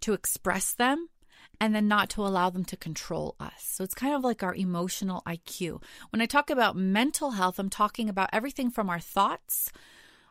to 0.00 0.12
express 0.14 0.72
them, 0.72 1.08
and 1.60 1.74
then 1.74 1.88
not 1.88 2.08
to 2.10 2.22
allow 2.22 2.50
them 2.50 2.64
to 2.66 2.76
control 2.76 3.34
us. 3.40 3.52
So 3.58 3.84
it's 3.84 3.94
kind 3.94 4.14
of 4.14 4.22
like 4.22 4.42
our 4.42 4.54
emotional 4.54 5.22
IQ. 5.26 5.82
When 6.10 6.20
I 6.20 6.26
talk 6.26 6.50
about 6.50 6.76
mental 6.76 7.32
health, 7.32 7.58
I'm 7.58 7.70
talking 7.70 8.08
about 8.08 8.30
everything 8.32 8.70
from 8.70 8.88
our 8.88 9.00
thoughts 9.00 9.72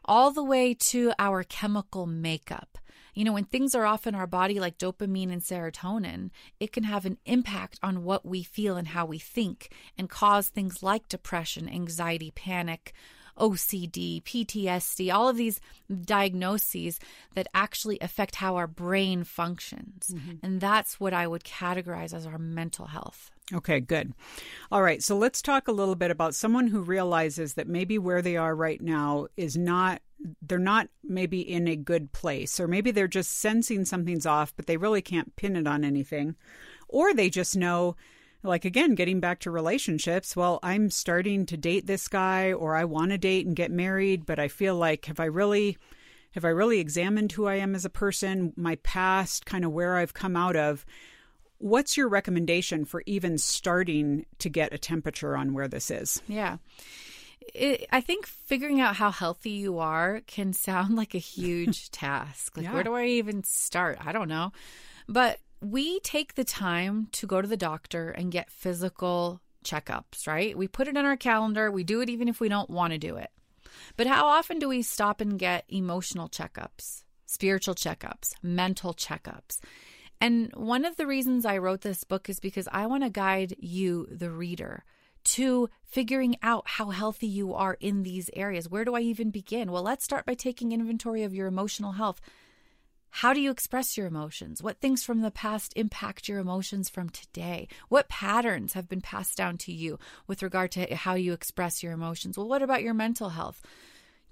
all 0.06 0.32
the 0.32 0.44
way 0.44 0.74
to 0.74 1.12
our 1.20 1.44
chemical 1.44 2.06
makeup. 2.06 2.78
You 3.14 3.26
know, 3.26 3.34
when 3.34 3.46
things 3.46 3.74
are 3.74 3.86
off 3.86 4.06
in 4.06 4.14
our 4.14 4.28
body, 4.28 4.60
like 4.60 4.78
dopamine 4.78 5.34
and 5.34 5.42
serotonin, 5.42 6.30
it 6.60 6.72
can 6.72 6.84
have 6.84 7.06
an 7.06 7.18
impact 7.26 7.80
on 7.82 8.04
what 8.04 8.26
we 8.26 8.44
feel 8.44 8.78
and 8.78 8.90
how 8.90 9.06
we 9.08 9.18
think 9.18 9.74
and 9.98 10.08
cause 10.08 10.50
things 10.50 10.84
like 10.84 11.10
depression, 11.10 11.68
anxiety, 11.68 12.32
panic, 12.32 12.94
OCD, 13.38 14.24
PTSD, 14.24 15.14
all 15.14 15.30
of 15.30 15.38
these 15.38 15.60
diagnoses 16.02 17.00
that 17.36 17.48
actually 17.54 17.98
affect 18.02 18.36
how 18.36 18.56
our 18.56 18.68
brain 18.68 19.24
functions. 19.24 20.12
Mm-hmm. 20.14 20.46
And 20.46 20.62
that's 20.62 21.00
what 21.00 21.14
I 21.14 21.28
would 21.28 21.44
categorize 21.44 22.14
as 22.14 22.26
our 22.26 22.38
mental 22.38 22.88
health. 22.88 23.32
Okay, 23.54 23.80
good. 23.80 24.14
All 24.72 24.82
right, 24.82 25.02
so 25.02 25.18
let's 25.18 25.42
talk 25.42 25.68
a 25.68 25.74
little 25.74 25.96
bit 25.96 26.12
about 26.12 26.36
someone 26.36 26.68
who 26.68 26.82
realizes 26.82 27.54
that 27.54 27.68
maybe 27.68 27.98
where 27.98 28.22
they 28.22 28.36
are 28.36 28.54
right 28.54 28.82
now 28.82 29.28
is 29.38 29.56
not 29.56 30.02
they're 30.42 30.58
not 30.58 30.90
maybe 31.04 31.42
in 31.42 31.68
a 31.68 31.76
good 31.76 32.12
place 32.12 32.60
or 32.60 32.68
maybe 32.68 32.90
they're 32.90 33.08
just 33.08 33.40
sensing 33.40 33.86
something's 33.86 34.26
off 34.26 34.52
but 34.56 34.66
they 34.66 34.76
really 34.76 35.02
can't 35.02 35.36
pin 35.36 35.56
it 35.56 35.68
on 35.68 35.84
anything 35.84 36.36
or 36.88 37.14
they 37.14 37.30
just 37.30 37.56
know 37.56 37.96
like 38.48 38.66
again 38.66 38.96
getting 38.96 39.20
back 39.20 39.40
to 39.40 39.52
relationships 39.52 40.36
well 40.36 40.60
i'm 40.64 40.90
starting 40.90 41.46
to 41.46 41.58
date 41.58 41.86
this 41.88 42.08
guy 42.08 42.52
or 42.54 42.76
i 42.76 42.84
want 42.86 43.12
to 43.12 43.18
date 43.18 43.46
and 43.46 43.56
get 43.56 43.70
married 43.72 44.26
but 44.26 44.40
i 44.40 44.48
feel 44.48 44.76
like 44.76 45.06
have 45.06 45.20
i 45.20 45.26
really 45.26 45.78
have 46.32 46.46
i 46.46 46.50
really 46.50 46.80
examined 46.80 47.32
who 47.32 47.46
i 47.46 47.56
am 47.56 47.76
as 47.76 47.86
a 47.86 47.90
person 47.90 48.54
my 48.56 48.76
past 48.78 49.46
kind 49.46 49.64
of 49.66 49.72
where 49.72 49.98
i've 49.98 50.14
come 50.14 50.36
out 50.36 50.56
of 50.56 50.86
what's 51.60 51.98
your 51.98 52.08
recommendation 52.08 52.86
for 52.86 53.02
even 53.06 53.38
starting 53.38 54.26
to 54.40 54.50
get 54.50 54.74
a 54.74 54.78
temperature 54.78 55.36
on 55.36 55.54
where 55.54 55.68
this 55.68 55.90
is 55.92 56.22
Yeah. 56.28 56.58
It, 57.54 57.88
I 57.94 58.02
think 58.02 58.26
figuring 58.26 58.82
out 58.82 58.98
how 58.98 59.10
healthy 59.10 59.52
you 59.52 59.80
are 59.80 60.22
can 60.28 60.52
sound 60.52 60.96
like 61.02 61.16
a 61.16 61.20
huge 61.20 61.90
task. 61.92 62.58
Like, 62.58 62.66
Yeah. 62.66 62.74
where 62.74 62.84
do 62.84 62.94
I 62.94 63.06
even 63.06 63.44
start? 63.46 63.98
I 64.06 64.12
don't 64.12 64.28
know. 64.28 64.52
But 65.08 65.40
we 65.62 66.00
take 66.02 66.36
the 66.36 66.44
time 66.44 67.08
to 67.14 67.28
go 67.28 67.42
to 67.42 67.48
the 67.48 67.58
doctor 67.58 68.10
and 68.10 68.32
get 68.32 68.52
physical 68.52 69.42
checkups, 69.64 70.28
right? 70.28 70.58
We 70.58 70.68
put 70.68 70.88
it 70.88 70.96
in 70.96 71.06
our 71.06 71.18
calendar. 71.18 71.72
We 71.72 71.84
do 71.84 72.02
it 72.02 72.10
even 72.10 72.28
if 72.28 72.40
we 72.40 72.50
don't 72.50 72.70
want 72.70 72.94
to 72.94 73.00
do 73.00 73.18
it. 73.18 73.30
But 73.96 74.08
how 74.08 74.28
often 74.28 74.60
do 74.60 74.70
we 74.70 74.82
stop 74.82 75.22
and 75.22 75.38
get 75.38 75.66
emotional 75.68 76.30
checkups, 76.30 77.04
spiritual 77.26 77.76
checkups, 77.76 78.34
mental 78.42 78.94
checkups? 78.94 79.60
And 80.20 80.52
one 80.56 80.86
of 80.86 80.98
the 80.98 81.06
reasons 81.06 81.46
I 81.46 81.58
wrote 81.58 81.82
this 81.82 82.04
book 82.04 82.30
is 82.30 82.40
because 82.40 82.68
I 82.72 82.88
want 82.88 83.04
to 83.04 83.10
guide 83.10 83.56
you, 83.60 84.08
the 84.10 84.32
reader, 84.32 84.84
to 85.26 85.70
figuring 85.84 86.38
out 86.42 86.64
how 86.66 86.90
healthy 86.90 87.28
you 87.28 87.54
are 87.54 87.78
in 87.80 88.04
these 88.04 88.30
areas. 88.34 88.70
Where 88.70 88.86
do 88.86 88.96
I 88.96 89.02
even 89.02 89.30
begin? 89.30 89.72
Well, 89.72 89.84
let's 89.84 90.06
start 90.06 90.26
by 90.26 90.34
taking 90.34 90.72
inventory 90.72 91.24
of 91.24 91.34
your 91.34 91.48
emotional 91.48 91.94
health. 91.94 92.22
How 93.10 93.34
do 93.34 93.42
you 93.42 93.52
express 93.52 93.98
your 93.98 94.06
emotions? 94.06 94.62
What 94.62 94.80
things 94.80 95.04
from 95.04 95.22
the 95.22 95.32
past 95.32 95.74
impact 95.76 96.28
your 96.28 96.40
emotions 96.40 96.90
from 96.90 97.10
today? 97.10 97.68
What 97.90 98.10
patterns 98.10 98.74
have 98.74 98.88
been 98.88 99.02
passed 99.02 99.38
down 99.38 99.58
to 99.60 99.72
you 99.72 99.98
with 100.28 100.44
regard 100.44 100.72
to 100.74 100.96
how 100.96 101.16
you 101.16 101.34
express 101.34 101.82
your 101.82 101.94
emotions? 101.94 102.38
Well, 102.38 102.48
what 102.48 102.62
about 102.62 102.84
your 102.84 102.94
mental 102.94 103.30
health? 103.30 103.62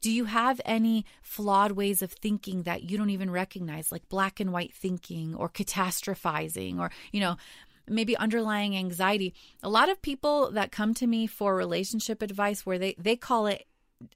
Do 0.01 0.11
you 0.11 0.25
have 0.25 0.61
any 0.65 1.05
flawed 1.23 1.71
ways 1.71 2.03
of 2.03 2.11
thinking 2.11 2.63
that 2.63 2.83
you 2.83 2.97
don't 2.97 3.09
even 3.09 3.31
recognize, 3.31 3.91
like 3.91 4.07
black 4.07 4.39
and 4.39 4.53
white 4.53 4.73
thinking 4.73 5.33
or 5.33 5.49
catastrophizing 5.49 6.79
or, 6.79 6.91
you 7.11 7.21
know, 7.21 7.37
maybe 7.87 8.15
underlying 8.15 8.77
anxiety? 8.77 9.33
A 9.63 9.69
lot 9.69 9.89
of 9.89 10.01
people 10.03 10.51
that 10.51 10.71
come 10.71 10.93
to 10.95 11.07
me 11.07 11.25
for 11.25 11.55
relationship 11.55 12.21
advice 12.21 12.67
where 12.67 12.77
they, 12.77 12.95
they 12.99 13.15
call 13.15 13.47
it 13.47 13.65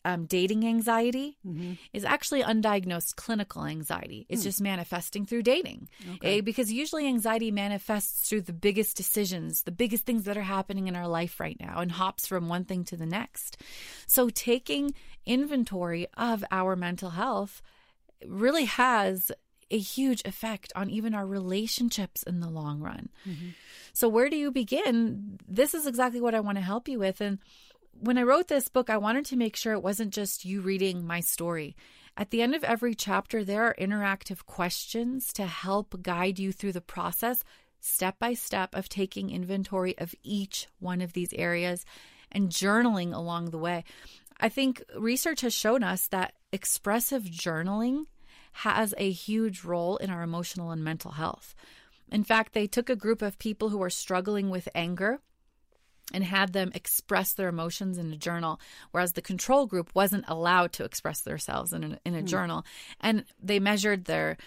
um, 0.06 0.26
dating 0.26 0.66
anxiety 0.66 1.38
is 1.94 2.06
actually 2.06 2.44
undiagnosed 2.44 3.16
clinical 3.16 3.66
anxiety. 3.66 4.26
It's 4.30 4.44
just 4.44 4.62
manifesting 4.62 5.26
through 5.26 5.44
dating. 5.44 5.90
Eh, 6.22 6.42
because 6.42 6.72
usually 6.72 7.06
anxiety 7.08 7.52
manifests 7.52 8.30
through 8.30 8.42
the 8.42 8.54
biggest 8.54 8.96
decisions, 8.98 9.64
the 9.64 9.72
biggest 9.72 10.06
things 10.06 10.24
that 10.24 10.38
are 10.38 10.42
happening 10.42 10.88
in 10.88 10.96
our 10.96 11.08
life 11.08 11.40
right 11.40 11.58
now, 11.60 11.80
and 11.80 11.92
hops 11.92 12.28
from 12.28 12.50
one 12.50 12.66
thing 12.66 12.84
to 12.86 12.98
the 12.98 13.06
next. 13.06 13.58
So 14.08 14.30
taking 14.30 14.94
inventory 15.26 16.08
of 16.18 16.44
our 16.52 16.76
mental 16.76 17.12
health 17.12 17.62
really 18.26 18.66
has 18.66 19.32
a 19.72 19.78
huge 19.78 20.24
effect 20.26 20.74
on 20.76 20.90
even 20.90 21.14
our 21.14 21.28
relationships 21.28 22.24
in 22.24 22.40
the 22.40 22.50
long 22.50 22.80
run. 22.80 23.10
So, 23.94 24.10
where 24.10 24.30
do 24.30 24.36
you 24.36 24.52
begin? 24.52 25.38
This 25.48 25.74
is 25.76 25.86
exactly 25.86 26.20
what 26.22 26.34
I 26.34 26.40
want 26.40 26.58
to 26.58 26.64
help 26.64 26.88
you 26.88 26.98
with. 27.00 27.22
And 27.22 27.38
when 28.02 28.18
I 28.18 28.24
wrote 28.24 28.48
this 28.48 28.68
book, 28.68 28.90
I 28.90 28.98
wanted 28.98 29.26
to 29.28 29.36
make 29.36 29.56
sure 29.56 29.74
it 29.74 29.84
wasn't 29.84 30.14
just 30.14 30.46
you 30.46 30.62
reading 30.62 31.06
my 31.06 31.20
story. 31.20 31.76
At 32.16 32.32
the 32.32 32.42
end 32.42 32.56
of 32.56 32.64
every 32.64 32.96
chapter, 32.96 33.44
there 33.44 33.64
are 33.64 33.76
interactive 33.80 34.46
questions 34.46 35.32
to 35.34 35.46
help 35.46 36.02
guide 36.02 36.40
you 36.40 36.52
through 36.52 36.74
the 36.74 36.82
process, 36.82 37.44
step 37.80 38.20
by 38.20 38.34
step, 38.34 38.76
of 38.76 38.90
taking 38.90 39.30
inventory 39.30 39.98
of 39.98 40.16
each 40.24 40.68
one 40.80 41.02
of 41.02 41.14
these 41.14 41.34
areas 41.34 41.86
and 42.32 42.50
journaling 42.50 43.14
along 43.14 43.50
the 43.50 43.58
way. 43.58 43.84
I 44.40 44.50
think 44.50 44.84
research 44.98 45.42
has 45.42 45.54
shown 45.54 45.84
us 45.84 46.08
that 46.08 46.34
expressive 46.52 47.24
journaling 47.24 48.06
has 48.52 48.94
a 48.98 49.12
huge 49.12 49.64
role 49.64 49.98
in 49.98 50.10
our 50.10 50.24
emotional 50.24 50.72
and 50.72 50.84
mental 50.84 51.12
health. 51.12 51.56
In 52.12 52.24
fact, 52.24 52.54
they 52.54 52.68
took 52.68 52.90
a 52.90 52.96
group 52.96 53.22
of 53.22 53.40
people 53.40 53.70
who 53.70 53.78
were 53.78 53.90
struggling 53.90 54.50
with 54.50 54.68
anger 54.74 55.20
and 56.14 56.24
had 56.24 56.54
them 56.54 56.72
express 56.74 57.34
their 57.34 57.50
emotions 57.50 57.98
in 57.98 58.12
a 58.12 58.18
journal, 58.18 58.60
whereas 58.92 59.14
the 59.14 59.22
control 59.22 59.66
group 59.66 59.92
wasn't 59.94 60.26
allowed 60.28 60.74
to 60.74 60.84
express 60.84 61.22
themselves 61.22 61.74
in 61.74 61.84
a, 61.84 62.00
in 62.06 62.16
a 62.16 62.22
hmm. 62.22 62.26
journal. 62.26 62.66
And 63.00 63.26
they 63.42 63.60
measured 63.60 64.06
their 64.06 64.38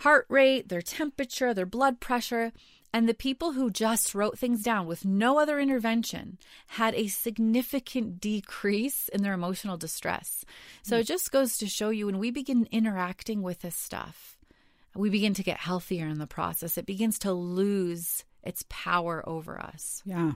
heart 0.00 0.26
rate, 0.28 0.68
their 0.68 0.82
temperature, 0.82 1.52
their 1.52 1.66
blood 1.66 2.00
pressure. 2.00 2.52
And 2.92 3.08
the 3.08 3.14
people 3.14 3.52
who 3.52 3.70
just 3.70 4.16
wrote 4.16 4.36
things 4.36 4.62
down 4.62 4.86
with 4.86 5.04
no 5.04 5.38
other 5.38 5.60
intervention 5.60 6.38
had 6.66 6.94
a 6.94 7.06
significant 7.06 8.20
decrease 8.20 9.08
in 9.08 9.22
their 9.22 9.34
emotional 9.34 9.76
distress. 9.76 10.44
So 10.82 10.96
hmm. 10.96 11.00
it 11.00 11.06
just 11.06 11.30
goes 11.30 11.58
to 11.58 11.66
show 11.66 11.90
you 11.90 12.06
when 12.06 12.18
we 12.18 12.30
begin 12.30 12.66
interacting 12.72 13.42
with 13.42 13.60
this 13.60 13.76
stuff, 13.76 14.38
we 14.94 15.10
begin 15.10 15.34
to 15.34 15.44
get 15.44 15.58
healthier 15.58 16.08
in 16.08 16.18
the 16.18 16.26
process. 16.26 16.76
It 16.76 16.86
begins 16.86 17.18
to 17.20 17.32
lose 17.32 18.24
its 18.42 18.64
power 18.68 19.22
over 19.28 19.60
us. 19.60 20.02
Yeah. 20.04 20.32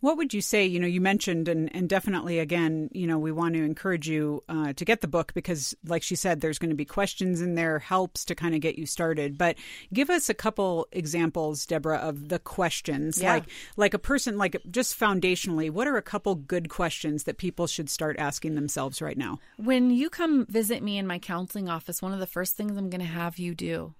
What 0.00 0.16
would 0.16 0.34
you 0.34 0.40
say? 0.40 0.66
You 0.66 0.80
know, 0.80 0.86
you 0.86 1.00
mentioned, 1.00 1.48
and, 1.48 1.74
and 1.74 1.88
definitely 1.88 2.38
again, 2.38 2.88
you 2.92 3.06
know, 3.06 3.18
we 3.18 3.32
want 3.32 3.54
to 3.54 3.62
encourage 3.62 4.08
you 4.08 4.42
uh, 4.48 4.72
to 4.72 4.84
get 4.84 5.00
the 5.00 5.08
book 5.08 5.32
because, 5.34 5.74
like 5.86 6.02
she 6.02 6.16
said, 6.16 6.40
there's 6.40 6.58
going 6.58 6.70
to 6.70 6.76
be 6.76 6.84
questions 6.84 7.40
in 7.40 7.54
there, 7.54 7.78
helps 7.78 8.24
to 8.26 8.34
kind 8.34 8.54
of 8.54 8.60
get 8.60 8.78
you 8.78 8.86
started. 8.86 9.38
But 9.38 9.56
give 9.92 10.10
us 10.10 10.28
a 10.28 10.34
couple 10.34 10.88
examples, 10.92 11.64
Debra, 11.66 11.98
of 11.98 12.28
the 12.28 12.38
questions. 12.38 13.20
Yeah. 13.20 13.34
Like, 13.34 13.44
like 13.76 13.94
a 13.94 13.98
person, 13.98 14.36
like 14.36 14.56
just 14.70 14.98
foundationally, 14.98 15.70
what 15.70 15.86
are 15.86 15.96
a 15.96 16.02
couple 16.02 16.34
good 16.34 16.68
questions 16.68 17.24
that 17.24 17.38
people 17.38 17.66
should 17.66 17.88
start 17.88 18.16
asking 18.18 18.54
themselves 18.54 19.00
right 19.00 19.18
now? 19.18 19.38
When 19.56 19.90
you 19.90 20.10
come 20.10 20.46
visit 20.46 20.82
me 20.82 20.98
in 20.98 21.06
my 21.06 21.18
counseling 21.18 21.68
office, 21.68 22.02
one 22.02 22.12
of 22.12 22.20
the 22.20 22.26
first 22.26 22.56
things 22.56 22.76
I'm 22.76 22.90
going 22.90 23.00
to 23.00 23.06
have 23.06 23.38
you 23.38 23.54
do 23.54 23.94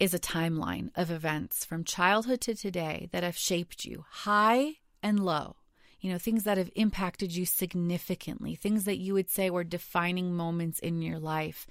is 0.00 0.12
a 0.14 0.18
timeline 0.18 0.90
of 0.96 1.10
events 1.10 1.64
from 1.64 1.84
childhood 1.84 2.40
to 2.42 2.54
today 2.54 3.08
that 3.12 3.22
have 3.22 3.36
shaped 3.36 3.84
you, 3.84 4.04
high 4.08 4.74
and 5.02 5.20
low. 5.20 5.56
you 6.04 6.12
know, 6.12 6.18
things 6.18 6.44
that 6.44 6.58
have 6.58 6.70
impacted 6.74 7.34
you 7.34 7.46
significantly, 7.46 8.54
things 8.54 8.84
that 8.84 8.98
you 8.98 9.14
would 9.14 9.30
say 9.30 9.48
were 9.48 9.64
defining 9.64 10.34
moments 10.34 10.78
in 10.80 11.00
your 11.00 11.18
life. 11.18 11.66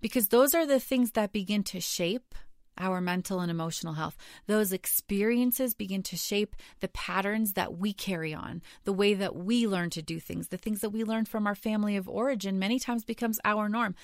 Because 0.00 0.28
those 0.28 0.54
are 0.54 0.66
the 0.66 0.80
things 0.80 1.10
that 1.10 1.34
begin 1.34 1.62
to 1.64 1.80
shape 1.80 2.34
our 2.78 3.02
mental 3.02 3.40
and 3.40 3.50
emotional 3.50 3.92
health. 3.92 4.16
Those 4.46 4.72
experiences 4.72 5.74
begin 5.74 6.02
to 6.04 6.16
shape 6.16 6.56
the 6.80 6.88
patterns 6.88 7.52
that 7.52 7.76
we 7.76 7.92
carry 7.92 8.32
on, 8.32 8.62
the 8.84 8.92
way 8.92 9.12
that 9.12 9.36
we 9.36 9.66
learn 9.66 9.90
to 9.90 10.02
do 10.02 10.18
things, 10.18 10.48
the 10.48 10.56
things 10.56 10.80
that 10.80 10.88
we 10.88 11.04
learn 11.04 11.26
from 11.26 11.46
our 11.46 11.54
family 11.54 11.94
of 11.94 12.08
origin 12.08 12.58
many 12.58 12.78
times 12.78 13.04
becomes 13.04 13.38
our 13.44 13.68
norm. 13.68 13.94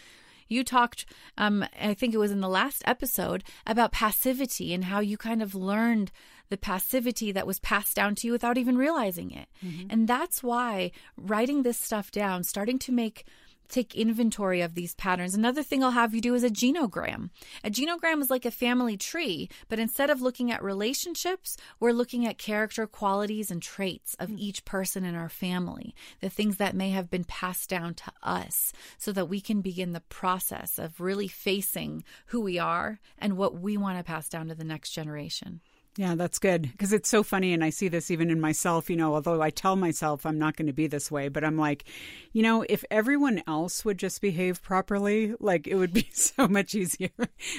You 0.50 0.62
talked, 0.64 1.06
um, 1.38 1.64
I 1.80 1.94
think 1.94 2.12
it 2.12 2.18
was 2.18 2.30
in 2.30 2.40
the 2.42 2.48
last 2.48 2.82
episode, 2.84 3.42
about 3.66 3.92
passivity 3.92 4.74
and 4.74 4.84
how 4.84 5.00
you 5.00 5.16
kind 5.16 5.42
of 5.42 5.54
learned 5.54 6.12
the 6.50 6.58
passivity 6.58 7.32
that 7.32 7.46
was 7.46 7.60
passed 7.60 7.96
down 7.96 8.16
to 8.16 8.26
you 8.26 8.32
without 8.32 8.58
even 8.58 8.76
realizing 8.76 9.30
it. 9.30 9.48
And 9.88 10.06
that's 10.06 10.42
why 10.42 10.90
writing 11.16 11.62
this 11.62 11.78
stuff 11.78 12.10
down, 12.10 12.42
starting 12.42 12.78
to 12.80 12.92
make 12.92 13.24
take 13.70 13.94
inventory 13.94 14.60
of 14.60 14.74
these 14.74 14.94
patterns. 14.94 15.34
Another 15.34 15.62
thing 15.62 15.82
I'll 15.82 15.92
have 15.92 16.14
you 16.14 16.20
do 16.20 16.34
is 16.34 16.44
a 16.44 16.50
genogram. 16.50 17.30
A 17.64 17.70
genogram 17.70 18.20
is 18.20 18.30
like 18.30 18.44
a 18.44 18.50
family 18.50 18.96
tree, 18.96 19.48
but 19.68 19.78
instead 19.78 20.10
of 20.10 20.20
looking 20.20 20.50
at 20.50 20.62
relationships, 20.62 21.56
we're 21.78 21.92
looking 21.92 22.26
at 22.26 22.38
character 22.38 22.86
qualities 22.86 23.50
and 23.50 23.62
traits 23.62 24.14
of 24.18 24.28
hmm. 24.28 24.36
each 24.38 24.64
person 24.64 25.04
in 25.04 25.14
our 25.14 25.28
family, 25.28 25.94
the 26.20 26.30
things 26.30 26.56
that 26.56 26.74
may 26.74 26.90
have 26.90 27.10
been 27.10 27.24
passed 27.24 27.68
down 27.68 27.94
to 27.94 28.12
us, 28.22 28.72
so 28.98 29.12
that 29.12 29.28
we 29.28 29.40
can 29.40 29.60
begin 29.60 29.92
the 29.92 30.00
process 30.00 30.78
of 30.78 31.00
really 31.00 31.28
facing 31.28 32.04
who 32.26 32.40
we 32.40 32.58
are 32.58 33.00
and 33.18 33.36
what 33.36 33.58
we 33.58 33.76
want 33.76 33.98
to 33.98 34.04
pass 34.04 34.28
down 34.28 34.48
to 34.48 34.54
the 34.54 34.64
next 34.64 34.90
generation. 34.90 35.60
Yeah, 35.96 36.14
that's 36.14 36.38
good 36.38 36.62
because 36.62 36.92
it's 36.92 37.08
so 37.08 37.24
funny. 37.24 37.52
And 37.52 37.64
I 37.64 37.70
see 37.70 37.88
this 37.88 38.12
even 38.12 38.30
in 38.30 38.40
myself, 38.40 38.88
you 38.88 38.96
know, 38.96 39.14
although 39.14 39.42
I 39.42 39.50
tell 39.50 39.74
myself 39.74 40.24
I'm 40.24 40.38
not 40.38 40.56
going 40.56 40.68
to 40.68 40.72
be 40.72 40.86
this 40.86 41.10
way, 41.10 41.28
but 41.28 41.42
I'm 41.42 41.58
like, 41.58 41.84
you 42.32 42.42
know, 42.42 42.64
if 42.68 42.84
everyone 42.92 43.42
else 43.48 43.84
would 43.84 43.98
just 43.98 44.20
behave 44.20 44.62
properly, 44.62 45.34
like 45.40 45.66
it 45.66 45.74
would 45.74 45.92
be 45.92 46.08
so 46.12 46.46
much 46.46 46.76
easier. 46.76 47.10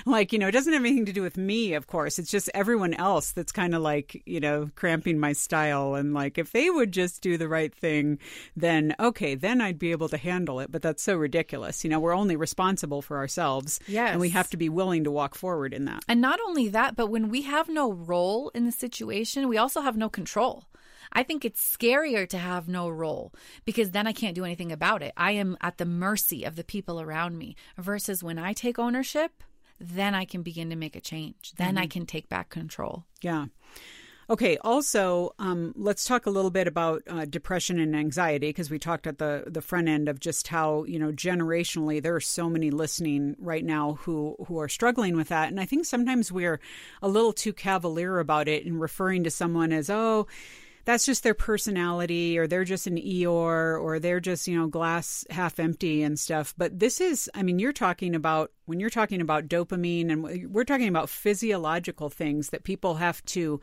like, 0.05 0.31
you 0.31 0.39
know, 0.39 0.47
it 0.47 0.53
doesn't 0.53 0.71
have 0.71 0.81
anything 0.81 1.05
to 1.05 1.13
do 1.13 1.21
with 1.21 1.37
me, 1.37 1.73
of 1.73 1.87
course. 1.87 2.17
It's 2.19 2.31
just 2.31 2.49
everyone 2.53 2.93
else 2.93 3.33
that's 3.33 3.51
kind 3.51 3.75
of 3.75 3.81
like, 3.81 4.23
you 4.25 4.39
know, 4.39 4.71
cramping 4.75 5.19
my 5.19 5.33
style. 5.33 5.95
And 5.95 6.13
like, 6.13 6.37
if 6.37 6.53
they 6.53 6.69
would 6.69 6.93
just 6.93 7.21
do 7.21 7.37
the 7.37 7.49
right 7.49 7.75
thing, 7.75 8.17
then 8.55 8.95
okay, 8.97 9.35
then 9.35 9.59
I'd 9.59 9.79
be 9.79 9.91
able 9.91 10.07
to 10.07 10.17
handle 10.17 10.61
it. 10.61 10.71
But 10.71 10.81
that's 10.81 11.03
so 11.03 11.17
ridiculous. 11.17 11.83
You 11.83 11.89
know, 11.89 11.99
we're 11.99 12.15
only 12.15 12.37
responsible 12.37 13.01
for 13.01 13.17
ourselves. 13.17 13.81
Yes. 13.87 14.11
And 14.11 14.21
we 14.21 14.29
have 14.29 14.49
to 14.51 14.57
be 14.57 14.69
willing 14.69 15.03
to 15.03 15.11
walk 15.11 15.35
forward 15.35 15.73
in 15.73 15.83
that. 15.85 16.05
And 16.07 16.21
not 16.21 16.39
only 16.47 16.69
that, 16.69 16.95
but 16.95 17.07
when 17.07 17.27
we 17.27 17.41
have 17.41 17.67
no 17.67 17.91
role 17.91 18.20
in 18.53 18.65
the 18.65 18.71
situation, 18.71 19.47
we 19.47 19.57
also 19.57 19.81
have 19.81 19.97
no 19.97 20.09
control. 20.09 20.65
I 21.13 21.23
think 21.23 21.43
it's 21.43 21.75
scarier 21.77 22.27
to 22.29 22.37
have 22.37 22.67
no 22.67 22.87
role 22.89 23.33
because 23.65 23.91
then 23.91 24.07
I 24.07 24.13
can't 24.13 24.35
do 24.35 24.45
anything 24.45 24.71
about 24.71 25.03
it. 25.03 25.13
I 25.17 25.31
am 25.31 25.57
at 25.61 25.77
the 25.77 25.85
mercy 25.85 26.43
of 26.43 26.55
the 26.55 26.63
people 26.63 27.01
around 27.01 27.37
me 27.37 27.55
versus 27.77 28.23
when 28.23 28.39
I 28.39 28.53
take 28.53 28.79
ownership, 28.79 29.43
then 29.79 30.15
I 30.15 30.25
can 30.25 30.41
begin 30.41 30.69
to 30.69 30.75
make 30.75 30.95
a 30.95 31.01
change. 31.01 31.53
Then 31.57 31.77
I 31.77 31.81
mm-hmm. 31.81 31.89
can 31.89 32.05
take 32.05 32.29
back 32.29 32.49
control. 32.49 33.05
Yeah. 33.21 33.47
Okay. 34.29 34.57
Also, 34.61 35.33
um, 35.39 35.73
let's 35.75 36.05
talk 36.05 36.25
a 36.25 36.29
little 36.29 36.51
bit 36.51 36.67
about 36.67 37.03
uh, 37.09 37.25
depression 37.25 37.79
and 37.79 37.95
anxiety 37.95 38.49
because 38.49 38.69
we 38.69 38.79
talked 38.79 39.07
at 39.07 39.17
the 39.17 39.43
the 39.47 39.61
front 39.61 39.87
end 39.87 40.07
of 40.07 40.19
just 40.19 40.47
how 40.47 40.83
you 40.85 40.99
know 40.99 41.11
generationally 41.11 42.01
there 42.01 42.15
are 42.15 42.21
so 42.21 42.49
many 42.49 42.71
listening 42.71 43.35
right 43.39 43.65
now 43.65 43.93
who 44.01 44.35
who 44.47 44.59
are 44.59 44.69
struggling 44.69 45.17
with 45.17 45.29
that, 45.29 45.49
and 45.49 45.59
I 45.59 45.65
think 45.65 45.85
sometimes 45.85 46.31
we're 46.31 46.59
a 47.01 47.09
little 47.09 47.33
too 47.33 47.53
cavalier 47.53 48.19
about 48.19 48.47
it 48.47 48.65
and 48.65 48.79
referring 48.79 49.23
to 49.25 49.31
someone 49.31 49.71
as 49.73 49.89
oh 49.89 50.27
that's 50.85 51.05
just 51.05 51.23
their 51.23 51.33
personality 51.33 52.37
or 52.37 52.47
they're 52.47 52.63
just 52.63 52.87
an 52.87 52.97
Eeyore 52.97 53.81
or 53.81 53.99
they're 53.99 54.19
just, 54.19 54.47
you 54.47 54.57
know, 54.57 54.67
glass 54.67 55.25
half 55.29 55.59
empty 55.59 56.03
and 56.03 56.19
stuff. 56.19 56.53
But 56.57 56.79
this 56.79 56.99
is, 56.99 57.29
I 57.33 57.43
mean, 57.43 57.59
you're 57.59 57.73
talking 57.73 58.15
about, 58.15 58.51
when 58.65 58.79
you're 58.79 58.89
talking 58.89 59.21
about 59.21 59.47
dopamine 59.47 60.11
and 60.11 60.51
we're 60.51 60.63
talking 60.63 60.87
about 60.87 61.09
physiological 61.09 62.09
things 62.09 62.49
that 62.49 62.63
people 62.63 62.95
have 62.95 63.23
to 63.25 63.59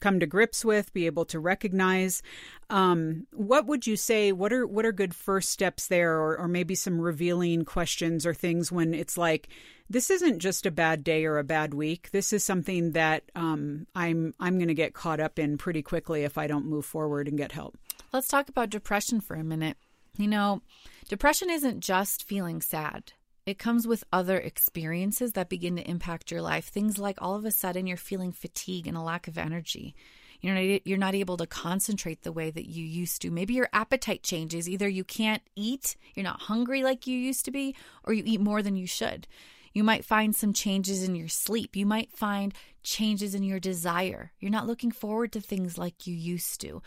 come 0.00 0.20
to 0.20 0.26
grips 0.26 0.64
with, 0.64 0.92
be 0.92 1.06
able 1.06 1.24
to 1.26 1.40
recognize. 1.40 2.22
Um, 2.70 3.26
what 3.32 3.66
would 3.66 3.86
you 3.86 3.96
say? 3.96 4.32
What 4.32 4.52
are, 4.52 4.66
what 4.66 4.86
are 4.86 4.92
good 4.92 5.14
first 5.14 5.50
steps 5.50 5.88
there 5.88 6.14
or, 6.14 6.38
or 6.38 6.48
maybe 6.48 6.74
some 6.74 7.00
revealing 7.00 7.64
questions 7.64 8.24
or 8.24 8.34
things 8.34 8.70
when 8.70 8.94
it's 8.94 9.18
like, 9.18 9.48
this 9.92 10.08
isn't 10.08 10.38
just 10.38 10.64
a 10.64 10.70
bad 10.70 11.04
day 11.04 11.26
or 11.26 11.38
a 11.38 11.44
bad 11.44 11.74
week. 11.74 12.10
This 12.12 12.32
is 12.32 12.42
something 12.42 12.92
that 12.92 13.24
um, 13.34 13.86
I'm 13.94 14.34
I'm 14.40 14.56
going 14.56 14.68
to 14.68 14.74
get 14.74 14.94
caught 14.94 15.20
up 15.20 15.38
in 15.38 15.58
pretty 15.58 15.82
quickly 15.82 16.24
if 16.24 16.38
I 16.38 16.46
don't 16.46 16.64
move 16.64 16.86
forward 16.86 17.28
and 17.28 17.36
get 17.36 17.52
help. 17.52 17.76
Let's 18.12 18.28
talk 18.28 18.48
about 18.48 18.70
depression 18.70 19.20
for 19.20 19.34
a 19.34 19.44
minute. 19.44 19.76
You 20.16 20.28
know, 20.28 20.62
depression 21.08 21.50
isn't 21.50 21.80
just 21.80 22.24
feeling 22.24 22.62
sad. 22.62 23.12
It 23.44 23.58
comes 23.58 23.86
with 23.86 24.04
other 24.12 24.38
experiences 24.38 25.32
that 25.32 25.50
begin 25.50 25.76
to 25.76 25.88
impact 25.90 26.30
your 26.30 26.42
life. 26.42 26.68
Things 26.68 26.98
like 26.98 27.20
all 27.20 27.34
of 27.34 27.44
a 27.44 27.50
sudden 27.50 27.86
you're 27.86 27.96
feeling 27.96 28.32
fatigue 28.32 28.86
and 28.86 28.96
a 28.96 29.02
lack 29.02 29.28
of 29.28 29.36
energy. 29.36 29.94
You're 30.40 30.54
not, 30.54 30.86
you're 30.86 30.98
not 30.98 31.14
able 31.14 31.36
to 31.36 31.46
concentrate 31.46 32.22
the 32.22 32.32
way 32.32 32.50
that 32.50 32.66
you 32.66 32.84
used 32.84 33.22
to. 33.22 33.30
Maybe 33.30 33.54
your 33.54 33.68
appetite 33.72 34.22
changes. 34.22 34.68
Either 34.68 34.88
you 34.88 35.04
can't 35.04 35.42
eat, 35.54 35.96
you're 36.14 36.24
not 36.24 36.42
hungry 36.42 36.82
like 36.82 37.06
you 37.06 37.16
used 37.16 37.44
to 37.44 37.50
be, 37.50 37.76
or 38.04 38.12
you 38.12 38.22
eat 38.26 38.40
more 38.40 38.62
than 38.62 38.76
you 38.76 38.86
should. 38.86 39.26
You 39.72 39.84
might 39.84 40.04
find 40.04 40.34
some 40.34 40.52
changes 40.52 41.02
in 41.02 41.14
your 41.14 41.28
sleep. 41.28 41.76
You 41.76 41.86
might 41.86 42.12
find 42.12 42.54
changes 42.82 43.34
in 43.34 43.42
your 43.42 43.60
desire. 43.60 44.32
You're 44.40 44.50
not 44.50 44.66
looking 44.66 44.90
forward 44.90 45.32
to 45.32 45.40
things 45.40 45.78
like 45.78 46.06
you 46.06 46.14
used 46.14 46.60
to. 46.62 46.82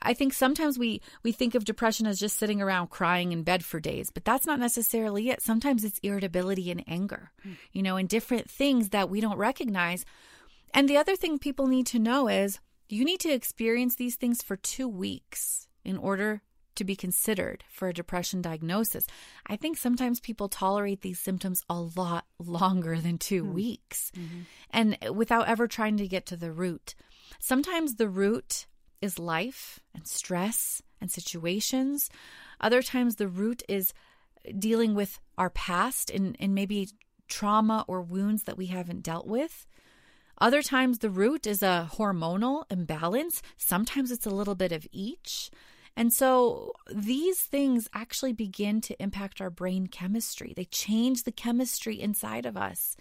I 0.00 0.14
think 0.14 0.32
sometimes 0.32 0.78
we 0.78 1.02
we 1.22 1.32
think 1.32 1.54
of 1.54 1.64
depression 1.64 2.06
as 2.06 2.20
just 2.20 2.38
sitting 2.38 2.62
around 2.62 2.90
crying 2.90 3.32
in 3.32 3.42
bed 3.42 3.64
for 3.64 3.80
days, 3.80 4.10
but 4.10 4.24
that's 4.24 4.46
not 4.46 4.60
necessarily 4.60 5.30
it. 5.30 5.42
Sometimes 5.42 5.84
it's 5.84 6.00
irritability 6.02 6.70
and 6.70 6.84
anger. 6.86 7.32
You 7.72 7.82
know, 7.82 7.96
and 7.96 8.08
different 8.08 8.50
things 8.50 8.90
that 8.90 9.10
we 9.10 9.20
don't 9.20 9.38
recognize. 9.38 10.04
And 10.72 10.88
the 10.88 10.96
other 10.96 11.16
thing 11.16 11.38
people 11.38 11.66
need 11.66 11.86
to 11.86 11.98
know 11.98 12.28
is 12.28 12.60
you 12.88 13.04
need 13.04 13.20
to 13.20 13.32
experience 13.32 13.96
these 13.96 14.16
things 14.16 14.42
for 14.42 14.56
2 14.56 14.88
weeks 14.88 15.66
in 15.84 15.96
order 15.96 16.42
to 16.76 16.84
be 16.84 16.96
considered 16.96 17.64
for 17.68 17.88
a 17.88 17.94
depression 17.94 18.42
diagnosis. 18.42 19.06
I 19.46 19.56
think 19.56 19.76
sometimes 19.76 20.20
people 20.20 20.48
tolerate 20.48 21.02
these 21.02 21.18
symptoms 21.18 21.62
a 21.68 21.80
lot 21.80 22.26
longer 22.38 22.98
than 23.00 23.18
2 23.18 23.44
hmm. 23.44 23.52
weeks 23.52 24.12
mm-hmm. 24.16 24.40
and 24.70 24.96
without 25.14 25.48
ever 25.48 25.66
trying 25.66 25.96
to 25.98 26.08
get 26.08 26.26
to 26.26 26.36
the 26.36 26.52
root. 26.52 26.94
Sometimes 27.38 27.94
the 27.94 28.08
root 28.08 28.66
is 29.00 29.18
life 29.18 29.80
and 29.94 30.06
stress 30.06 30.82
and 31.00 31.10
situations. 31.10 32.10
Other 32.60 32.82
times 32.82 33.16
the 33.16 33.28
root 33.28 33.62
is 33.68 33.92
dealing 34.58 34.94
with 34.94 35.18
our 35.38 35.50
past 35.50 36.10
and, 36.10 36.36
and 36.38 36.54
maybe 36.54 36.88
trauma 37.28 37.84
or 37.88 38.02
wounds 38.02 38.44
that 38.44 38.58
we 38.58 38.66
haven't 38.66 39.02
dealt 39.02 39.26
with. 39.26 39.66
Other 40.38 40.62
times 40.62 40.98
the 40.98 41.10
root 41.10 41.46
is 41.46 41.62
a 41.62 41.88
hormonal 41.94 42.64
imbalance. 42.70 43.42
Sometimes 43.58 44.10
it's 44.10 44.26
a 44.26 44.30
little 44.30 44.54
bit 44.54 44.72
of 44.72 44.86
each. 44.90 45.50
And 46.00 46.14
so 46.14 46.72
these 46.90 47.38
things 47.38 47.86
actually 47.92 48.32
begin 48.32 48.80
to 48.80 49.02
impact 49.02 49.42
our 49.42 49.50
brain 49.50 49.86
chemistry. 49.86 50.54
They 50.56 50.64
change 50.64 51.24
the 51.24 51.30
chemistry 51.30 52.00
inside 52.00 52.46
of 52.46 52.56
us 52.56 52.96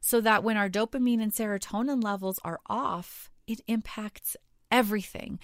so 0.00 0.22
that 0.22 0.42
when 0.42 0.56
our 0.56 0.70
dopamine 0.70 1.22
and 1.22 1.30
serotonin 1.30 2.02
levels 2.02 2.40
are 2.44 2.60
off, 2.66 3.30
it 3.46 3.60
impacts 3.66 4.34
everything. 4.70 5.38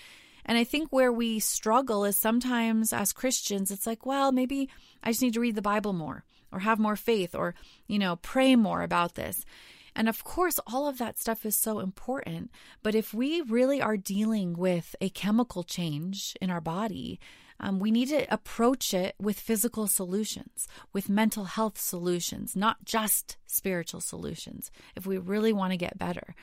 And 0.47 0.57
I 0.57 0.65
think 0.65 0.89
where 0.89 1.13
we 1.13 1.41
struggle 1.41 2.07
is 2.07 2.17
sometimes 2.17 2.91
as 2.91 3.13
Christians, 3.13 3.71
it's 3.71 3.87
like, 3.87 4.07
well, 4.07 4.33
maybe 4.33 4.71
I 5.03 5.11
just 5.11 5.21
need 5.21 5.35
to 5.35 5.41
read 5.41 5.57
the 5.57 5.61
Bible 5.61 5.93
more 5.93 6.25
or 6.51 6.61
have 6.61 6.79
more 6.79 6.97
faith 6.97 7.35
or, 7.35 7.55
you 7.87 7.99
know, 7.99 8.17
pray 8.17 8.57
more 8.57 8.81
about 8.81 9.15
this. 9.15 9.45
And 9.97 10.09
of 10.09 10.25
course, 10.25 10.59
all 10.67 10.89
of 10.89 10.99
that 10.99 11.19
stuff 11.19 11.47
is 11.47 11.57
so 11.57 11.79
important. 11.79 12.51
But 12.83 12.95
if 12.95 13.15
we 13.15 13.41
really 13.43 13.81
are 13.81 13.97
dealing 13.97 14.55
with 14.55 14.97
a 15.01 15.09
chemical 15.09 15.63
change 15.63 16.37
in 16.41 16.51
our 16.51 16.61
body, 16.61 17.21
um, 17.61 17.79
we 17.79 17.91
need 17.91 18.09
to 18.09 18.27
approach 18.33 18.93
it 18.93 19.15
with 19.21 19.39
physical 19.39 19.87
solutions, 19.87 20.67
with 20.93 21.09
mental 21.09 21.45
health 21.45 21.81
solutions, 21.81 22.57
not 22.57 22.85
just 22.85 23.37
spiritual 23.47 24.01
solutions, 24.01 24.71
if 24.97 25.07
we 25.07 25.19
really 25.19 25.53
want 25.53 25.73
to 25.73 25.77
get 25.77 25.99
better. 25.99 26.35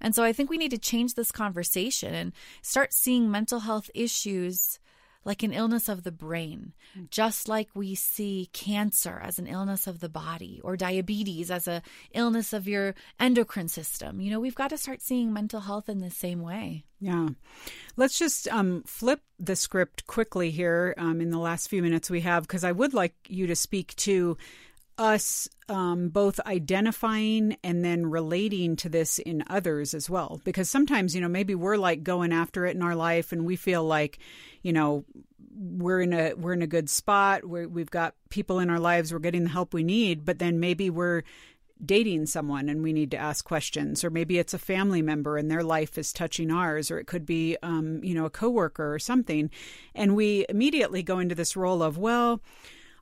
And 0.00 0.14
so 0.14 0.22
I 0.22 0.32
think 0.32 0.50
we 0.50 0.58
need 0.58 0.70
to 0.70 0.78
change 0.78 1.14
this 1.14 1.32
conversation 1.32 2.14
and 2.14 2.32
start 2.60 2.92
seeing 2.92 3.30
mental 3.30 3.60
health 3.60 3.90
issues 3.94 4.78
like 5.24 5.42
an 5.42 5.52
illness 5.52 5.88
of 5.88 6.04
the 6.04 6.12
brain, 6.12 6.72
just 7.10 7.48
like 7.48 7.68
we 7.74 7.94
see 7.94 8.48
cancer 8.52 9.20
as 9.22 9.38
an 9.38 9.46
illness 9.46 9.86
of 9.86 10.00
the 10.00 10.08
body 10.08 10.60
or 10.64 10.76
diabetes 10.76 11.50
as 11.50 11.68
a 11.68 11.82
illness 12.12 12.52
of 12.52 12.66
your 12.66 12.94
endocrine 13.20 13.68
system. 13.68 14.20
You 14.20 14.30
know, 14.30 14.40
we've 14.40 14.54
got 14.54 14.70
to 14.70 14.78
start 14.78 15.02
seeing 15.02 15.32
mental 15.32 15.60
health 15.60 15.88
in 15.88 16.00
the 16.00 16.10
same 16.10 16.40
way. 16.40 16.84
Yeah. 17.00 17.28
Let's 17.96 18.18
just 18.18 18.48
um, 18.48 18.82
flip 18.86 19.20
the 19.38 19.56
script 19.56 20.06
quickly 20.06 20.50
here 20.50 20.94
um, 20.96 21.20
in 21.20 21.30
the 21.30 21.38
last 21.38 21.68
few 21.68 21.82
minutes 21.82 22.10
we 22.10 22.22
have, 22.22 22.44
because 22.44 22.64
I 22.64 22.72
would 22.72 22.94
like 22.94 23.14
you 23.28 23.46
to 23.48 23.56
speak 23.56 23.94
to 23.96 24.36
us 24.98 25.48
um, 25.68 26.08
both 26.08 26.40
identifying 26.40 27.56
and 27.62 27.84
then 27.84 28.06
relating 28.06 28.76
to 28.76 28.88
this 28.88 29.18
in 29.18 29.44
others 29.48 29.94
as 29.94 30.10
well. 30.10 30.40
Because 30.44 30.68
sometimes, 30.68 31.14
you 31.14 31.20
know, 31.20 31.28
maybe 31.28 31.54
we're 31.54 31.76
like 31.76 32.02
going 32.02 32.32
after 32.32 32.66
it 32.66 32.76
in 32.76 32.82
our 32.82 32.96
life 32.96 33.32
and 33.32 33.46
we 33.46 33.56
feel 33.56 33.84
like, 33.84 34.18
you 34.62 34.72
know, 34.72 35.04
we're 35.60 36.00
in 36.00 36.12
a 36.12 36.34
we're 36.34 36.52
in 36.52 36.62
a 36.62 36.66
good 36.66 36.90
spot. 36.90 37.44
We're, 37.44 37.68
we've 37.68 37.90
got 37.90 38.14
people 38.28 38.58
in 38.58 38.70
our 38.70 38.80
lives. 38.80 39.12
We're 39.12 39.18
getting 39.18 39.44
the 39.44 39.50
help 39.50 39.72
we 39.72 39.82
need. 39.82 40.24
But 40.24 40.38
then 40.38 40.60
maybe 40.60 40.90
we're 40.90 41.22
dating 41.84 42.26
someone 42.26 42.68
and 42.68 42.82
we 42.82 42.92
need 42.92 43.12
to 43.12 43.16
ask 43.16 43.44
questions 43.44 44.02
or 44.02 44.10
maybe 44.10 44.38
it's 44.38 44.54
a 44.54 44.58
family 44.58 45.00
member 45.00 45.36
and 45.36 45.48
their 45.48 45.62
life 45.62 45.96
is 45.96 46.12
touching 46.12 46.50
ours 46.50 46.90
or 46.90 46.98
it 46.98 47.06
could 47.06 47.24
be 47.24 47.56
um, 47.62 48.02
you 48.02 48.14
know 48.14 48.24
a 48.24 48.30
coworker 48.30 48.92
or 48.92 48.98
something 48.98 49.48
and 49.94 50.16
we 50.16 50.44
immediately 50.48 51.04
go 51.04 51.20
into 51.20 51.36
this 51.36 51.56
role 51.56 51.80
of 51.80 51.96
well 51.96 52.40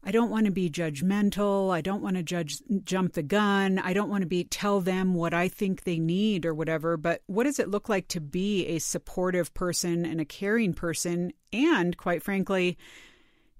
I 0.04 0.12
don't 0.12 0.30
want 0.30 0.46
to 0.46 0.52
be 0.52 0.70
judgmental. 0.70 1.74
I 1.74 1.80
don't 1.80 2.02
want 2.02 2.16
to 2.16 2.22
judge 2.22 2.60
jump 2.84 3.14
the 3.14 3.22
gun. 3.22 3.78
I 3.78 3.92
don't 3.92 4.08
want 4.08 4.22
to 4.22 4.28
be 4.28 4.44
tell 4.44 4.80
them 4.80 5.14
what 5.14 5.34
I 5.34 5.48
think 5.48 5.82
they 5.82 5.98
need 5.98 6.46
or 6.46 6.54
whatever, 6.54 6.96
but 6.96 7.22
what 7.26 7.44
does 7.44 7.58
it 7.58 7.68
look 7.68 7.88
like 7.88 8.08
to 8.08 8.20
be 8.20 8.66
a 8.66 8.78
supportive 8.78 9.52
person 9.52 10.04
and 10.06 10.20
a 10.20 10.24
caring 10.24 10.74
person 10.74 11.32
and 11.52 11.96
quite 11.96 12.22
frankly 12.22 12.78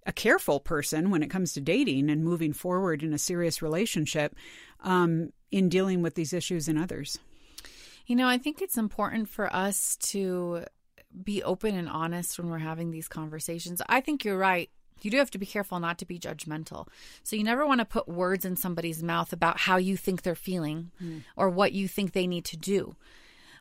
a 0.07 0.13
careful 0.13 0.61
person 0.61 1.11
when 1.11 1.23
it 1.23 1.31
comes 1.31 1.53
to 1.55 1.61
dating 1.61 2.11
and 2.11 2.23
moving 2.23 2.53
forward 2.53 3.03
in 3.03 3.13
a 3.13 3.19
serious 3.19 3.61
relationship 3.61 4.37
um, 4.83 5.33
in 5.51 5.69
dealing 5.69 6.01
with 6.01 6.15
these 6.15 6.33
issues 6.33 6.69
in 6.69 6.79
others? 6.79 7.19
You 8.07 8.15
know, 8.15 8.29
I 8.29 8.39
think 8.39 8.63
it's 8.63 8.79
important 8.79 9.29
for 9.29 9.53
us 9.55 9.97
to 10.11 10.65
be 11.25 11.43
open 11.43 11.75
and 11.75 11.89
honest 11.89 12.39
when 12.39 12.49
we're 12.49 12.59
having 12.59 12.91
these 12.91 13.09
conversations. 13.09 13.83
I 13.89 14.01
think 14.01 14.25
you're 14.25 14.39
right. 14.39 14.71
You 15.03 15.11
do 15.11 15.19
have 15.19 15.31
to 15.33 15.39
be 15.39 15.47
careful 15.47 15.79
not 15.79 15.99
to 15.99 16.07
be 16.07 16.19
judgmental. 16.19 16.89
So 17.23 17.37
you 17.37 17.45
never 17.45 17.67
want 17.67 17.81
to 17.81 17.85
put 17.85 18.09
words 18.09 18.45
in 18.45 18.57
somebody's 18.57 19.03
mouth 19.03 19.33
about 19.33 19.59
how 19.59 19.77
you 19.77 19.97
think 19.97 20.23
they're 20.23 20.35
feeling 20.35 20.91
hmm. 20.99 21.19
or 21.37 21.51
what 21.51 21.73
you 21.73 21.89
think 21.89 22.13
they 22.13 22.27
need 22.27 22.45
to 22.47 22.57
do. 22.57 22.97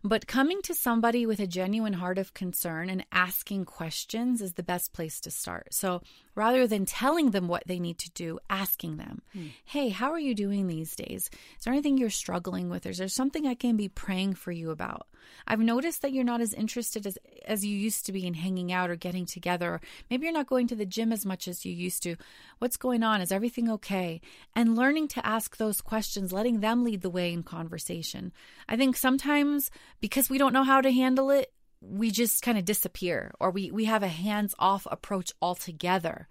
But 0.04 0.28
coming 0.28 0.62
to 0.62 0.76
somebody 0.76 1.26
with 1.26 1.40
a 1.40 1.48
genuine 1.48 1.94
heart 1.94 2.20
of 2.20 2.36
concern 2.36 2.92
and 2.92 3.04
asking 3.12 3.66
questions 3.66 4.40
is 4.40 4.54
the 4.54 4.62
best 4.62 4.94
place 4.94 5.20
to 5.22 5.32
start. 5.32 5.74
So 5.74 6.04
rather 6.36 6.68
than 6.68 6.86
telling 6.86 7.32
them 7.32 7.48
what 7.48 7.64
they 7.66 7.80
need 7.80 7.98
to 8.00 8.12
do, 8.12 8.38
asking 8.48 8.98
them, 8.98 9.24
hmm. 9.34 9.48
hey, 9.66 9.90
how 9.90 10.12
are 10.12 10.20
you 10.20 10.36
doing 10.36 10.68
these 10.68 10.96
days? 10.96 11.30
Is 11.58 11.64
there 11.64 11.74
anything 11.74 11.98
you're 11.98 12.12
struggling 12.12 12.70
with? 12.70 12.86
Is 12.86 13.00
there 13.00 13.08
something 13.08 13.48
I 13.48 13.56
can 13.56 13.78
be 13.78 13.90
praying 13.90 14.36
for 14.36 14.52
you 14.52 14.70
about? 14.70 15.08
I've 15.48 15.60
noticed 15.60 16.02
that 16.02 16.12
you're 16.12 16.24
not 16.24 16.42
as 16.42 16.54
interested 16.54 17.06
as, 17.06 17.18
as 17.46 17.66
you 17.66 17.76
used 17.76 18.06
to 18.06 18.12
be 18.12 18.26
in 18.26 18.34
hanging 18.36 18.72
out 18.72 18.90
or 18.90 18.96
getting 18.96 19.26
together. 19.26 19.82
Maybe 20.10 20.26
you're 20.26 20.34
not 20.34 20.48
going 20.48 20.68
to 20.68 20.76
the 20.76 20.86
gym 20.86 21.12
as 21.12 21.26
much 21.26 21.48
as 21.48 21.66
you 21.66 21.74
used 21.74 22.04
to. 22.04 22.16
What's 22.60 22.78
going 22.78 23.04
on? 23.04 23.22
Is 23.22 23.32
everything 23.32 23.70
okay? 23.70 24.22
And 24.56 24.76
learning 24.76 25.08
to 25.10 25.26
ask 25.26 25.58
those 25.58 25.82
questions, 25.82 26.34
letting 26.34 26.60
them 26.60 26.84
lead 26.84 27.02
the 27.02 27.10
way 27.10 27.34
in 27.34 27.44
conversation. 27.44 28.32
I 28.68 28.76
think 28.76 28.98
sometimes 28.98 29.72
because 30.02 30.30
we 30.30 30.38
don't 30.38 30.54
know 30.54 30.64
how 30.64 30.82
to 30.82 30.92
handle 30.92 31.30
it, 31.30 31.52
we 31.82 32.10
just 32.10 32.42
kind 32.42 32.58
of 32.58 32.66
disappear 32.66 33.32
or 33.40 33.52
we, 33.52 33.70
we 33.72 33.86
have 33.86 34.02
a 34.04 34.08
hands 34.08 34.56
off 34.58 34.88
approach 34.90 35.32
altogether 35.42 36.28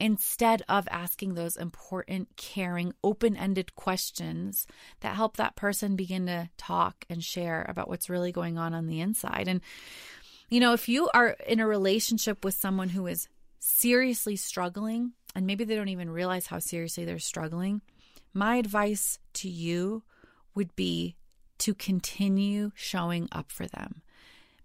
instead 0.00 0.62
of 0.68 0.88
asking 0.90 1.34
those 1.34 1.56
important, 1.56 2.28
caring, 2.36 2.92
open 3.02 3.36
ended 3.36 3.74
questions 3.76 4.66
that 5.00 5.16
help 5.16 5.36
that 5.36 5.56
person 5.56 5.96
begin 5.96 6.26
to 6.26 6.48
talk 6.56 7.04
and 7.08 7.22
share 7.22 7.64
about 7.68 7.88
what's 7.88 8.10
really 8.10 8.32
going 8.32 8.58
on 8.58 8.74
on 8.74 8.86
the 8.86 9.00
inside. 9.00 9.48
And, 9.48 9.60
you 10.48 10.60
know, 10.60 10.72
if 10.72 10.88
you 10.88 11.08
are 11.14 11.36
in 11.46 11.60
a 11.60 11.66
relationship 11.66 12.44
with 12.44 12.54
someone 12.54 12.88
who 12.88 13.06
is 13.06 13.28
seriously 13.60 14.36
struggling, 14.36 15.12
and 15.34 15.46
maybe 15.46 15.64
they 15.64 15.76
don't 15.76 15.88
even 15.88 16.10
realize 16.10 16.46
how 16.46 16.58
seriously 16.58 17.04
they're 17.04 17.18
struggling, 17.18 17.80
my 18.32 18.56
advice 18.56 19.18
to 19.34 19.48
you 19.48 20.02
would 20.54 20.74
be 20.76 21.16
to 21.58 21.74
continue 21.74 22.72
showing 22.74 23.28
up 23.32 23.50
for 23.50 23.66
them 23.66 24.02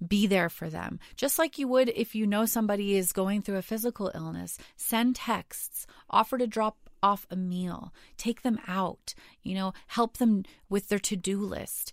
be 0.06 0.28
there 0.28 0.50
for 0.50 0.70
them. 0.70 1.00
Just 1.16 1.38
like 1.38 1.58
you 1.58 1.68
would 1.68 1.90
if 1.90 2.16
you 2.16 2.26
know 2.26 2.46
somebody 2.46 2.96
is 2.96 3.12
going 3.12 3.42
through 3.42 3.58
a 3.58 3.62
physical 3.62 4.12
illness, 4.14 4.58
send 4.76 5.16
texts, 5.16 5.86
offer 6.10 6.38
to 6.38 6.48
drop 6.48 6.78
off 7.02 7.26
a 7.30 7.36
meal, 7.36 7.94
take 8.18 8.42
them 8.42 8.60
out, 8.68 9.14
you 9.44 9.56
know, 9.56 9.74
help 9.88 10.18
them 10.18 10.44
with 10.70 10.90
their 10.90 11.00
to 11.00 11.16
do 11.16 11.40
list, 11.40 11.92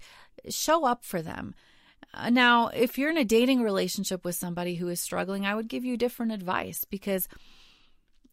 show 0.48 0.84
up 0.84 1.04
for 1.04 1.22
them. 1.22 1.54
Uh, 2.12 2.30
Now, 2.30 2.68
if 2.68 2.98
you're 2.98 3.10
in 3.10 3.16
a 3.16 3.24
dating 3.24 3.62
relationship 3.62 4.24
with 4.24 4.34
somebody 4.34 4.76
who 4.76 4.88
is 4.88 5.00
struggling, 5.00 5.46
I 5.46 5.54
would 5.54 5.68
give 5.68 5.84
you 5.84 5.96
different 5.96 6.32
advice 6.32 6.84
because 6.84 7.28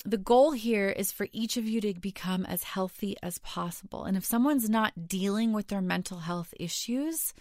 the 0.06 0.18
goal 0.18 0.52
here 0.52 0.90
is 0.90 1.12
for 1.12 1.28
each 1.32 1.58
of 1.58 1.66
you 1.66 1.80
to 1.82 1.94
become 1.94 2.46
as 2.46 2.64
healthy 2.64 3.16
as 3.24 3.38
possible. 3.40 4.04
And 4.04 4.18
if 4.18 4.26
someone's 4.26 4.70
not 4.70 5.08
dealing 5.08 5.54
with 5.54 5.68
their 5.68 5.82
mental 5.82 6.20
health 6.20 6.54
issues, 6.60 7.34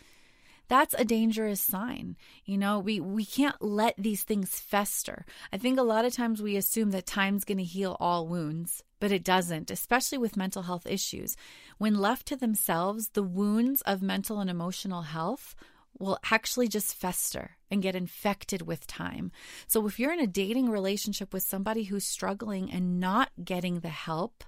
that's 0.72 0.94
a 0.96 1.04
dangerous 1.04 1.60
sign. 1.60 2.16
You 2.46 2.56
know, 2.56 2.78
we 2.78 2.98
we 2.98 3.26
can't 3.26 3.60
let 3.60 3.94
these 3.98 4.22
things 4.22 4.58
fester. 4.58 5.26
I 5.52 5.58
think 5.58 5.78
a 5.78 5.82
lot 5.82 6.06
of 6.06 6.14
times 6.14 6.40
we 6.40 6.56
assume 6.56 6.92
that 6.92 7.04
time's 7.04 7.44
going 7.44 7.58
to 7.58 7.64
heal 7.64 7.94
all 8.00 8.26
wounds, 8.26 8.82
but 8.98 9.12
it 9.12 9.22
doesn't, 9.22 9.70
especially 9.70 10.16
with 10.16 10.34
mental 10.34 10.62
health 10.62 10.86
issues. 10.86 11.36
When 11.76 12.00
left 12.00 12.24
to 12.28 12.36
themselves, 12.36 13.10
the 13.10 13.22
wounds 13.22 13.82
of 13.82 14.00
mental 14.00 14.40
and 14.40 14.48
emotional 14.48 15.02
health 15.02 15.54
will 15.98 16.18
actually 16.30 16.68
just 16.68 16.94
fester 16.94 17.58
and 17.70 17.82
get 17.82 17.94
infected 17.94 18.62
with 18.62 18.86
time. 18.86 19.30
So 19.66 19.86
if 19.86 20.00
you're 20.00 20.14
in 20.14 20.20
a 20.20 20.26
dating 20.26 20.70
relationship 20.70 21.34
with 21.34 21.42
somebody 21.42 21.82
who's 21.84 22.06
struggling 22.06 22.72
and 22.72 22.98
not 22.98 23.28
getting 23.44 23.80
the 23.80 23.90
help, 23.90 24.42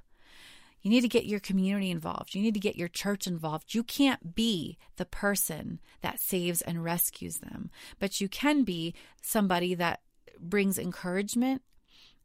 you 0.85 0.91
need 0.91 1.01
to 1.01 1.09
get 1.09 1.25
your 1.25 1.41
community 1.41 1.91
involved. 1.91 2.35
You 2.35 2.43
need 2.43 2.53
to 2.55 2.61
get 2.61 2.77
your 2.77 2.89
church 2.89 3.27
involved. 3.27 3.75
You 3.75 3.83
can't 3.83 4.35
be 4.35 4.77
the 4.97 5.07
person 5.07 5.81
that 6.03 6.21
saves 6.21 6.61
and 6.61 6.85
rescues 6.85 7.39
them, 7.39 7.71
but 7.99 8.21
you 8.21 8.29
can 8.29 8.65
be 8.65 8.95
somebody 9.23 9.75
that 9.75 10.03
brings 10.39 10.79
encouragement 10.79 11.63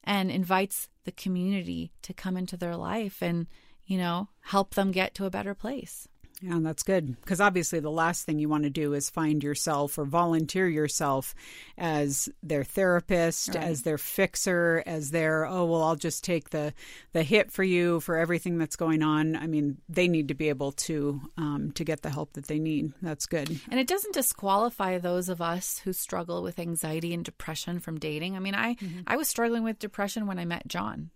and 0.04 0.30
invites 0.30 0.90
the 1.06 1.12
community 1.14 1.94
to 2.02 2.14
come 2.14 2.36
into 2.36 2.58
their 2.58 2.76
life 2.76 3.22
and, 3.22 3.48
you 3.86 3.98
know, 3.98 4.28
help 4.42 4.76
them 4.76 4.92
get 4.92 5.16
to 5.16 5.26
a 5.26 5.32
better 5.32 5.56
place. 5.56 6.10
Yeah, 6.42 6.60
that's 6.62 6.84
good. 6.84 7.20
Because 7.20 7.42
obviously, 7.42 7.82
the 7.82 7.92
last 7.92 8.26
thing 8.26 8.40
you 8.40 8.48
want 8.48 8.64
to 8.64 8.70
do 8.70 8.94
is 8.94 9.10
find 9.10 9.44
yourself 9.44 9.98
or 9.98 10.06
volunteer 10.06 10.70
yourself 10.70 11.36
as 11.78 12.30
their 12.42 12.64
therapist, 12.64 13.50
Right. 13.56 13.58
as 13.64 13.82
their 13.82 13.98
fixer, 13.98 14.82
as 14.86 15.12
their 15.12 15.46
oh 15.46 15.66
well, 15.66 15.84
I'll 15.84 15.96
just 15.98 16.24
take 16.24 16.52
the 16.52 16.74
the 17.12 17.24
hit 17.24 17.52
for 17.52 17.64
you 17.64 18.00
for 18.00 18.16
everything 18.16 18.58
that's 18.58 18.78
going 18.78 19.04
on. 19.04 19.36
I 19.36 19.48
mean, 19.48 19.80
they 19.90 20.08
need 20.08 20.30
to 20.30 20.34
be 20.34 20.48
able 20.48 20.72
to 20.74 21.20
um, 21.38 21.72
to 21.74 21.84
get 21.84 22.04
the 22.04 22.10
help 22.10 22.34
that 22.34 22.48
they 22.48 22.58
need. 22.60 22.94
That's 23.02 23.26
good. 23.26 23.60
And 23.70 23.80
it 23.80 23.88
doesn't 23.88 24.14
disqualify 24.14 24.98
those 24.98 25.28
of 25.28 25.42
us 25.42 25.80
who 25.80 25.92
struggle 25.92 26.42
with 26.42 26.58
anxiety 26.58 27.14
and 27.14 27.26
depression 27.26 27.80
from 27.80 28.00
dating. 28.00 28.38
I 28.38 28.40
mean, 28.40 28.56
I 28.56 28.78
I 29.06 29.18
was 29.18 29.28
struggling 29.28 29.64
with 29.64 29.78
depression 29.80 30.26
when 30.26 30.40
I 30.40 30.46
met 30.46 30.68
John. 30.70 31.10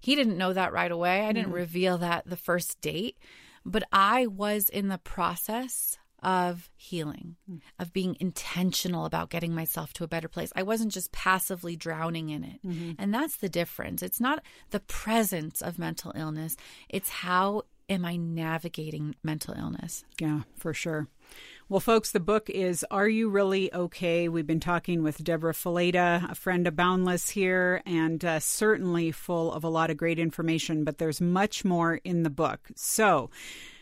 He 0.00 0.14
didn't 0.14 0.38
know 0.38 0.52
that 0.52 0.72
right 0.72 0.90
away. 0.92 1.26
I 1.26 1.32
didn't 1.32 1.52
reveal 1.52 1.98
that 1.98 2.24
the 2.24 2.36
first 2.36 2.80
date, 2.80 3.18
but 3.64 3.84
I 3.92 4.26
was 4.26 4.68
in 4.68 4.88
the 4.88 4.98
process 4.98 5.98
of 6.22 6.70
healing, 6.76 7.36
of 7.78 7.92
being 7.92 8.16
intentional 8.20 9.06
about 9.06 9.30
getting 9.30 9.54
myself 9.54 9.92
to 9.94 10.04
a 10.04 10.08
better 10.08 10.28
place. 10.28 10.52
I 10.54 10.62
wasn't 10.62 10.92
just 10.92 11.12
passively 11.12 11.76
drowning 11.76 12.28
in 12.28 12.44
it. 12.44 12.60
Mm-hmm. 12.62 12.92
And 12.98 13.14
that's 13.14 13.38
the 13.38 13.48
difference. 13.48 14.02
It's 14.02 14.20
not 14.20 14.42
the 14.70 14.80
presence 14.80 15.62
of 15.62 15.78
mental 15.78 16.12
illness, 16.14 16.56
it's 16.88 17.08
how 17.08 17.62
am 17.88 18.04
I 18.04 18.16
navigating 18.16 19.16
mental 19.22 19.54
illness. 19.54 20.04
Yeah, 20.20 20.42
for 20.56 20.72
sure. 20.72 21.08
Well, 21.70 21.78
folks, 21.78 22.10
the 22.10 22.18
book 22.18 22.50
is 22.50 22.84
Are 22.90 23.08
You 23.08 23.28
Really 23.28 23.72
Okay? 23.72 24.28
We've 24.28 24.44
been 24.44 24.58
talking 24.58 25.04
with 25.04 25.22
Debra 25.22 25.52
Fileta, 25.52 26.28
a 26.28 26.34
friend 26.34 26.66
of 26.66 26.74
Boundless 26.74 27.28
here, 27.28 27.80
and 27.86 28.24
uh, 28.24 28.40
certainly 28.40 29.12
full 29.12 29.52
of 29.52 29.62
a 29.62 29.68
lot 29.68 29.88
of 29.88 29.96
great 29.96 30.18
information, 30.18 30.82
but 30.82 30.98
there's 30.98 31.20
much 31.20 31.64
more 31.64 32.00
in 32.02 32.24
the 32.24 32.28
book. 32.28 32.70
So, 32.74 33.30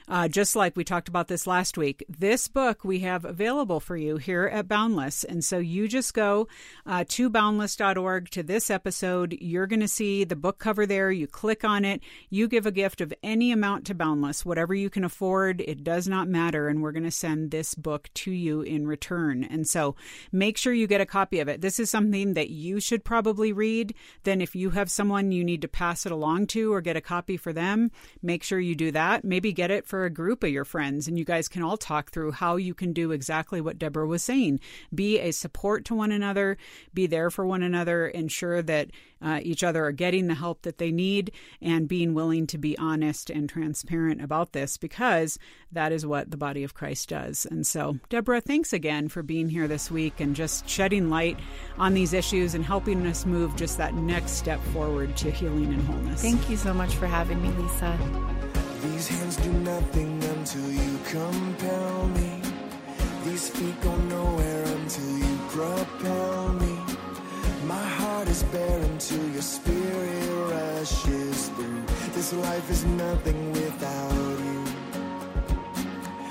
uh, 0.08 0.28
just 0.28 0.56
like 0.56 0.76
we 0.76 0.84
talked 0.84 1.08
about 1.08 1.28
this 1.28 1.46
last 1.46 1.76
week, 1.76 2.04
this 2.08 2.48
book 2.48 2.84
we 2.84 3.00
have 3.00 3.24
available 3.24 3.80
for 3.80 3.96
you 3.96 4.16
here 4.16 4.46
at 4.46 4.66
Boundless. 4.66 5.24
And 5.24 5.44
so 5.44 5.58
you 5.58 5.86
just 5.86 6.14
go 6.14 6.48
uh, 6.86 7.04
to 7.08 7.28
boundless.org 7.28 8.30
to 8.30 8.42
this 8.42 8.70
episode. 8.70 9.36
You're 9.40 9.66
going 9.66 9.80
to 9.80 9.88
see 9.88 10.24
the 10.24 10.36
book 10.36 10.58
cover 10.58 10.86
there. 10.86 11.10
You 11.10 11.26
click 11.26 11.64
on 11.64 11.84
it. 11.84 12.00
You 12.30 12.48
give 12.48 12.64
a 12.64 12.72
gift 12.72 13.00
of 13.00 13.12
any 13.22 13.52
amount 13.52 13.86
to 13.86 13.94
Boundless, 13.94 14.46
whatever 14.46 14.74
you 14.74 14.88
can 14.88 15.04
afford. 15.04 15.60
It 15.60 15.84
does 15.84 16.08
not 16.08 16.28
matter. 16.28 16.68
And 16.68 16.82
we're 16.82 16.92
going 16.92 17.02
to 17.02 17.10
send 17.10 17.50
this 17.50 17.74
book 17.74 18.08
to 18.14 18.30
you 18.30 18.62
in 18.62 18.86
return. 18.86 19.44
And 19.44 19.68
so 19.68 19.94
make 20.32 20.56
sure 20.56 20.72
you 20.72 20.86
get 20.86 21.00
a 21.00 21.06
copy 21.06 21.40
of 21.40 21.48
it. 21.48 21.60
This 21.60 21.78
is 21.78 21.90
something 21.90 22.34
that 22.34 22.50
you 22.50 22.80
should 22.80 23.04
probably 23.04 23.52
read. 23.52 23.94
Then, 24.24 24.40
if 24.40 24.56
you 24.56 24.70
have 24.70 24.90
someone 24.90 25.32
you 25.32 25.44
need 25.44 25.62
to 25.62 25.68
pass 25.68 26.06
it 26.06 26.12
along 26.12 26.46
to 26.48 26.72
or 26.72 26.80
get 26.80 26.96
a 26.96 27.00
copy 27.00 27.36
for 27.36 27.52
them, 27.52 27.90
make 28.22 28.42
sure 28.42 28.60
you 28.60 28.74
do 28.74 28.90
that. 28.92 29.24
Maybe 29.24 29.52
get 29.52 29.70
it 29.70 29.86
for 29.86 29.97
for 29.98 30.04
a 30.04 30.10
group 30.10 30.44
of 30.44 30.50
your 30.50 30.64
friends 30.64 31.08
and 31.08 31.18
you 31.18 31.24
guys 31.24 31.48
can 31.48 31.60
all 31.60 31.76
talk 31.76 32.12
through 32.12 32.30
how 32.30 32.54
you 32.54 32.72
can 32.72 32.92
do 32.92 33.10
exactly 33.10 33.60
what 33.60 33.80
Debra 33.80 34.06
was 34.06 34.22
saying. 34.22 34.60
Be 34.94 35.18
a 35.18 35.32
support 35.32 35.84
to 35.86 35.94
one 35.96 36.12
another, 36.12 36.56
be 36.94 37.08
there 37.08 37.30
for 37.30 37.44
one 37.44 37.64
another, 37.64 38.06
ensure 38.06 38.62
that 38.62 38.92
uh, 39.20 39.40
each 39.42 39.64
other 39.64 39.84
are 39.84 39.90
getting 39.90 40.28
the 40.28 40.36
help 40.36 40.62
that 40.62 40.78
they 40.78 40.92
need, 40.92 41.32
and 41.60 41.88
being 41.88 42.14
willing 42.14 42.46
to 42.46 42.58
be 42.58 42.78
honest 42.78 43.28
and 43.28 43.48
transparent 43.48 44.22
about 44.22 44.52
this 44.52 44.76
because 44.76 45.36
that 45.72 45.90
is 45.90 46.06
what 46.06 46.30
the 46.30 46.36
body 46.36 46.62
of 46.62 46.74
Christ 46.74 47.08
does. 47.08 47.44
And 47.44 47.66
so, 47.66 47.98
Debra, 48.08 48.40
thanks 48.40 48.72
again 48.72 49.08
for 49.08 49.24
being 49.24 49.48
here 49.48 49.66
this 49.66 49.90
week 49.90 50.20
and 50.20 50.36
just 50.36 50.68
shedding 50.68 51.10
light 51.10 51.40
on 51.76 51.94
these 51.94 52.12
issues 52.12 52.54
and 52.54 52.64
helping 52.64 53.04
us 53.04 53.26
move 53.26 53.56
just 53.56 53.78
that 53.78 53.94
next 53.94 54.34
step 54.34 54.60
forward 54.66 55.16
to 55.16 55.32
healing 55.32 55.72
and 55.72 55.82
wholeness. 55.82 56.22
Thank 56.22 56.48
you 56.48 56.56
so 56.56 56.72
much 56.72 56.94
for 56.94 57.08
having 57.08 57.42
me, 57.42 57.48
Lisa. 57.60 57.98
These 58.82 59.08
hands 59.08 59.36
do 59.38 59.52
nothing 59.52 60.22
until 60.22 60.70
you 60.70 60.98
compel 61.10 62.06
me. 62.08 62.40
These 63.24 63.50
feet 63.50 63.80
go 63.80 63.96
nowhere 63.96 64.64
until 64.64 65.18
you 65.18 65.38
propel 65.48 66.52
me. 66.52 66.78
My 67.66 67.86
heart 67.98 68.28
is 68.28 68.44
bare 68.44 68.80
until 68.80 69.28
your 69.30 69.42
spirit 69.42 70.30
rushes 70.52 71.48
through. 71.48 71.82
This 72.14 72.32
life 72.32 72.70
is 72.70 72.84
nothing 72.84 73.52
without 73.52 74.38
you. 74.46 74.64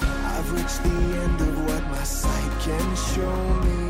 I've 0.02 0.52
reached 0.54 0.84
the 0.84 1.00
end 1.24 1.42
of 1.42 1.66
what 1.66 1.84
my 1.90 2.04
sight 2.04 2.52
can 2.62 2.96
show 2.96 3.38
me. 3.66 3.87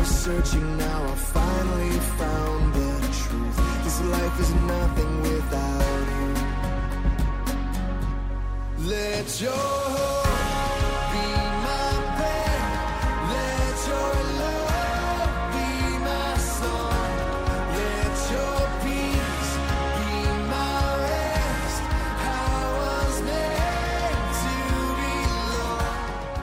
Was 0.00 0.08
searching, 0.08 0.78
now 0.78 1.04
I 1.04 1.14
finally 1.14 1.98
found 2.20 2.74
the 2.74 3.00
truth. 3.22 3.56
This 3.84 4.00
life 4.00 4.40
is 4.40 4.50
nothing 4.54 5.22
without 5.22 6.06
you. 6.16 6.34
Let 8.88 9.40
your 9.40 10.29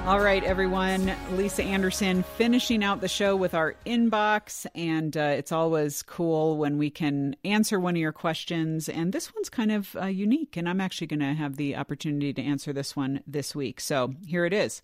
All 0.08 0.22
right, 0.22 0.42
everyone. 0.42 1.14
Lisa 1.34 1.64
Anderson 1.64 2.24
finishing 2.24 2.82
out 2.82 3.02
the 3.02 3.10
show 3.10 3.36
with 3.36 3.54
our 3.54 3.76
inbox. 3.86 4.66
And 4.74 5.18
uh, 5.18 5.36
it's 5.38 5.52
always 5.52 6.02
cool 6.02 6.56
when 6.56 6.78
we 6.78 6.90
can 6.90 7.36
answer 7.44 7.78
one 7.78 7.96
of 7.96 8.00
your 8.00 8.14
questions. 8.14 8.88
And 8.88 9.12
this 9.12 9.36
one's 9.36 9.50
kind 9.50 9.70
of 9.70 9.98
uh, 9.98 10.06
unique. 10.06 10.56
And 10.56 10.70
I'm 10.70 10.80
actually 10.80 11.08
going 11.08 11.20
to 11.20 11.34
have 11.34 11.58
the 11.58 11.76
opportunity 11.76 12.32
to 12.32 12.42
answer 12.42 12.72
this 12.72 12.96
one 12.96 13.22
this 13.28 13.54
week. 13.54 13.82
So 13.82 14.14
here 14.26 14.46
it 14.46 14.54
is. 14.54 14.82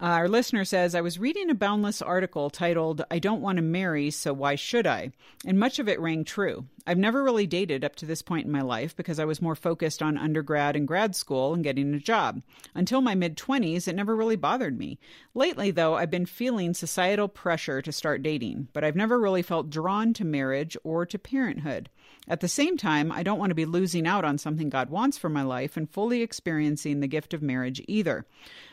Uh, 0.00 0.04
our 0.06 0.28
listener 0.28 0.64
says, 0.64 0.94
I 0.94 1.00
was 1.00 1.18
reading 1.18 1.50
a 1.50 1.56
Boundless 1.56 2.00
article 2.00 2.50
titled, 2.50 3.02
I 3.10 3.18
Don't 3.18 3.40
Want 3.40 3.56
to 3.56 3.62
Marry, 3.62 4.12
So 4.12 4.32
Why 4.32 4.54
Should 4.54 4.86
I? 4.86 5.10
And 5.44 5.58
much 5.58 5.80
of 5.80 5.88
it 5.88 5.98
rang 5.98 6.22
true. 6.22 6.66
I've 6.86 6.98
never 6.98 7.24
really 7.24 7.48
dated 7.48 7.84
up 7.84 7.96
to 7.96 8.06
this 8.06 8.22
point 8.22 8.46
in 8.46 8.52
my 8.52 8.60
life 8.60 8.94
because 8.94 9.18
I 9.18 9.24
was 9.24 9.42
more 9.42 9.56
focused 9.56 10.00
on 10.00 10.16
undergrad 10.16 10.76
and 10.76 10.86
grad 10.86 11.16
school 11.16 11.52
and 11.52 11.64
getting 11.64 11.92
a 11.94 11.98
job. 11.98 12.42
Until 12.76 13.00
my 13.00 13.16
mid 13.16 13.36
20s, 13.36 13.88
it 13.88 13.96
never 13.96 14.14
really 14.14 14.36
bothered 14.36 14.78
me. 14.78 15.00
Lately, 15.34 15.72
though, 15.72 15.96
I've 15.96 16.12
been 16.12 16.26
feeling 16.26 16.74
societal 16.74 17.26
pressure 17.26 17.82
to 17.82 17.90
start 17.90 18.22
dating, 18.22 18.68
but 18.72 18.84
I've 18.84 18.94
never 18.94 19.18
really 19.18 19.42
felt 19.42 19.68
drawn 19.68 20.14
to 20.14 20.24
marriage 20.24 20.76
or 20.84 21.06
to 21.06 21.18
parenthood. 21.18 21.90
At 22.28 22.40
the 22.40 22.48
same 22.48 22.76
time, 22.76 23.10
I 23.10 23.22
don't 23.22 23.38
want 23.38 23.50
to 23.50 23.54
be 23.54 23.64
losing 23.64 24.06
out 24.06 24.24
on 24.24 24.36
something 24.36 24.68
God 24.68 24.90
wants 24.90 25.16
for 25.16 25.30
my 25.30 25.42
life 25.42 25.76
and 25.76 25.90
fully 25.90 26.20
experiencing 26.20 27.00
the 27.00 27.06
gift 27.06 27.32
of 27.32 27.42
marriage 27.42 27.82
either. 27.88 28.26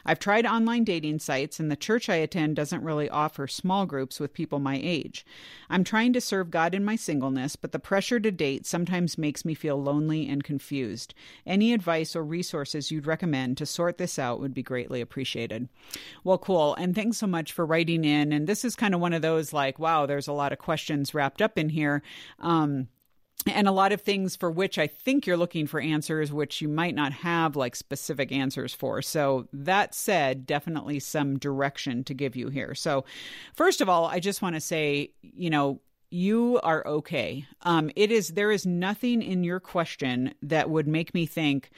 I've 0.06 0.20
tried 0.20 0.45
online 0.45 0.84
dating 0.84 1.20
sites, 1.20 1.60
and 1.60 1.72
the 1.72 1.76
church 1.76 2.10
I 2.10 2.16
attend 2.16 2.58
doesn't 2.58 2.84
really 2.84 3.10
offer 3.10 3.47
small 3.47 3.86
groups 3.86 4.20
with 4.20 4.34
people 4.34 4.60
my 4.60 4.80
age. 4.84 5.26
I'm 5.70 5.84
trying 5.84 6.14
to 6.14 6.22
serve 6.22 6.51
God 6.51 6.76
in 6.76 6.84
my 6.84 6.95
singleness, 6.95 7.56
but 7.56 7.72
the 7.72 7.80
pressure 7.80 8.20
to 8.20 8.32
date 8.32 8.66
sometimes 8.66 9.18
makes 9.18 9.45
me 9.45 9.53
feel 9.53 9.82
lonely 9.82 10.28
and 10.28 10.43
confused. 10.43 11.14
Any 11.45 11.74
advice 11.74 12.16
or 12.16 12.24
resources 12.24 12.91
you'd 12.91 13.08
recommend 13.08 13.58
to 13.58 13.66
sort 13.66 13.97
this 13.97 14.20
out 14.20 14.39
would 14.39 14.53
be 14.53 14.64
greatly 14.64 15.01
appreciated. 15.01 15.70
Well, 16.24 16.38
cool. 16.38 16.76
And 16.76 16.93
thanks 16.93 17.18
so 17.18 17.28
much 17.28 17.53
for 17.53 17.66
writing 17.66 18.03
in. 18.03 18.32
And 18.32 18.47
this 18.47 18.66
is 18.66 18.76
kind 18.76 18.93
of 18.93 19.01
one 19.01 19.14
of 19.14 19.22
those 19.22 19.53
like, 19.53 19.80
wow, 19.80 20.06
there's 20.06 20.28
a 20.28 20.34
lot 20.34 20.51
of 20.51 20.60
questions 20.60 21.14
wrapped 21.14 21.41
up 21.41 21.58
in 21.58 21.70
here. 21.70 22.03
Um, 22.39 22.89
and 23.47 23.67
a 23.67 23.71
lot 23.71 23.91
of 23.91 24.01
things 24.01 24.36
for 24.36 24.49
which 24.49 24.79
I 24.79 24.88
think 24.88 25.27
you're 25.27 25.38
looking 25.38 25.67
for 25.67 25.79
answers, 25.79 26.33
which 26.33 26.61
you 26.61 26.67
might 26.67 26.95
not 26.95 27.13
have 27.13 27.55
like 27.55 27.75
specific 27.75 28.31
answers 28.31 28.73
for. 28.73 29.01
So, 29.01 29.47
that 29.53 29.93
said, 29.93 30.45
definitely 30.45 30.99
some 30.99 31.38
direction 31.38 32.03
to 32.05 32.13
give 32.13 32.36
you 32.36 32.49
here. 32.49 32.73
So, 32.73 33.05
first 33.53 33.81
of 33.81 33.89
all, 33.89 34.05
I 34.05 34.19
just 34.19 34.41
want 34.41 34.55
to 34.55 34.61
say, 34.61 35.11
you 35.21 35.49
know, 35.49 35.81
you 36.09 36.59
are 36.63 36.86
okay. 36.88 37.45
Um, 37.63 37.91
it 37.95 38.11
is 38.11 38.29
there 38.29 38.51
is 38.51 38.65
nothing 38.65 39.21
in 39.21 39.43
your 39.43 39.59
question 39.59 40.33
that 40.41 40.69
would 40.69 40.88
make 40.88 41.13
me 41.13 41.25
think, 41.25 41.71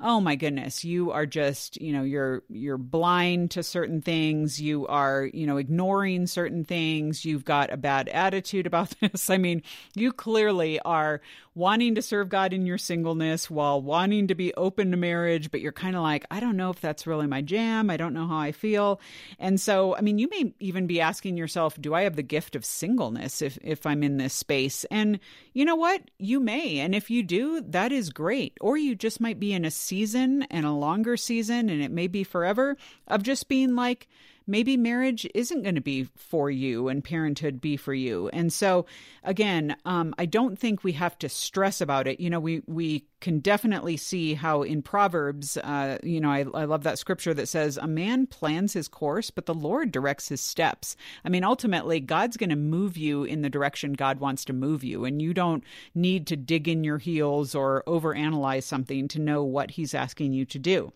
oh 0.00 0.20
my 0.20 0.34
goodness 0.34 0.84
you 0.84 1.12
are 1.12 1.26
just 1.26 1.80
you 1.80 1.92
know 1.92 2.02
you're 2.02 2.42
you're 2.48 2.78
blind 2.78 3.50
to 3.52 3.62
certain 3.62 4.00
things. 4.00 4.60
You 4.60 4.86
are 4.86 5.28
you 5.32 5.46
know 5.46 5.56
ignoring 5.56 6.26
certain 6.26 6.64
things. 6.64 7.24
You've 7.24 7.44
got 7.44 7.72
a 7.72 7.76
bad 7.76 8.08
attitude 8.08 8.66
about 8.66 8.94
this. 9.00 9.30
I 9.30 9.38
mean 9.38 9.62
you 9.94 10.12
clearly 10.12 10.80
are 10.80 11.20
wanting 11.54 11.94
to 11.94 12.02
serve 12.02 12.28
god 12.28 12.52
in 12.52 12.66
your 12.66 12.78
singleness 12.78 13.50
while 13.50 13.80
wanting 13.80 14.28
to 14.28 14.34
be 14.34 14.54
open 14.54 14.90
to 14.90 14.96
marriage 14.96 15.50
but 15.50 15.60
you're 15.60 15.72
kind 15.72 15.96
of 15.96 16.02
like 16.02 16.24
i 16.30 16.40
don't 16.40 16.56
know 16.56 16.70
if 16.70 16.80
that's 16.80 17.06
really 17.06 17.26
my 17.26 17.42
jam. 17.42 17.90
I 17.90 17.96
don't 17.96 18.14
know 18.14 18.26
how 18.26 18.38
i 18.38 18.52
feel. 18.52 19.00
And 19.38 19.60
so 19.60 19.96
i 19.96 20.00
mean 20.00 20.18
you 20.18 20.28
may 20.28 20.54
even 20.60 20.86
be 20.86 21.00
asking 21.00 21.36
yourself 21.36 21.80
do 21.80 21.94
i 21.94 22.02
have 22.02 22.16
the 22.16 22.22
gift 22.22 22.56
of 22.56 22.64
singleness 22.64 23.42
if 23.42 23.58
if 23.62 23.86
i'm 23.86 24.02
in 24.02 24.16
this 24.16 24.34
space? 24.34 24.84
And 24.90 25.20
you 25.52 25.64
know 25.64 25.76
what? 25.76 26.02
You 26.18 26.40
may. 26.40 26.78
And 26.80 26.94
if 26.94 27.10
you 27.10 27.22
do 27.22 27.60
that 27.68 27.92
is 27.92 28.10
great. 28.10 28.56
Or 28.60 28.76
you 28.76 28.94
just 28.94 29.20
might 29.20 29.40
be 29.40 29.52
in 29.52 29.64
a 29.64 29.70
season 29.70 30.42
and 30.50 30.66
a 30.66 30.72
longer 30.72 31.16
season, 31.16 31.68
and 31.68 31.82
it 31.82 31.90
may 31.90 32.06
be 32.06 32.24
forever, 32.24 32.76
of 33.08 33.22
just 33.22 33.48
being 33.48 33.74
like, 33.74 34.08
maybe 34.46 34.76
marriage 34.76 35.26
isn't 35.34 35.62
going 35.62 35.74
to 35.74 35.80
be 35.80 36.04
for 36.16 36.50
you 36.50 36.88
and 36.88 37.02
parenthood 37.02 37.60
be 37.60 37.76
for 37.76 37.94
you. 37.94 38.28
And 38.28 38.52
so, 38.52 38.86
again, 39.22 39.76
um, 39.84 40.14
I 40.18 40.26
don't 40.26 40.58
think 40.58 40.84
we 40.84 40.92
have 40.92 41.18
to 41.20 41.28
stress 41.28 41.80
about 41.80 42.06
it. 42.06 42.20
You 42.20 42.30
know, 42.30 42.40
we 42.40 42.62
we 42.66 43.06
can 43.20 43.38
definitely 43.40 43.96
see 43.96 44.34
how 44.34 44.62
in 44.62 44.82
Proverbs, 44.82 45.56
uh, 45.56 45.98
you 46.02 46.20
know, 46.20 46.30
I, 46.30 46.44
I 46.54 46.64
love 46.64 46.82
that 46.82 46.98
scripture 46.98 47.34
that 47.34 47.48
says, 47.48 47.78
"A 47.78 47.86
man 47.86 48.26
plans 48.26 48.72
his 48.74 48.88
course, 48.88 49.30
but 49.30 49.46
the 49.46 49.54
Lord 49.54 49.92
directs 49.92 50.28
his 50.28 50.40
steps." 50.40 50.96
I 51.24 51.28
mean, 51.28 51.44
ultimately, 51.44 52.00
God's 52.00 52.36
going 52.36 52.50
to 52.50 52.56
move 52.56 52.96
you 52.96 53.24
in 53.24 53.42
the 53.42 53.50
direction 53.50 53.94
God 53.94 54.20
wants 54.20 54.44
to 54.46 54.52
move 54.52 54.84
you, 54.84 55.04
and 55.04 55.22
you 55.22 55.32
don't 55.32 55.64
need 55.94 56.26
to 56.28 56.36
dig 56.36 56.68
in 56.68 56.84
your 56.84 56.98
heels 56.98 57.54
or 57.54 57.82
overanalyze 57.86 58.64
something 58.64 59.08
to 59.08 59.20
know 59.20 59.42
what 59.42 59.72
He's 59.72 59.94
asking 59.94 60.32
you 60.32 60.44
to 60.46 60.58
do. 60.58 60.92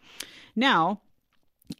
Now, 0.54 1.00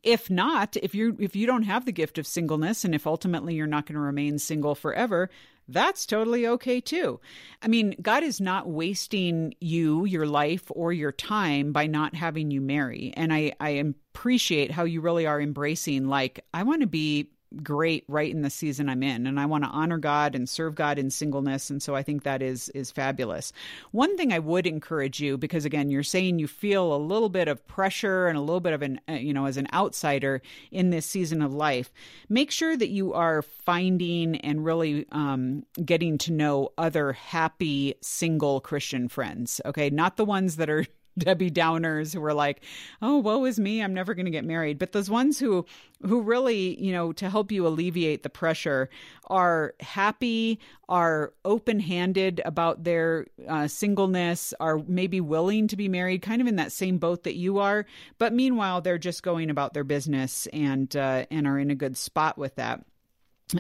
if 0.03 0.29
not 0.29 0.77
if 0.83 0.95
you 0.95 1.17
if 1.19 1.35
you 1.35 1.47
don't 1.47 1.63
have 1.63 1.85
the 1.85 1.93
gift 1.93 2.19
of 2.19 2.27
singleness 2.27 2.85
and 2.85 2.95
if 2.95 3.07
ultimately 3.07 3.55
you're 3.55 3.67
not 3.67 3.87
going 3.87 3.95
to 3.95 4.01
remain 4.01 4.39
single 4.39 4.75
forever 4.75 5.31
that's 5.69 6.07
totally 6.07 6.47
okay 6.47 6.81
too. 6.81 7.21
I 7.63 7.69
mean, 7.69 7.95
God 8.01 8.23
is 8.23 8.41
not 8.41 8.69
wasting 8.69 9.55
you, 9.61 10.07
your 10.07 10.27
life, 10.27 10.65
or 10.71 10.93
your 10.93 11.13
time 11.13 11.73
by 11.73 11.87
not 11.87 12.15
having 12.15 12.51
you 12.51 12.63
marry. 12.63 13.13
And 13.17 13.33
I, 13.33 13.53
I 13.61 13.71
appreciate 13.71 14.71
how 14.71 14.85
you 14.85 15.03
really 15.03 15.27
are 15.27 15.41
embracing, 15.41 16.09
like, 16.09 16.45
I 16.55 16.63
want 16.63 16.81
to 16.81 16.87
be 16.87 17.31
great 17.63 18.05
right 18.09 18.31
in 18.31 18.43
the 18.43 18.51
season 18.51 18.89
I'm 18.89 19.03
in 19.03 19.27
and 19.27 19.41
I 19.41 19.47
want 19.47 19.65
to 19.65 19.71
honor 19.71 19.99
God 19.99 20.35
and 20.35 20.49
serve 20.49 20.75
God 20.75 20.99
in 20.99 21.11
singleness 21.11 21.71
and 21.71 21.83
so 21.83 21.95
I 21.95 22.03
think 22.03 22.23
that 22.23 22.43
is 22.43 22.69
is 22.71 22.91
fabulous. 22.91 23.53
One 23.91 24.17
thing 24.17 24.33
I 24.33 24.39
would 24.39 24.67
encourage 24.67 25.21
you 25.21 25.39
because 25.39 25.65
again 25.65 25.91
you're 25.91 26.03
saying 26.03 26.39
you 26.39 26.47
feel 26.47 26.95
a 26.95 26.99
little 26.99 27.29
bit 27.29 27.49
of 27.49 27.67
pressure 27.67 28.27
and 28.27 28.37
a 28.37 28.43
little 28.43 28.61
bit 28.61 28.73
of 28.73 28.83
an 28.83 29.01
uh, 29.09 29.13
you 29.13 29.33
know 29.33 29.47
as 29.47 29.57
an 29.57 29.69
outsider 29.73 30.43
in 30.71 30.91
this 30.91 31.07
season 31.07 31.43
of 31.43 31.55
life 31.55 31.93
make 32.29 32.51
sure 32.51 32.77
that 32.77 32.89
you 32.89 33.15
are 33.15 33.43
finding 33.43 34.37
and 34.37 34.65
really 34.65 35.07
um, 35.13 35.65
getting 35.85 36.19
to 36.19 36.33
know 36.33 36.71
other 36.77 37.13
happy 37.13 37.95
single 38.01 38.61
Christian 38.61 39.09
friends 39.09 39.61
okay 39.65 39.91
not 39.91 40.17
the 40.17 40.25
ones 40.25 40.57
that 40.57 40.69
are 40.69 40.85
Debbie 41.19 41.51
Downers 41.51 42.15
who 42.15 42.21
were 42.21 42.35
like, 42.35 42.63
"Oh, 43.03 43.19
woe 43.19 43.45
is 43.45 43.59
me, 43.59 43.83
I'm 43.83 43.95
never 43.95 44.15
going 44.15 44.27
to 44.27 44.31
get 44.31 44.45
married." 44.45 44.79
But 44.79 44.93
those 44.93 45.11
ones 45.11 45.39
who 45.39 45.67
who 46.07 46.23
really, 46.23 46.81
you 46.83 46.93
know, 46.93 47.13
to 47.15 47.29
help 47.29 47.51
you 47.53 47.67
alleviate 47.67 48.23
the 48.23 48.31
pressure 48.31 48.89
are 49.27 49.75
happy, 49.81 50.59
are 50.89 51.33
open-handed 51.45 52.41
about 52.45 52.85
their 52.85 53.27
uh, 53.49 53.67
singleness, 53.69 54.55
are 54.61 54.79
maybe 54.87 55.21
willing 55.21 55.69
to 55.69 55.77
be 55.77 55.89
married, 55.89 56.23
kind 56.23 56.41
of 56.41 56.47
in 56.47 56.57
that 56.57 56.73
same 56.73 56.99
boat 56.99 57.25
that 57.25 57.35
you 57.37 57.59
are, 57.59 57.85
but 58.19 58.33
meanwhile 58.33 58.81
they're 58.81 58.99
just 58.99 59.23
going 59.23 59.51
about 59.51 59.75
their 59.75 59.85
business 59.85 60.47
and 60.53 60.95
uh, 60.97 61.27
and 61.31 61.47
are 61.47 61.59
in 61.59 61.71
a 61.71 61.75
good 61.75 61.97
spot 61.97 62.39
with 62.39 62.55
that. 62.57 62.85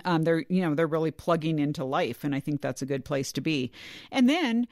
um, 0.04 0.22
they're 0.24 0.44
you 0.48 0.61
know 0.62 0.74
they're 0.74 0.86
really 0.86 1.11
plugging 1.11 1.59
into 1.59 1.84
life 1.84 2.24
and 2.24 2.34
i 2.34 2.40
think 2.40 2.61
that's 2.61 2.82
a 2.82 2.86
good 2.86 3.04
place 3.04 3.32
to 3.32 3.40
be 3.40 3.70
and 4.12 4.28
then 4.28 4.66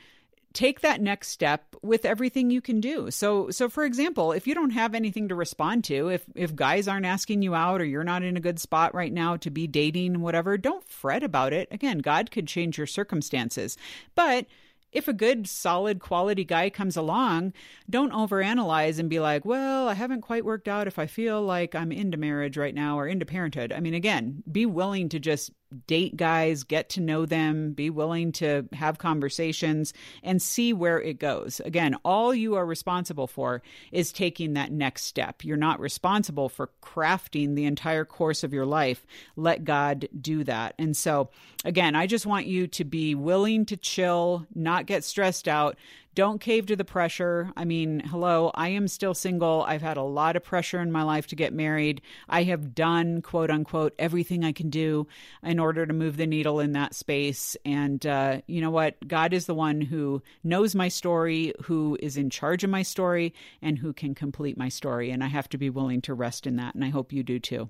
take 0.57 0.81
that 0.81 1.03
next 1.03 1.29
step 1.29 1.77
with 1.83 2.07
everything 2.07 2.51
you 2.51 2.63
can 2.63 2.81
do. 2.81 3.11
So 3.11 3.51
so 3.51 3.69
for 3.69 3.85
example 3.85 4.33
if 4.33 4.47
you 4.47 4.55
don't 4.55 4.71
have 4.71 4.95
anything 4.95 5.29
to 5.29 5.35
respond 5.35 5.85
to 5.85 6.09
if 6.09 6.25
if 6.35 6.57
guys 6.57 6.89
aren't 6.89 7.05
asking 7.05 7.43
you 7.43 7.55
out 7.55 7.83
or 7.83 7.85
you're 7.85 8.05
not 8.05 8.23
in 8.23 8.39
a 8.39 8.41
good 8.41 8.59
spot 8.59 8.95
right 8.95 9.13
now 9.13 9.37
to 9.37 9.51
be 9.51 9.67
dating 9.67 10.23
whatever 10.23 10.57
don't 10.57 10.89
fret 10.89 11.23
about 11.23 11.53
it. 11.53 11.69
Again 11.71 11.99
god 11.99 12.31
could 12.31 12.49
change 12.49 12.79
your 12.79 12.87
circumstances. 12.87 13.77
But 14.15 14.47
if 14.93 15.09
a 15.09 15.13
good, 15.13 15.47
solid, 15.47 16.01
quality 16.01 16.45
guy 16.45 16.71
comes 16.71 16.97
along, 16.97 17.53
don't 17.91 18.13
overanalyze 18.13 18.99
and 18.99 19.11
be 19.11 19.21
like, 19.21 19.45
well, 19.45 19.89
I 19.89 19.95
haven't 19.95 20.23
quite 20.23 20.45
worked 20.45 20.69
out 20.69 20.87
if 20.87 20.99
I 20.99 21.07
feel 21.07 21.43
like 21.43 21.75
I'm 21.75 21.93
into 21.93 22.17
marriage 22.17 22.57
right 22.57 22.75
now 22.75 22.99
or 22.99 23.07
into 23.07 23.27
parenthood. 23.27 23.73
I 23.73 23.81
mean, 23.81 23.93
again, 23.93 24.43
be 24.51 24.65
willing 24.65 25.11
to 25.11 25.19
just 25.19 25.51
date 25.87 26.17
guys, 26.17 26.65
get 26.65 26.89
to 26.91 27.01
know 27.01 27.27
them, 27.27 27.73
be 27.73 27.91
willing 27.91 28.33
to 28.33 28.69
have 28.73 28.99
conversations 28.99 29.93
and 30.23 30.41
see 30.41 30.73
where 30.73 31.01
it 31.01 31.19
goes. 31.19 31.61
Again, 31.65 31.97
all 32.05 32.35
you 32.35 32.55
are 32.55 32.67
responsible 32.67 33.27
for 33.27 33.63
is 33.93 34.13
taking 34.13 34.55
that 34.55 34.73
next 34.73 35.05
step. 35.05 35.45
You're 35.45 35.57
not 35.57 35.81
responsible 35.81 36.49
for 36.49 36.71
crafting 36.83 37.55
the 37.55 37.65
entire 37.65 38.05
course 38.05 38.45
of 38.45 38.53
your 38.53 38.67
life. 38.67 39.07
Let 39.37 39.65
God 39.65 40.09
do 40.21 40.45
that. 40.45 40.75
And 40.79 40.97
so, 40.97 41.31
again, 41.65 41.95
I 41.95 42.07
just 42.07 42.27
want 42.27 42.47
you 42.47 42.67
to 42.69 42.85
be 42.85 43.15
willing 43.15 43.67
to 43.67 43.77
chill, 43.77 44.47
not 44.55 44.87
get 44.87 45.05
stressed 45.05 45.49
out, 45.49 45.77
don't 46.17 46.41
cave 46.41 46.65
to 46.67 46.77
the 46.77 46.85
pressure. 46.85 47.53
I 47.57 47.67
mean, 47.67 48.01
hello, 48.01 48.51
I 48.55 48.71
am 48.71 48.89
still 48.89 49.13
single. 49.13 49.63
I've 49.69 49.83
had 49.83 49.99
a 49.99 50.03
lot 50.03 50.35
of 50.35 50.43
pressure 50.43 50.81
in 50.81 50.91
my 50.91 51.03
life 51.03 51.27
to 51.29 51.37
get 51.37 51.53
married. 51.53 52.01
I 52.27 52.43
have 52.45 52.75
done, 52.75 53.21
quote 53.21 53.51
unquote, 53.51 53.95
everything 53.99 54.43
I 54.43 54.53
can 54.53 54.71
do 54.71 55.07
in 55.43 55.59
order 55.59 55.85
to 55.85 55.93
move 55.93 56.17
the 56.17 56.27
needle 56.27 56.59
in 56.59 56.73
that 56.73 56.95
space. 56.95 57.55
And 57.67 58.05
uh, 58.07 58.41
you 58.47 58.63
know 58.63 58.71
what? 58.71 59.07
God 59.07 59.35
is 59.35 59.45
the 59.45 59.55
one 59.55 59.83
who 59.83 60.23
knows 60.43 60.75
my 60.75 60.89
story, 60.89 61.53
who 61.65 61.99
is 62.01 62.17
in 62.17 62.31
charge 62.31 62.65
of 62.65 62.71
my 62.71 62.83
story, 62.83 63.35
and 63.61 63.79
who 63.79 63.93
can 63.93 64.15
complete 64.15 64.57
my 64.57 64.71
story. 64.71 65.11
And 65.11 65.23
I 65.23 65.29
have 65.29 65.51
to 65.51 65.59
be 65.59 65.69
willing 65.69 66.01
to 66.03 66.15
rest 66.15 66.47
in 66.47 66.57
that. 66.57 66.75
And 66.75 66.83
I 66.83 66.89
hope 66.89 67.13
you 67.13 67.23
do 67.23 67.39
too. 67.39 67.69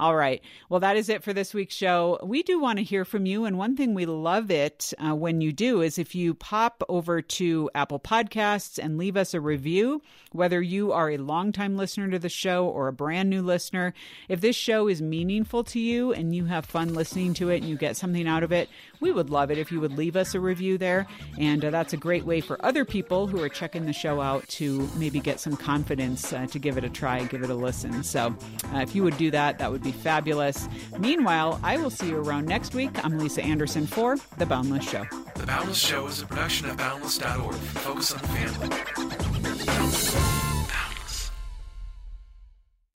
All 0.00 0.16
right. 0.16 0.40
Well, 0.70 0.80
that 0.80 0.96
is 0.96 1.10
it 1.10 1.22
for 1.22 1.34
this 1.34 1.52
week's 1.52 1.74
show. 1.74 2.18
We 2.22 2.42
do 2.42 2.58
want 2.58 2.78
to 2.78 2.82
hear 2.82 3.04
from 3.04 3.26
you. 3.26 3.44
And 3.44 3.58
one 3.58 3.76
thing 3.76 3.92
we 3.92 4.06
love 4.06 4.50
it 4.50 4.94
uh, 4.98 5.14
when 5.14 5.42
you 5.42 5.52
do 5.52 5.82
is 5.82 5.98
if 5.98 6.14
you 6.14 6.32
pop 6.32 6.82
over 6.88 7.20
to 7.20 7.68
Apple 7.74 8.00
Podcasts 8.00 8.82
and 8.82 8.96
leave 8.96 9.14
us 9.18 9.34
a 9.34 9.42
review, 9.42 10.00
whether 10.32 10.62
you 10.62 10.92
are 10.92 11.10
a 11.10 11.18
longtime 11.18 11.76
listener 11.76 12.08
to 12.10 12.18
the 12.18 12.28
show 12.28 12.66
or 12.66 12.88
a 12.88 12.92
brand 12.92 13.28
new 13.28 13.42
listener. 13.42 13.92
If 14.28 14.40
this 14.40 14.56
show 14.56 14.88
is 14.88 15.02
meaningful 15.02 15.64
to 15.64 15.80
you 15.80 16.12
and 16.12 16.34
you 16.34 16.44
have 16.46 16.64
fun 16.64 16.94
listening 16.94 17.34
to 17.34 17.50
it 17.50 17.58
and 17.58 17.68
you 17.68 17.76
get 17.76 17.96
something 17.96 18.26
out 18.28 18.42
of 18.42 18.52
it, 18.52 18.68
we 19.00 19.12
would 19.12 19.30
love 19.30 19.50
it 19.50 19.58
if 19.58 19.72
you 19.72 19.80
would 19.80 19.96
leave 19.96 20.16
us 20.16 20.34
a 20.34 20.40
review 20.40 20.78
there. 20.78 21.06
And 21.38 21.64
uh, 21.64 21.70
that's 21.70 21.92
a 21.92 21.96
great 21.96 22.24
way 22.24 22.40
for 22.40 22.64
other 22.64 22.84
people 22.84 23.26
who 23.26 23.42
are 23.42 23.48
checking 23.48 23.86
the 23.86 23.92
show 23.92 24.20
out 24.20 24.46
to 24.48 24.88
maybe 24.96 25.20
get 25.20 25.40
some 25.40 25.56
confidence 25.56 26.32
uh, 26.32 26.46
to 26.46 26.58
give 26.58 26.78
it 26.78 26.84
a 26.84 26.90
try, 26.90 27.24
give 27.24 27.42
it 27.42 27.50
a 27.50 27.54
listen. 27.54 28.02
So 28.04 28.34
uh, 28.72 28.78
if 28.78 28.94
you 28.94 29.02
would 29.02 29.16
do 29.16 29.30
that, 29.32 29.58
that 29.58 29.70
would 29.72 29.82
be 29.90 29.98
fabulous. 29.98 30.68
Meanwhile, 30.98 31.60
I 31.62 31.76
will 31.76 31.90
see 31.90 32.08
you 32.08 32.16
around 32.16 32.46
next 32.46 32.74
week. 32.74 32.90
I'm 33.04 33.18
Lisa 33.18 33.42
Anderson 33.42 33.86
for 33.86 34.16
The 34.38 34.46
Boundless 34.46 34.88
Show. 34.88 35.04
The 35.34 35.46
Boundless 35.46 35.78
Show 35.78 36.06
is 36.06 36.22
a 36.22 36.26
production 36.26 36.68
of 36.70 36.76
Boundless.org. 36.76 37.54
Focus 37.54 38.12
on 38.12 38.20
the 38.20 38.28
family. 38.28 38.68